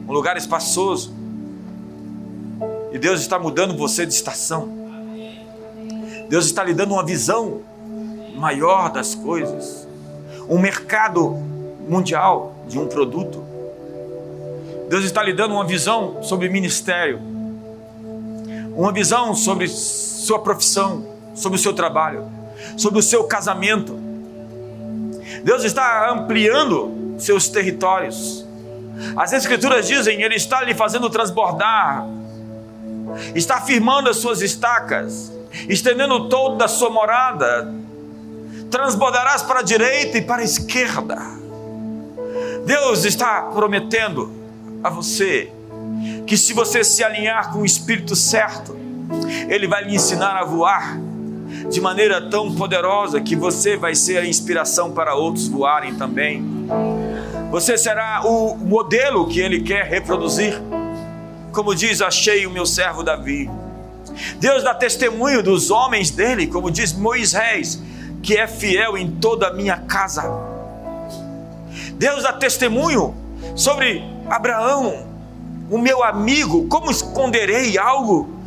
um 0.08 0.12
lugar 0.12 0.38
espaçoso. 0.38 1.14
E 2.91 2.97
Deus 2.97 3.22
está 3.22 3.38
mudando 3.38 3.76
você 3.78 4.06
de 4.06 4.14
estação. 4.14 4.70
Deus 6.30 6.45
está 6.45 6.64
lhe 6.64 6.74
dando 6.74 6.93
uma 6.93 7.04
visão 7.04 7.62
maior 8.36 8.91
das 8.91 9.16
coisas. 9.16 9.88
Um 10.47 10.60
mercado 10.60 11.38
mundial 11.88 12.56
de 12.68 12.80
um 12.80 12.88
produto. 12.88 13.43
Deus 14.89 15.04
está 15.04 15.22
lhe 15.22 15.34
dando 15.34 15.54
uma 15.54 15.66
visão 15.66 16.24
sobre 16.24 16.50
ministério. 16.50 17.20
Uma 18.76 18.91
visão 18.91 19.36
sobre 19.36 19.68
sua 19.68 20.39
profissão, 20.39 21.06
sobre 21.36 21.58
o 21.58 21.62
seu 21.62 21.74
trabalho 21.74 22.39
sobre 22.78 22.99
o 22.99 23.03
seu 23.03 23.24
casamento. 23.26 23.99
Deus 25.43 25.64
está 25.64 26.10
ampliando 26.12 27.16
seus 27.18 27.47
territórios. 27.47 28.45
As 29.16 29.32
Escrituras 29.34 29.88
dizem, 29.88 30.22
Ele 30.22 30.36
está 30.36 30.62
lhe 30.64 30.74
fazendo 30.74 31.10
transbordar, 31.10 32.05
está 33.34 33.62
firmando 33.62 34.10
as 34.10 34.18
suas 34.18 34.41
estacas, 34.41 35.32
estendendo 35.68 36.28
todo 36.28 36.57
da 36.57 36.68
sua 36.68 36.89
morada, 36.89 37.74
transbordarás 38.70 39.41
para 39.41 39.60
a 39.60 39.64
direita 39.64 40.18
e 40.18 40.22
para 40.22 40.41
a 40.41 40.45
esquerda. 40.45 41.18
Deus 42.66 43.05
está 43.05 43.43
prometendo 43.43 44.32
a 44.84 44.89
você 44.89 45.51
que 46.28 46.38
se 46.38 46.53
você 46.53 46.84
se 46.84 47.03
alinhar 47.03 47.51
com 47.51 47.60
o 47.60 47.66
Espírito 47.66 48.16
certo, 48.16 48.78
Ele 49.47 49.68
vai 49.68 49.86
lhe 49.86 49.95
ensinar 49.95 50.38
a 50.38 50.43
voar 50.43 51.09
de 51.70 51.80
maneira 51.80 52.20
tão 52.20 52.54
poderosa 52.54 53.22
que 53.22 53.36
você 53.36 53.78
vai 53.78 53.94
ser 53.94 54.18
a 54.18 54.26
inspiração 54.26 54.92
para 54.92 55.14
outros 55.14 55.48
voarem 55.48 55.94
também. 55.96 56.44
Você 57.52 57.78
será 57.78 58.22
o 58.26 58.56
modelo 58.58 59.28
que 59.28 59.40
ele 59.40 59.62
quer 59.62 59.86
reproduzir. 59.86 60.60
Como 61.52 61.76
diz, 61.76 62.02
achei 62.02 62.46
o 62.46 62.52
meu 62.52 62.66
servo 62.66 63.04
Davi. 63.04 63.50
Deus 64.40 64.64
dá 64.64 64.74
testemunho 64.74 65.44
dos 65.44 65.70
homens 65.70 66.10
dele, 66.10 66.48
como 66.48 66.72
diz 66.72 66.94
Moisés, 66.94 67.82
que 68.22 68.36
é 68.36 68.48
fiel 68.48 68.98
em 68.98 69.12
toda 69.12 69.48
a 69.48 69.54
minha 69.54 69.78
casa. 69.78 70.24
Deus 71.94 72.24
dá 72.24 72.34
testemunho 72.34 73.16
sobre 73.56 74.04
Abraão, 74.28 75.06
o 75.70 75.78
meu 75.78 76.04
amigo. 76.04 76.68
Como 76.68 76.90
esconderei 76.92 77.78
algo 77.78 78.39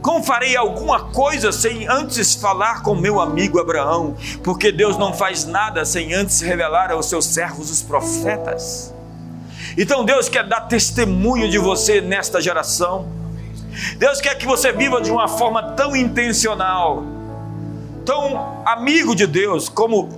como 0.00 0.22
farei 0.22 0.56
alguma 0.56 1.06
coisa 1.06 1.50
sem 1.50 1.88
antes 1.88 2.34
falar 2.34 2.82
com 2.82 2.94
meu 2.94 3.20
amigo 3.20 3.58
Abraão? 3.58 4.16
Porque 4.44 4.70
Deus 4.70 4.96
não 4.96 5.12
faz 5.12 5.44
nada 5.44 5.84
sem 5.84 6.14
antes 6.14 6.40
revelar 6.40 6.92
aos 6.92 7.06
seus 7.06 7.24
servos 7.24 7.70
os 7.70 7.82
profetas. 7.82 8.94
Então 9.76 10.04
Deus 10.04 10.28
quer 10.28 10.46
dar 10.46 10.62
testemunho 10.62 11.48
de 11.48 11.58
você 11.58 12.00
nesta 12.00 12.40
geração. 12.40 13.08
Deus 13.96 14.20
quer 14.20 14.36
que 14.36 14.46
você 14.46 14.72
viva 14.72 15.00
de 15.00 15.10
uma 15.10 15.28
forma 15.28 15.62
tão 15.72 15.94
intencional, 15.94 17.04
tão 18.04 18.62
amigo 18.64 19.14
de 19.14 19.26
Deus, 19.26 19.68
como 19.68 20.08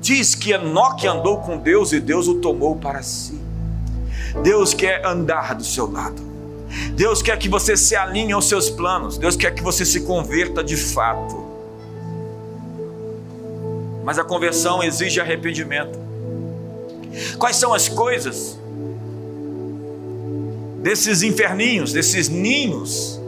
diz 0.00 0.34
que 0.34 0.52
Enoque 0.52 1.06
andou 1.06 1.38
com 1.38 1.58
Deus 1.58 1.92
e 1.92 2.00
Deus 2.00 2.28
o 2.28 2.34
tomou 2.34 2.76
para 2.76 3.02
si. 3.02 3.40
Deus 4.42 4.74
quer 4.74 5.04
andar 5.06 5.54
do 5.54 5.64
seu 5.64 5.90
lado. 5.90 6.31
Deus 6.94 7.22
quer 7.22 7.38
que 7.38 7.48
você 7.48 7.76
se 7.76 7.94
alinhe 7.94 8.32
aos 8.32 8.48
seus 8.48 8.70
planos. 8.70 9.18
Deus 9.18 9.36
quer 9.36 9.54
que 9.54 9.62
você 9.62 9.84
se 9.84 10.00
converta 10.00 10.62
de 10.62 10.76
fato. 10.76 11.44
Mas 14.04 14.18
a 14.18 14.24
conversão 14.24 14.82
exige 14.82 15.20
arrependimento. 15.20 15.98
Quais 17.38 17.56
são 17.56 17.74
as 17.74 17.88
coisas 17.88 18.58
desses 20.82 21.22
inferninhos, 21.22 21.92
desses 21.92 22.28
ninhos 22.28 23.20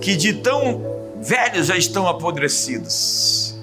que 0.00 0.14
de 0.14 0.34
tão 0.34 0.82
velhos 1.20 1.66
já 1.66 1.76
estão 1.76 2.06
apodrecidos? 2.06 3.54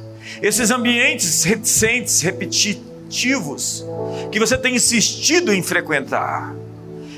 Esses 0.42 0.72
ambientes 0.72 1.44
reticentes, 1.44 2.22
repetitivos, 2.22 3.86
que 4.32 4.40
você 4.40 4.58
tem 4.58 4.76
insistido 4.76 5.54
em 5.54 5.62
frequentar 5.62 6.56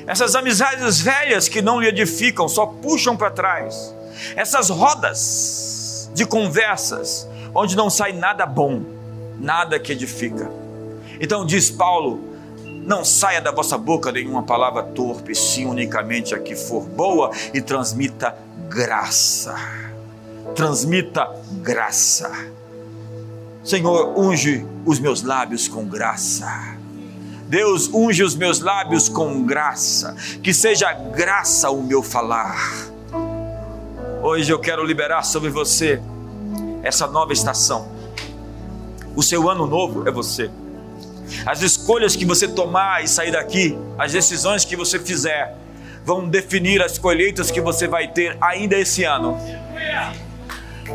essas 0.07 0.35
amizades 0.35 1.01
velhas 1.01 1.47
que 1.47 1.61
não 1.61 1.79
lhe 1.79 1.87
edificam, 1.87 2.47
só 2.47 2.65
puxam 2.65 3.15
para 3.15 3.31
trás, 3.31 3.93
essas 4.35 4.69
rodas 4.69 6.09
de 6.13 6.25
conversas 6.25 7.27
onde 7.53 7.75
não 7.75 7.89
sai 7.89 8.13
nada 8.13 8.45
bom, 8.45 8.81
nada 9.39 9.79
que 9.79 9.91
edifica. 9.91 10.49
Então 11.19 11.45
diz 11.45 11.69
Paulo: 11.69 12.19
não 12.85 13.05
saia 13.05 13.41
da 13.41 13.51
vossa 13.51 13.77
boca 13.77 14.11
nenhuma 14.11 14.43
palavra 14.43 14.83
torpe, 14.83 15.35
sim 15.35 15.65
unicamente 15.65 16.33
a 16.33 16.39
que 16.39 16.55
for 16.55 16.83
boa 16.83 17.31
e 17.53 17.61
transmita 17.61 18.35
graça. 18.67 19.55
Transmita 20.55 21.29
graça. 21.61 22.31
Senhor, 23.63 24.17
unge 24.17 24.65
os 24.85 24.99
meus 24.99 25.21
lábios 25.21 25.67
com 25.67 25.85
graça. 25.85 26.75
Deus, 27.51 27.89
unge 27.93 28.23
os 28.23 28.33
meus 28.33 28.61
lábios 28.61 29.09
com 29.09 29.43
graça. 29.43 30.15
Que 30.41 30.53
seja 30.53 30.93
graça 30.93 31.69
o 31.69 31.83
meu 31.83 32.01
falar. 32.01 32.55
Hoje 34.23 34.49
eu 34.49 34.57
quero 34.57 34.85
liberar 34.85 35.23
sobre 35.23 35.49
você 35.49 36.01
essa 36.81 37.07
nova 37.07 37.33
estação. 37.33 37.91
O 39.17 39.21
seu 39.21 39.49
ano 39.49 39.67
novo 39.67 40.07
é 40.07 40.11
você. 40.11 40.49
As 41.45 41.61
escolhas 41.61 42.15
que 42.15 42.23
você 42.23 42.47
tomar 42.47 43.03
e 43.03 43.07
sair 43.09 43.33
daqui, 43.33 43.77
as 43.97 44.13
decisões 44.13 44.63
que 44.63 44.77
você 44.77 44.97
fizer, 44.97 45.53
vão 46.05 46.29
definir 46.29 46.81
as 46.81 46.97
colheitas 46.97 47.51
que 47.51 47.59
você 47.59 47.85
vai 47.85 48.07
ter 48.07 48.37
ainda 48.39 48.77
esse 48.77 49.03
ano. 49.03 49.37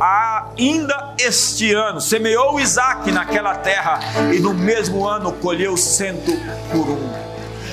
Ainda 0.00 1.14
este 1.18 1.72
ano, 1.72 2.00
semeou 2.00 2.60
Isaac 2.60 3.10
naquela 3.10 3.54
terra 3.54 3.98
e 4.34 4.38
no 4.38 4.52
mesmo 4.52 5.06
ano 5.06 5.32
colheu 5.32 5.76
cento 5.76 6.32
por 6.70 6.88
um. 6.88 7.26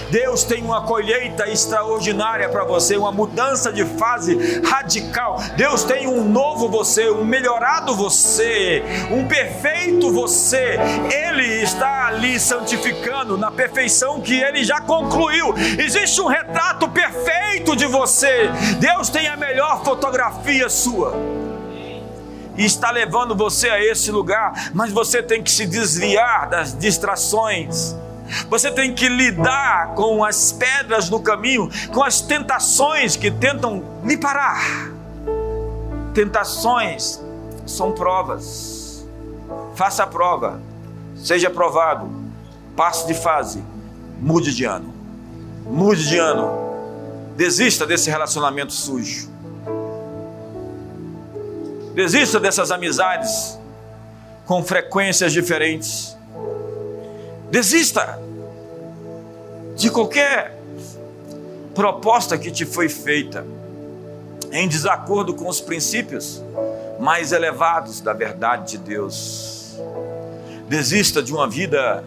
Deus 0.10 0.44
tem 0.44 0.64
uma 0.64 0.84
colheita 0.84 1.50
extraordinária 1.50 2.48
para 2.48 2.64
você, 2.64 2.96
uma 2.96 3.12
mudança 3.12 3.74
de 3.74 3.84
fase 3.84 4.62
radical. 4.62 5.42
Deus 5.58 5.84
tem 5.84 6.08
um 6.08 6.24
novo 6.24 6.70
você, 6.70 7.10
um 7.10 7.26
melhorado 7.26 7.96
você, 7.96 8.84
um 9.10 9.28
perfeito 9.28 10.12
você. 10.12 10.78
Ele 11.12 11.64
está 11.64 12.06
ali 12.06 12.40
santificando 12.40 13.40
na 13.40 13.50
perfeição 13.50 14.22
que 14.22 14.40
ele 14.40 14.64
já 14.64 14.80
concluiu. 14.82 15.52
Existe 15.80 16.22
um 16.22 16.28
retrato 16.28 16.88
perfeito 16.90 17.76
de 17.76 17.88
você. 17.88 18.52
Deus 18.80 19.10
tem 19.10 19.28
a 19.28 19.36
melhor 19.36 19.84
fotografia 19.84 20.70
sua 20.70 21.43
e 22.58 22.66
está 22.66 22.92
levando 22.92 23.36
você 23.36 23.70
a 23.70 23.84
esse 23.84 24.12
lugar, 24.12 24.72
mas 24.74 24.92
você 24.92 25.22
tem 25.22 25.42
que 25.42 25.52
se 25.52 25.66
desviar 25.66 26.50
das 26.50 26.78
distrações 26.78 27.96
você 28.50 28.72
tem 28.72 28.94
que 28.94 29.08
lidar 29.08 29.94
com 29.96 30.24
as 30.24 30.52
pedras 30.52 31.10
no 31.10 31.20
caminho, 31.20 31.70
com 31.94 32.04
as 32.04 32.22
tentações 32.22 33.16
que 33.16 33.30
tentam 33.30 33.84
lhe 34.04 34.18
parar. 34.18 34.92
Tentações 36.14 37.22
são 37.66 37.92
provas. 37.92 39.06
Faça 39.76 40.04
a 40.04 40.08
prova, 40.08 40.62
seja 41.16 41.48
aprovado, 41.48 42.10
passe 42.76 43.08
de 43.08 43.14
fase, 43.14 43.64
mude 44.20 44.54
de 44.54 44.66
ano. 44.66 44.94
Mude 45.66 46.08
de 46.08 46.18
ano. 46.18 46.52
Desista 47.36 47.86
desse 47.86 48.10
relacionamento 48.10 48.72
sujo. 48.72 49.33
Desista 51.94 52.40
dessas 52.40 52.72
amizades 52.72 53.60
com 54.48 54.64
frequências 54.64 55.32
diferentes. 55.32 56.18
Desista 57.52 58.20
de 59.76 59.92
qualquer 59.92 60.58
proposta 61.76 62.36
que 62.36 62.50
te 62.50 62.66
foi 62.66 62.90
feita 62.90 63.46
em 64.52 64.68
desacordo 64.68 65.36
com 65.36 65.48
os 65.48 65.62
princípios 65.62 66.42
mais 67.00 67.32
elevados 67.32 68.02
da 68.02 68.12
verdade 68.14 68.72
de 68.72 68.78
Deus. 68.80 69.78
Desista 70.68 71.22
de 71.22 71.32
uma 71.32 71.48
vida 71.48 72.04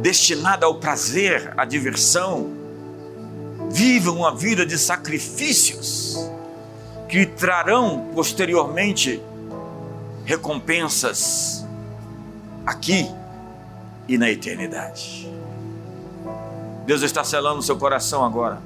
destinada 0.00 0.66
ao 0.66 0.76
prazer, 0.76 1.52
à 1.56 1.64
diversão. 1.64 2.52
Viva 3.70 4.12
uma 4.12 4.32
vida 4.34 4.64
de 4.64 4.78
sacrifícios 4.78 6.16
que 7.08 7.24
trarão 7.24 8.10
posteriormente 8.14 9.22
recompensas 10.24 11.64
aqui 12.66 13.10
e 14.06 14.18
na 14.18 14.30
eternidade. 14.30 15.32
Deus 16.84 17.02
está 17.02 17.24
selando 17.24 17.62
seu 17.62 17.76
coração 17.76 18.24
agora. 18.24 18.60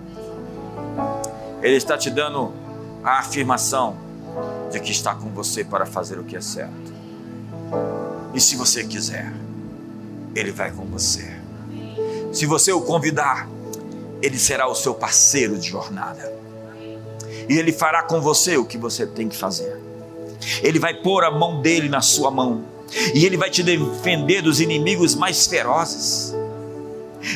Ele 1.62 1.76
está 1.76 1.96
te 1.96 2.10
dando 2.10 2.52
a 3.04 3.20
afirmação 3.20 3.96
de 4.70 4.80
que 4.80 4.90
está 4.90 5.14
com 5.14 5.30
você 5.30 5.62
para 5.62 5.86
fazer 5.86 6.18
o 6.18 6.24
que 6.24 6.36
é 6.36 6.40
certo. 6.40 6.92
E 8.34 8.40
se 8.40 8.56
você 8.56 8.82
quiser, 8.84 9.32
Ele 10.34 10.50
vai 10.50 10.72
com 10.72 10.84
você. 10.86 11.30
Se 12.32 12.46
você 12.46 12.72
o 12.72 12.80
convidar, 12.80 13.48
Ele 14.20 14.38
será 14.38 14.66
o 14.66 14.74
seu 14.74 14.94
parceiro 14.94 15.56
de 15.56 15.68
jornada. 15.68 16.41
E 17.52 17.58
Ele 17.58 17.70
fará 17.70 18.02
com 18.02 18.18
você 18.18 18.56
o 18.56 18.64
que 18.64 18.78
você 18.78 19.06
tem 19.06 19.28
que 19.28 19.36
fazer. 19.36 19.78
Ele 20.62 20.78
vai 20.78 20.94
pôr 20.94 21.22
a 21.22 21.30
mão 21.30 21.60
dele 21.60 21.86
na 21.86 22.00
sua 22.00 22.30
mão 22.30 22.64
e 23.12 23.26
Ele 23.26 23.36
vai 23.36 23.50
te 23.50 23.62
defender 23.62 24.40
dos 24.40 24.58
inimigos 24.58 25.14
mais 25.14 25.46
ferozes. 25.46 26.34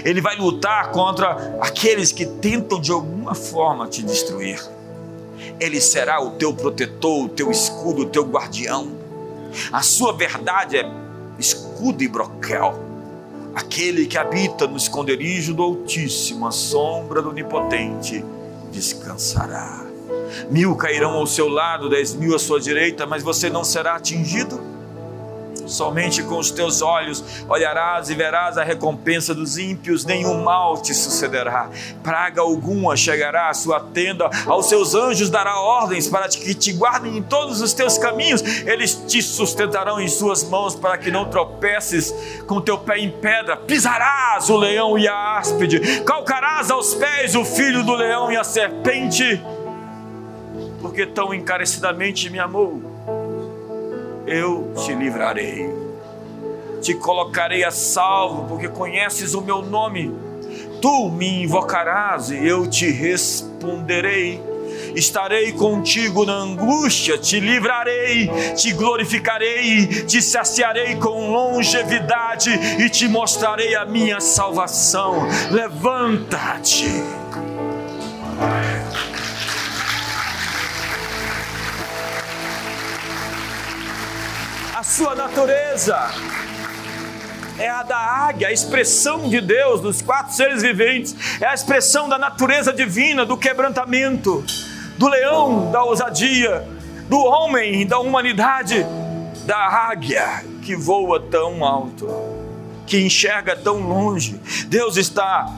Ele 0.06 0.22
vai 0.22 0.34
lutar 0.36 0.90
contra 0.90 1.58
aqueles 1.60 2.12
que 2.12 2.24
tentam 2.24 2.80
de 2.80 2.90
alguma 2.90 3.34
forma 3.34 3.86
te 3.88 4.02
destruir. 4.02 4.58
Ele 5.60 5.82
será 5.82 6.18
o 6.18 6.30
teu 6.30 6.54
protetor, 6.54 7.26
o 7.26 7.28
teu 7.28 7.50
escudo, 7.50 8.04
o 8.04 8.06
teu 8.06 8.24
guardião. 8.24 8.88
A 9.70 9.82
sua 9.82 10.14
verdade 10.14 10.78
é 10.78 10.90
escudo 11.38 12.02
e 12.02 12.08
broquel. 12.08 12.74
Aquele 13.54 14.06
que 14.06 14.16
habita 14.16 14.66
no 14.66 14.78
esconderijo 14.78 15.52
do 15.52 15.62
Altíssimo, 15.62 16.46
a 16.46 16.50
sombra 16.50 17.20
do 17.20 17.28
Onipotente, 17.28 18.24
descansará. 18.72 19.85
Mil 20.50 20.74
cairão 20.76 21.12
ao 21.12 21.26
seu 21.26 21.48
lado, 21.48 21.88
dez 21.88 22.14
mil 22.14 22.34
à 22.34 22.38
sua 22.38 22.60
direita, 22.60 23.06
mas 23.06 23.22
você 23.22 23.50
não 23.50 23.64
será 23.64 23.96
atingido? 23.96 24.76
Somente 25.66 26.22
com 26.22 26.38
os 26.38 26.50
teus 26.50 26.80
olhos 26.80 27.24
olharás 27.48 28.08
e 28.08 28.14
verás 28.14 28.56
a 28.56 28.62
recompensa 28.62 29.34
dos 29.34 29.58
ímpios, 29.58 30.04
nenhum 30.04 30.42
mal 30.42 30.80
te 30.80 30.94
sucederá, 30.94 31.68
praga 32.02 32.40
alguma 32.40 32.96
chegará 32.96 33.50
à 33.50 33.54
sua 33.54 33.80
tenda, 33.80 34.30
aos 34.46 34.68
seus 34.68 34.94
anjos 34.94 35.28
dará 35.28 35.60
ordens 35.60 36.08
para 36.08 36.28
que 36.28 36.54
te 36.54 36.72
guardem 36.72 37.16
em 37.16 37.22
todos 37.22 37.60
os 37.60 37.72
teus 37.72 37.98
caminhos, 37.98 38.42
eles 38.64 38.94
te 39.08 39.20
sustentarão 39.20 40.00
em 40.00 40.08
suas 40.08 40.44
mãos 40.44 40.74
para 40.74 40.96
que 40.96 41.10
não 41.10 41.28
tropeces 41.28 42.14
com 42.46 42.60
teu 42.60 42.78
pé 42.78 42.98
em 42.98 43.10
pedra, 43.10 43.56
pisarás 43.56 44.48
o 44.48 44.56
leão 44.56 44.96
e 44.96 45.08
a 45.08 45.38
áspide, 45.38 46.02
calcarás 46.02 46.70
aos 46.70 46.94
pés 46.94 47.34
o 47.34 47.44
filho 47.44 47.82
do 47.82 47.94
leão 47.94 48.30
e 48.30 48.36
a 48.36 48.44
serpente, 48.44 49.42
porque 50.86 51.04
tão 51.04 51.34
encarecidamente 51.34 52.30
me 52.30 52.38
amou 52.38 52.96
eu 54.26 54.72
te 54.84 54.92
livrarei. 54.92 55.72
Te 56.82 56.94
colocarei 56.94 57.64
a 57.64 57.70
salvo, 57.70 58.48
porque 58.48 58.68
conheces 58.68 59.34
o 59.34 59.40
meu 59.40 59.62
nome. 59.62 60.12
Tu 60.82 61.08
me 61.10 61.44
invocarás 61.44 62.30
e 62.30 62.46
eu 62.46 62.68
te 62.68 62.90
responderei. 62.90 64.42
Estarei 64.94 65.52
contigo 65.52 66.24
na 66.24 66.34
angústia, 66.34 67.18
te 67.18 67.38
livrarei, 67.40 68.30
te 68.56 68.72
glorificarei, 68.72 69.86
te 70.04 70.20
saciarei 70.22 70.96
com 70.96 71.30
longevidade 71.30 72.50
e 72.50 72.88
te 72.88 73.08
mostrarei 73.08 73.74
a 73.74 73.84
minha 73.84 74.20
salvação. 74.20 75.26
Levanta-te. 75.50 77.25
Sua 84.86 85.16
natureza. 85.16 85.98
É 87.58 87.68
a 87.68 87.82
da 87.82 87.98
águia, 87.98 88.48
a 88.48 88.52
expressão 88.52 89.28
de 89.28 89.40
Deus, 89.40 89.80
dos 89.80 90.00
quatro 90.00 90.32
seres 90.32 90.62
viventes, 90.62 91.16
é 91.40 91.46
a 91.46 91.54
expressão 91.54 92.08
da 92.08 92.16
natureza 92.16 92.72
divina, 92.72 93.26
do 93.26 93.36
quebrantamento, 93.36 94.44
do 94.96 95.08
leão, 95.08 95.72
da 95.72 95.82
ousadia, 95.82 96.66
do 97.08 97.18
homem, 97.18 97.84
da 97.84 97.98
humanidade, 97.98 98.86
da 99.44 99.58
águia 99.58 100.44
que 100.62 100.76
voa 100.76 101.18
tão 101.18 101.64
alto, 101.64 102.08
que 102.86 103.00
enxerga 103.00 103.56
tão 103.56 103.80
longe. 103.80 104.40
Deus 104.68 104.96
está 104.96 105.52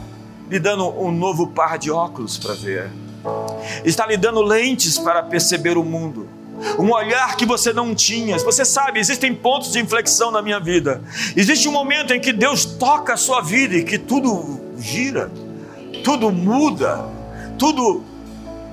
lhe 0.48 0.58
dando 0.58 0.88
um 0.98 1.12
novo 1.12 1.48
par 1.48 1.78
de 1.78 1.90
óculos 1.90 2.38
para 2.38 2.54
ver, 2.54 2.90
está 3.84 4.06
lhe 4.06 4.16
dando 4.16 4.40
lentes 4.40 4.98
para 4.98 5.22
perceber 5.22 5.76
o 5.76 5.84
mundo 5.84 6.37
um 6.78 6.90
olhar 6.92 7.36
que 7.36 7.46
você 7.46 7.72
não 7.72 7.94
tinha. 7.94 8.38
Você 8.38 8.64
sabe, 8.64 9.00
existem 9.00 9.34
pontos 9.34 9.72
de 9.72 9.78
inflexão 9.78 10.30
na 10.30 10.42
minha 10.42 10.60
vida. 10.60 11.02
Existe 11.36 11.68
um 11.68 11.72
momento 11.72 12.12
em 12.12 12.20
que 12.20 12.32
Deus 12.32 12.64
toca 12.64 13.14
a 13.14 13.16
sua 13.16 13.40
vida 13.40 13.76
e 13.76 13.84
que 13.84 13.98
tudo 13.98 14.60
gira, 14.78 15.30
tudo 16.04 16.30
muda, 16.30 17.04
tudo 17.58 18.02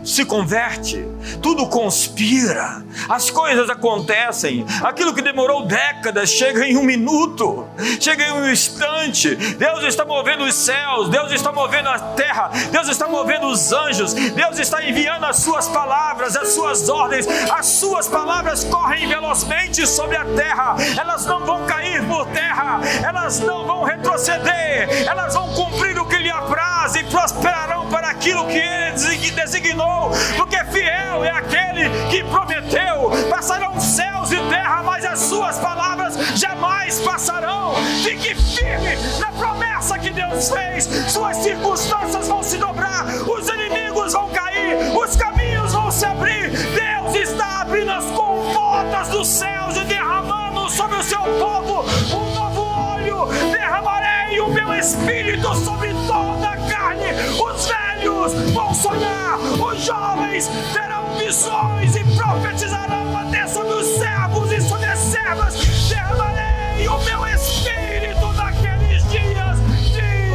se 0.06 0.24
converte, 0.24 1.03
tudo 1.41 1.68
conspira, 1.68 2.84
as 3.10 3.32
coisas 3.32 3.70
acontecem, 3.70 4.64
aquilo 4.84 5.14
que 5.14 5.22
demorou 5.22 5.66
décadas 5.66 6.30
chega 6.30 6.66
em 6.66 6.78
um 6.78 6.84
minuto, 6.84 7.68
chega 7.99 8.24
em 8.28 8.32
um 8.32 8.49
instante. 8.49 9.36
Deus 9.36 9.84
está 9.84 10.06
movendo 10.06 10.43
os 10.43 10.53
céus, 10.53 11.10
Deus 11.10 11.32
está 11.32 11.51
movendo 11.51 11.89
a 11.89 11.97
terra, 11.97 12.51
Deus 12.72 12.88
está 12.88 13.08
movendo 13.08 13.47
os 13.47 13.72
anjos, 13.72 14.14
Deus 14.14 14.60
está 14.60 14.84
enviando 14.88 15.26
as 15.26 15.38
suas 15.38 15.68
palavras, 15.68 16.36
as 16.36 16.49
suas 16.49 16.88
ordens, 16.88 17.28
as 17.51 17.66
suas 17.66 18.08
palavras 18.08 18.64
correm 18.64 19.08
velozmente 19.08 19.88
sobre 19.88 20.18
a 20.18 20.26
terra, 20.26 20.76
elas 20.99 21.26
não 21.26 21.45
vão 21.45 21.66
cair 21.66 22.03
por 22.06 22.28
terra, 22.28 22.80
elas 23.03 23.39
não 23.39 23.66
vão 23.66 23.84
retroceder, 23.84 25.08
elas 25.08 25.34
vão 25.34 25.51
cumprir 25.53 25.97
o 25.99 26.06
que 26.06 26.18
lhe 26.18 26.30
apraz 26.30 26.95
e 26.95 27.03
prosperarão 27.06 27.89
para 27.89 28.10
aquilo 28.10 28.45
que 28.47 28.58
ele 28.58 29.32
designou 29.32 29.95
porque 30.36 30.64
fiel 30.66 31.24
é 31.24 31.32
aquele 31.32 31.89
que 32.10 32.24
prometeu. 32.24 33.12
Passarão 33.30 33.80
céus 33.80 34.32
e 34.32 34.38
terra, 34.50 34.84
mas 34.84 35.06
as 35.06 35.20
suas 35.20 35.58
palavras 35.58 36.16
jamais 36.36 37.00
passarão. 37.00 37.76
Fique 38.04 38.36
firme 38.36 38.96
na 39.20 39.32
promessa 39.32 39.98
que 39.98 40.12
Deus 40.12 40.50
fez. 40.50 40.86
Suas 41.12 41.38
circunstâncias 41.38 42.28
vão 42.28 42.43
se 42.43 42.58
dobrar, 42.58 43.06
os 43.06 43.48
inimigos 43.50 44.14
vão 44.14 44.30
cair, 44.30 44.78
os 44.96 45.16
caminhos 45.16 45.74
vão 45.74 45.91
se 45.91 46.06
abrir. 46.06 46.50
Deus 46.50 47.16
está 47.16 47.62
abrindo 47.62 47.91
as 47.91 48.06
comportas 48.06 49.10
dos 49.10 49.28
céus 49.28 49.78
e 49.78 49.86
derramando 49.86 50.70
sobre 50.70 50.98
o 50.98 51.04
seu 51.04 51.22
povo 51.22 51.86
um 52.14 52.34
novo 52.34 52.64
óleo. 53.12 53.28
Derramarei 53.51 54.39
o 54.39 54.49
meu 54.49 54.74
espírito 54.74 55.53
sobre 55.56 55.93
toda 56.08 56.49
a 56.49 56.58
carne. 56.70 57.08
Os 57.39 57.68
velhos 57.68 58.34
vão 58.51 58.74
sonhar, 58.74 59.38
os 59.39 59.84
jovens 59.84 60.49
terão 60.74 61.18
visões 61.18 61.95
e 61.95 62.03
profetizarão 62.16 63.18
até 63.18 63.47
sobre 63.47 63.74
os 63.74 63.88
servos 63.97 64.51
e 64.51 64.62
sobre 64.62 64.86
as 64.86 64.99
servas. 64.99 65.56
Derramarei 65.89 66.88
o 66.88 66.97
meu 66.99 67.28
espírito 67.28 68.34
naqueles 68.34 69.08
dias, 69.10 69.58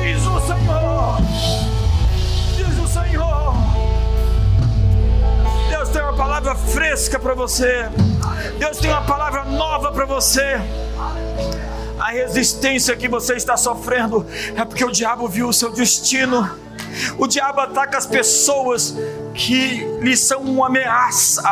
diz 0.03 0.27
o 0.27 0.41
Senhor. 0.41 1.17
Diz 2.57 2.79
o 2.79 2.89
Senhor. 2.89 3.55
Deus 5.69 5.89
tem 5.91 6.03
uma 6.03 6.15
palavra 6.15 6.55
fresca 6.55 7.19
para 7.19 7.35
você. 7.35 7.89
Deus 8.59 8.79
tem 8.79 8.91
uma 8.91 9.03
palavra 9.03 9.45
nova 9.45 9.93
para 9.93 10.05
você. 10.05 10.61
A 12.01 12.11
resistência 12.13 12.97
que 12.97 13.09
você 13.09 13.35
está 13.35 13.57
sofrendo 13.57 14.27
é 14.57 14.65
porque 14.65 14.85
o 14.85 14.91
diabo 14.91 15.29
viu 15.29 15.49
o 15.49 15.53
seu 15.53 15.71
destino 15.71 16.51
o 17.19 17.27
diabo 17.27 17.61
ataca 17.61 17.99
as 17.99 18.07
pessoas 18.07 18.95
que 19.35 19.85
lhe 20.01 20.17
são 20.17 20.43
uma 20.43 20.67
ameaça. 20.67 21.43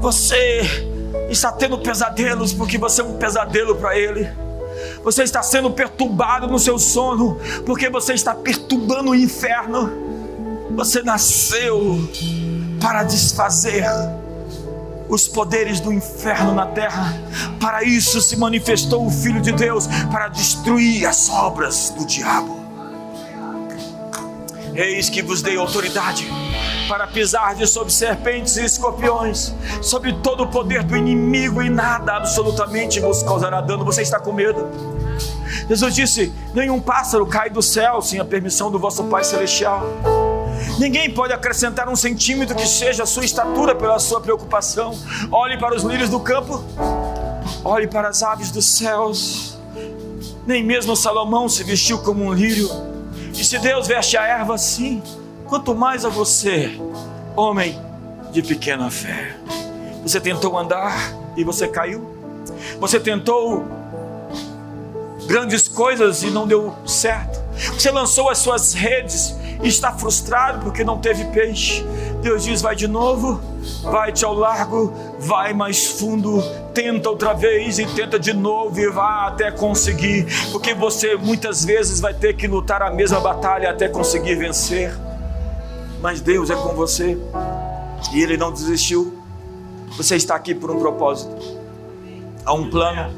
Você 0.00 0.88
está 1.30 1.52
tendo 1.52 1.78
pesadelos 1.78 2.52
porque 2.52 2.78
você 2.78 3.00
é 3.00 3.04
um 3.04 3.16
pesadelo 3.16 3.76
para 3.76 3.96
ele. 3.96 4.28
Você 5.04 5.22
está 5.22 5.42
sendo 5.42 5.70
perturbado 5.70 6.46
no 6.48 6.58
seu 6.58 6.78
sono 6.78 7.38
porque 7.64 7.88
você 7.88 8.14
está 8.14 8.34
perturbando 8.34 9.10
o 9.10 9.14
inferno. 9.14 9.90
Você 10.74 11.02
nasceu 11.02 12.08
para 12.80 13.04
desfazer 13.04 13.84
os 15.14 15.28
poderes 15.28 15.78
do 15.78 15.92
inferno 15.92 16.54
na 16.54 16.66
terra. 16.66 17.14
Para 17.60 17.84
isso 17.84 18.20
se 18.22 18.34
manifestou 18.34 19.06
o 19.06 19.10
Filho 19.10 19.42
de 19.42 19.52
Deus 19.52 19.86
para 20.10 20.28
destruir 20.28 21.06
as 21.06 21.28
obras 21.28 21.90
do 21.90 22.06
diabo. 22.06 22.60
Eis 24.74 25.10
que 25.10 25.20
vos 25.22 25.42
dei 25.42 25.58
autoridade 25.58 26.26
para 26.88 27.06
pisar 27.06 27.54
de 27.54 27.66
sobre 27.66 27.92
serpentes 27.92 28.56
e 28.56 28.64
escorpiões, 28.64 29.54
sobre 29.82 30.14
todo 30.14 30.44
o 30.44 30.48
poder 30.48 30.82
do 30.82 30.96
inimigo, 30.96 31.62
e 31.62 31.68
nada 31.68 32.16
absolutamente 32.16 32.98
vos 32.98 33.22
causará 33.22 33.60
dano. 33.60 33.84
Você 33.84 34.00
está 34.00 34.18
com 34.18 34.32
medo? 34.32 34.66
Jesus 35.68 35.94
disse: 35.94 36.32
Nenhum 36.54 36.80
pássaro 36.80 37.26
cai 37.26 37.50
do 37.50 37.60
céu 37.60 38.00
sem 38.00 38.18
a 38.18 38.24
permissão 38.24 38.70
do 38.70 38.78
vosso 38.78 39.04
Pai 39.04 39.24
Celestial. 39.24 40.21
Ninguém 40.78 41.10
pode 41.10 41.32
acrescentar 41.32 41.88
um 41.88 41.96
centímetro 41.96 42.56
que 42.56 42.66
seja 42.66 43.02
a 43.02 43.06
sua 43.06 43.24
estatura 43.24 43.74
pela 43.74 43.98
sua 43.98 44.20
preocupação. 44.20 44.98
Olhe 45.30 45.58
para 45.58 45.74
os 45.74 45.82
lírios 45.82 46.08
do 46.08 46.20
campo, 46.20 46.64
olhe 47.64 47.86
para 47.86 48.08
as 48.08 48.22
aves 48.22 48.50
dos 48.50 48.64
céus. 48.64 49.58
Nem 50.46 50.64
mesmo 50.64 50.96
Salomão 50.96 51.48
se 51.48 51.62
vestiu 51.62 51.98
como 51.98 52.24
um 52.24 52.32
lírio 52.32 52.68
e 53.32 53.44
se 53.44 53.58
Deus 53.58 53.86
veste 53.86 54.16
a 54.16 54.26
erva 54.26 54.54
assim, 54.54 55.02
quanto 55.46 55.74
mais 55.74 56.04
a 56.04 56.08
você, 56.08 56.78
homem 57.34 57.78
de 58.30 58.42
pequena 58.42 58.90
fé. 58.90 59.36
Você 60.02 60.20
tentou 60.20 60.58
andar 60.58 61.12
e 61.36 61.44
você 61.44 61.66
caiu. 61.66 62.10
Você 62.78 63.00
tentou 63.00 63.64
grandes 65.26 65.68
coisas 65.68 66.22
e 66.22 66.30
não 66.30 66.46
deu 66.46 66.74
certo. 66.86 67.40
Você 67.74 67.90
lançou 67.90 68.28
as 68.28 68.38
suas 68.38 68.74
redes 68.74 69.34
está 69.62 69.92
frustrado 69.92 70.64
porque 70.64 70.84
não 70.84 70.98
teve 70.98 71.24
peixe. 71.26 71.84
Deus 72.20 72.44
diz: 72.44 72.60
vai 72.60 72.74
de 72.74 72.88
novo, 72.88 73.40
vai-te 73.82 74.24
ao 74.24 74.34
largo, 74.34 74.92
vai 75.18 75.52
mais 75.52 75.86
fundo, 75.86 76.42
tenta 76.74 77.08
outra 77.08 77.32
vez 77.32 77.78
e 77.78 77.86
tenta 77.86 78.18
de 78.18 78.32
novo 78.32 78.78
e 78.78 78.88
vá 78.88 79.26
até 79.26 79.50
conseguir, 79.50 80.26
porque 80.50 80.74
você 80.74 81.16
muitas 81.16 81.64
vezes 81.64 82.00
vai 82.00 82.14
ter 82.14 82.34
que 82.34 82.46
lutar 82.46 82.82
a 82.82 82.90
mesma 82.90 83.20
batalha 83.20 83.70
até 83.70 83.88
conseguir 83.88 84.36
vencer. 84.36 84.92
Mas 86.00 86.20
Deus 86.20 86.50
é 86.50 86.56
com 86.56 86.74
você 86.74 87.16
e 88.12 88.22
Ele 88.22 88.36
não 88.36 88.52
desistiu. 88.52 89.18
Você 89.96 90.16
está 90.16 90.34
aqui 90.34 90.54
por 90.54 90.70
um 90.70 90.78
propósito, 90.78 91.36
há 92.44 92.52
um 92.54 92.70
plano 92.70 93.12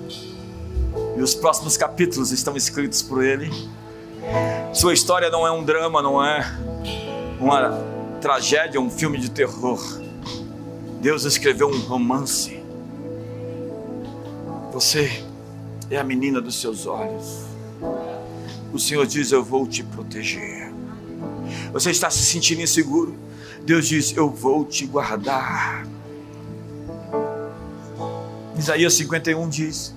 e 1.17 1.23
os 1.23 1.35
próximos 1.35 1.77
capítulos 1.77 2.33
estão 2.33 2.57
escritos 2.57 3.01
por 3.01 3.25
Ele. 3.25 3.51
Sua 4.73 4.93
história 4.93 5.31
não 5.31 5.47
é 5.47 5.51
um 5.51 5.63
drama, 5.63 6.03
não 6.03 6.25
é 6.25 6.45
uma 7.41 7.71
tragédia, 8.21 8.81
um 8.81 8.91
filme 8.91 9.19
de 9.19 9.31
terror. 9.31 9.81
Deus 11.01 11.25
escreveu 11.25 11.69
um 11.69 11.79
romance. 11.81 12.63
Você 14.73 15.25
é 15.91 15.99
a 15.99 16.05
menina 16.05 16.41
dos 16.41 16.61
seus 16.61 16.87
olhos. 16.87 17.45
O 18.73 18.79
Senhor 18.79 19.07
diz: 19.07 19.31
Eu 19.31 19.45
vou 19.45 19.67
te 19.67 19.83
proteger. 19.83 20.73
Você 21.73 21.91
está 21.91 22.11
se 22.11 22.25
sentindo 22.25 22.63
inseguro? 22.63 23.15
Deus 23.63 23.87
diz: 23.87 24.17
Eu 24.17 24.31
vou 24.31 24.65
te 24.65 24.87
guardar. 24.87 25.87
Isaías 28.59 28.95
51 28.95 29.49
diz: 29.49 29.95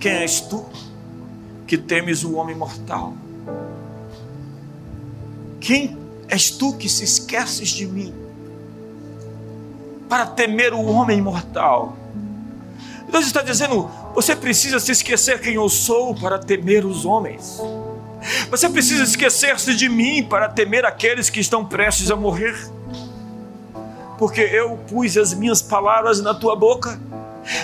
Quem 0.00 0.12
és 0.12 0.40
tu? 0.40 0.64
Que 1.66 1.76
temes 1.76 2.24
o 2.24 2.34
homem 2.34 2.54
mortal? 2.54 3.14
Quem 5.60 5.96
és 6.28 6.50
tu 6.50 6.72
que 6.74 6.88
se 6.88 7.04
esqueces 7.04 7.68
de 7.68 7.86
mim 7.86 8.14
para 10.08 10.26
temer 10.26 10.72
o 10.72 10.84
homem 10.84 11.20
mortal? 11.20 11.96
Deus 13.10 13.26
está 13.26 13.42
dizendo: 13.42 13.90
você 14.14 14.36
precisa 14.36 14.78
se 14.78 14.92
esquecer 14.92 15.40
quem 15.40 15.54
eu 15.54 15.68
sou 15.68 16.14
para 16.14 16.38
temer 16.38 16.84
os 16.84 17.04
homens. 17.04 17.60
Você 18.50 18.68
precisa 18.68 19.02
esquecer-se 19.04 19.74
de 19.74 19.88
mim 19.88 20.22
para 20.22 20.48
temer 20.48 20.84
aqueles 20.84 21.30
que 21.30 21.40
estão 21.40 21.64
prestes 21.64 22.10
a 22.10 22.16
morrer. 22.16 22.56
Porque 24.18 24.40
eu 24.40 24.78
pus 24.88 25.16
as 25.16 25.34
minhas 25.34 25.60
palavras 25.60 26.20
na 26.20 26.34
tua 26.34 26.56
boca 26.56 26.98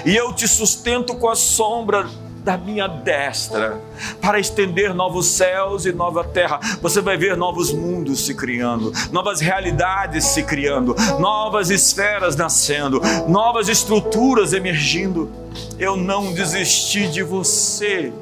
e 0.04 0.14
eu 0.14 0.32
te 0.32 0.46
sustento 0.46 1.14
com 1.16 1.28
a 1.28 1.34
sombra 1.34 2.08
da 2.44 2.56
minha 2.58 2.88
destra 2.88 3.80
para 4.20 4.38
estender 4.38 4.92
novos 4.94 5.26
céus 5.28 5.86
e 5.86 5.92
nova 5.92 6.24
terra. 6.24 6.58
Você 6.80 7.00
vai 7.00 7.16
ver 7.16 7.36
novos 7.36 7.72
mundos 7.72 8.26
se 8.26 8.34
criando, 8.34 8.92
novas 9.12 9.40
realidades 9.40 10.24
se 10.24 10.42
criando, 10.42 10.94
novas 11.18 11.70
esferas 11.70 12.34
nascendo, 12.34 13.00
novas 13.28 13.68
estruturas 13.68 14.52
emergindo. 14.52 15.30
Eu 15.78 15.96
não 15.96 16.32
desisti 16.32 17.08
de 17.08 17.22
você. 17.22 18.12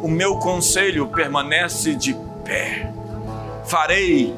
O 0.00 0.08
meu 0.08 0.36
conselho 0.36 1.08
permanece 1.08 1.94
de 1.94 2.14
pé. 2.44 2.92
Farei 3.64 4.34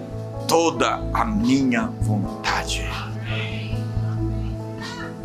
toda 0.49 1.03
a 1.13 1.25
minha 1.25 1.91
vontade. 2.01 2.89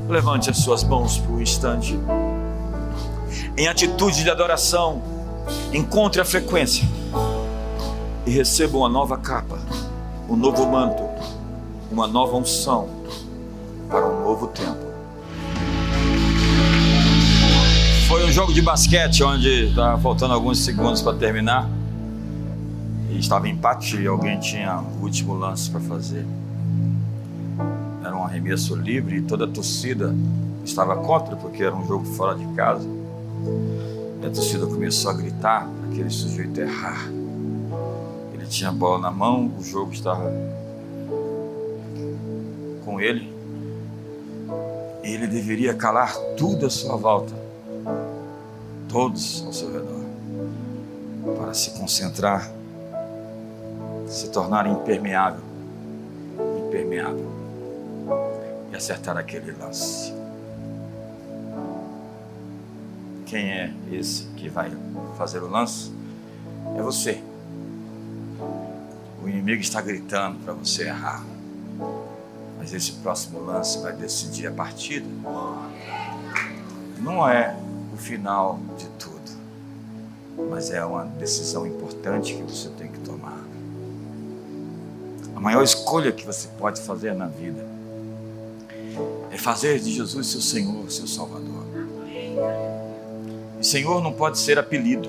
Levante 0.09 0.49
as 0.49 0.57
suas 0.57 0.83
mãos 0.83 1.19
por 1.19 1.35
um 1.35 1.41
instante 1.41 1.97
em 3.57 3.67
atitude 3.67 4.23
de 4.23 4.29
adoração, 4.29 5.01
encontre 5.73 6.21
a 6.21 6.25
frequência 6.25 6.87
e 8.25 8.31
receba 8.31 8.77
uma 8.77 8.89
nova 8.89 9.17
capa, 9.17 9.59
um 10.29 10.35
novo 10.35 10.65
manto, 10.67 11.03
uma 11.91 12.07
nova 12.07 12.37
unção 12.37 12.89
para 13.89 14.07
um 14.07 14.23
novo 14.23 14.47
tempo. 14.47 14.91
Foi 18.07 18.25
um 18.25 18.31
jogo 18.31 18.53
de 18.53 18.61
basquete 18.61 19.23
onde 19.23 19.69
estava 19.69 19.99
faltando 20.01 20.33
alguns 20.33 20.59
segundos 20.59 21.01
para 21.01 21.17
terminar. 21.17 21.69
E 23.09 23.17
estava 23.17 23.47
empate 23.47 23.97
e 23.97 24.07
alguém 24.07 24.39
tinha 24.39 24.79
o 24.79 25.03
último 25.03 25.33
lance 25.33 25.69
para 25.69 25.79
fazer. 25.81 26.25
Era 28.03 28.15
um 28.15 28.23
arremesso 28.23 28.75
livre 28.75 29.17
e 29.17 29.21
toda 29.21 29.45
a 29.45 29.47
torcida 29.47 30.15
estava 30.63 30.95
contra 30.97 31.35
porque 31.35 31.63
era 31.63 31.75
um 31.75 31.85
jogo 31.85 32.05
fora 32.05 32.37
de 32.37 32.45
casa. 32.53 33.00
E 34.21 34.25
a 34.25 34.29
torcida 34.29 34.65
começou 34.65 35.11
a 35.11 35.13
gritar 35.13 35.67
para 35.67 35.89
aquele 35.89 36.09
sujeito 36.09 36.59
errar. 36.59 37.07
Ele 38.33 38.45
tinha 38.47 38.69
a 38.69 38.73
bola 38.73 38.99
na 38.99 39.11
mão, 39.11 39.51
o 39.57 39.63
jogo 39.63 39.91
estava 39.93 40.31
com 42.85 42.99
ele. 42.99 43.31
Ele 45.03 45.27
deveria 45.27 45.73
calar 45.73 46.15
tudo 46.37 46.65
à 46.65 46.69
sua 46.69 46.95
volta, 46.95 47.33
todos 48.87 49.43
ao 49.45 49.53
seu 49.53 49.71
redor, 49.71 50.01
para 51.37 51.53
se 51.53 51.71
concentrar 51.71 52.51
se 54.11 54.29
tornar 54.29 54.67
impermeável, 54.67 55.43
impermeável 56.67 57.31
e 58.71 58.75
acertar 58.75 59.17
aquele 59.17 59.53
lance. 59.53 60.13
Quem 63.31 63.49
é 63.49 63.73
esse 63.89 64.25
que 64.35 64.49
vai 64.49 64.69
fazer 65.17 65.41
o 65.41 65.49
lance? 65.49 65.89
É 66.77 66.81
você. 66.81 67.23
O 69.23 69.29
inimigo 69.29 69.61
está 69.61 69.79
gritando 69.79 70.39
para 70.39 70.51
você 70.51 70.87
errar. 70.87 71.23
Mas 72.59 72.73
esse 72.73 72.91
próximo 72.91 73.39
lance 73.39 73.79
vai 73.79 73.93
decidir 73.93 74.47
a 74.47 74.51
partida. 74.51 75.07
Não 76.99 77.25
é 77.25 77.55
o 77.93 77.95
final 77.95 78.59
de 78.77 78.87
tudo, 78.99 79.31
mas 80.49 80.69
é 80.69 80.83
uma 80.83 81.05
decisão 81.05 81.65
importante 81.65 82.33
que 82.33 82.43
você 82.43 82.67
tem 82.71 82.91
que 82.91 82.99
tomar. 82.99 83.39
A 85.33 85.39
maior 85.39 85.63
escolha 85.63 86.11
que 86.11 86.25
você 86.25 86.49
pode 86.59 86.81
fazer 86.81 87.15
na 87.15 87.27
vida 87.27 87.65
é 89.31 89.37
fazer 89.37 89.79
de 89.79 89.89
Jesus 89.89 90.27
seu 90.27 90.41
Senhor, 90.41 90.91
seu 90.91 91.07
Salvador. 91.07 91.61
Senhor 93.71 94.03
não 94.03 94.11
pode 94.11 94.37
ser 94.37 94.59
apelido. 94.59 95.07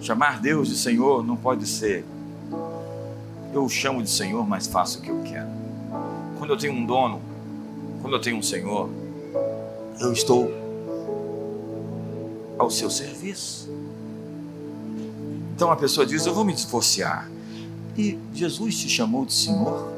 Chamar 0.00 0.40
Deus 0.40 0.68
de 0.68 0.76
Senhor 0.78 1.22
não 1.22 1.36
pode 1.36 1.66
ser. 1.66 2.06
Eu 3.52 3.64
o 3.64 3.68
chamo 3.68 4.02
de 4.02 4.08
Senhor, 4.08 4.48
mas 4.48 4.66
faço 4.66 4.98
o 4.98 5.02
que 5.02 5.10
eu 5.10 5.22
quero. 5.22 5.48
Quando 6.38 6.54
eu 6.54 6.56
tenho 6.56 6.72
um 6.72 6.86
dono, 6.86 7.20
quando 8.00 8.14
eu 8.14 8.20
tenho 8.20 8.38
um 8.38 8.42
Senhor, 8.42 8.88
eu 10.00 10.10
estou 10.10 10.50
ao 12.58 12.70
seu 12.70 12.88
serviço. 12.88 13.70
Então 15.54 15.70
a 15.70 15.76
pessoa 15.76 16.06
diz: 16.06 16.24
Eu 16.24 16.32
vou 16.32 16.46
me 16.46 16.54
divorciar. 16.54 17.30
E 17.94 18.18
Jesus 18.32 18.78
te 18.78 18.88
chamou 18.88 19.26
de 19.26 19.34
Senhor? 19.34 19.92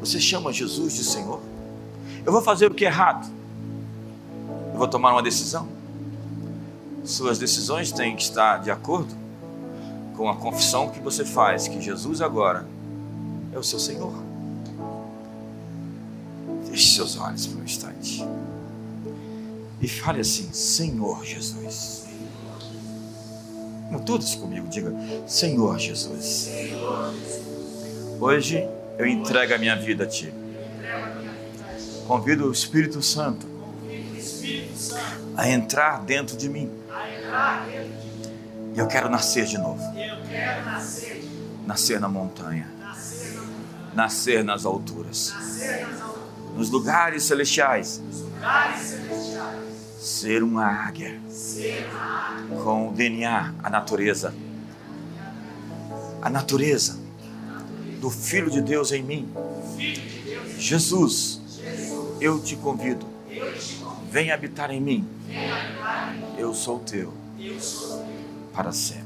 Você 0.00 0.18
chama 0.18 0.54
Jesus 0.54 0.94
de 0.94 1.04
Senhor? 1.04 1.42
Eu 2.24 2.32
vou 2.32 2.40
fazer 2.40 2.70
o 2.70 2.74
que 2.74 2.86
é 2.86 2.88
errado. 2.88 3.35
Eu 4.76 4.80
vou 4.80 4.88
tomar 4.88 5.12
uma 5.12 5.22
decisão. 5.22 5.66
Suas 7.02 7.38
decisões 7.38 7.90
têm 7.90 8.14
que 8.14 8.22
estar 8.22 8.58
de 8.58 8.70
acordo 8.70 9.14
com 10.14 10.28
a 10.28 10.36
confissão 10.36 10.90
que 10.90 11.00
você 11.00 11.24
faz 11.24 11.66
que 11.66 11.80
Jesus 11.80 12.20
agora 12.20 12.66
é 13.54 13.58
o 13.58 13.64
seu 13.64 13.78
Senhor. 13.78 14.12
Feche 16.68 16.94
seus 16.94 17.16
olhos 17.16 17.46
por 17.46 17.58
um 17.58 17.64
instante 17.64 18.22
e 19.80 19.88
fale 19.88 20.20
assim: 20.20 20.52
Senhor 20.52 21.24
Jesus. 21.24 22.04
Todos 24.04 24.34
comigo, 24.34 24.68
diga: 24.68 24.94
Senhor 25.26 25.78
Jesus. 25.78 26.50
Hoje 28.20 28.68
eu 28.98 29.06
entrego 29.06 29.54
a 29.54 29.58
minha 29.58 29.74
vida 29.74 30.04
a 30.04 30.06
Ti. 30.06 30.30
Convido 32.06 32.46
o 32.46 32.52
Espírito 32.52 33.00
Santo 33.00 33.55
a 35.36 35.48
entrar 35.48 36.02
dentro 36.02 36.36
de 36.36 36.48
mim. 36.48 36.70
E 38.74 38.78
eu 38.78 38.86
quero 38.86 39.08
nascer 39.08 39.46
de 39.46 39.58
novo. 39.58 39.82
Nascer 41.66 42.00
na 42.00 42.08
montanha. 42.08 42.70
Nascer 43.94 44.44
nas 44.44 44.64
alturas. 44.64 45.34
Nos 46.54 46.70
lugares 46.70 47.24
celestiais 47.24 48.00
ser 49.98 50.42
uma 50.42 50.64
águia 50.64 51.20
com 52.62 52.88
o 52.88 52.92
DNA, 52.92 53.54
a 53.62 53.70
natureza. 53.70 54.32
A 56.22 56.30
natureza 56.30 56.98
do 58.00 58.08
Filho 58.08 58.50
de 58.50 58.60
Deus 58.60 58.92
em 58.92 59.02
mim. 59.02 59.28
Jesus, 60.58 61.40
eu 62.20 62.40
te 62.40 62.56
convido. 62.56 63.06
Vem 64.16 64.30
habitar 64.30 64.70
em 64.70 64.80
mim. 64.80 65.06
Eu 66.38 66.54
sou 66.54 66.78
teu 66.78 67.12
para 68.54 68.72
sempre. 68.72 69.04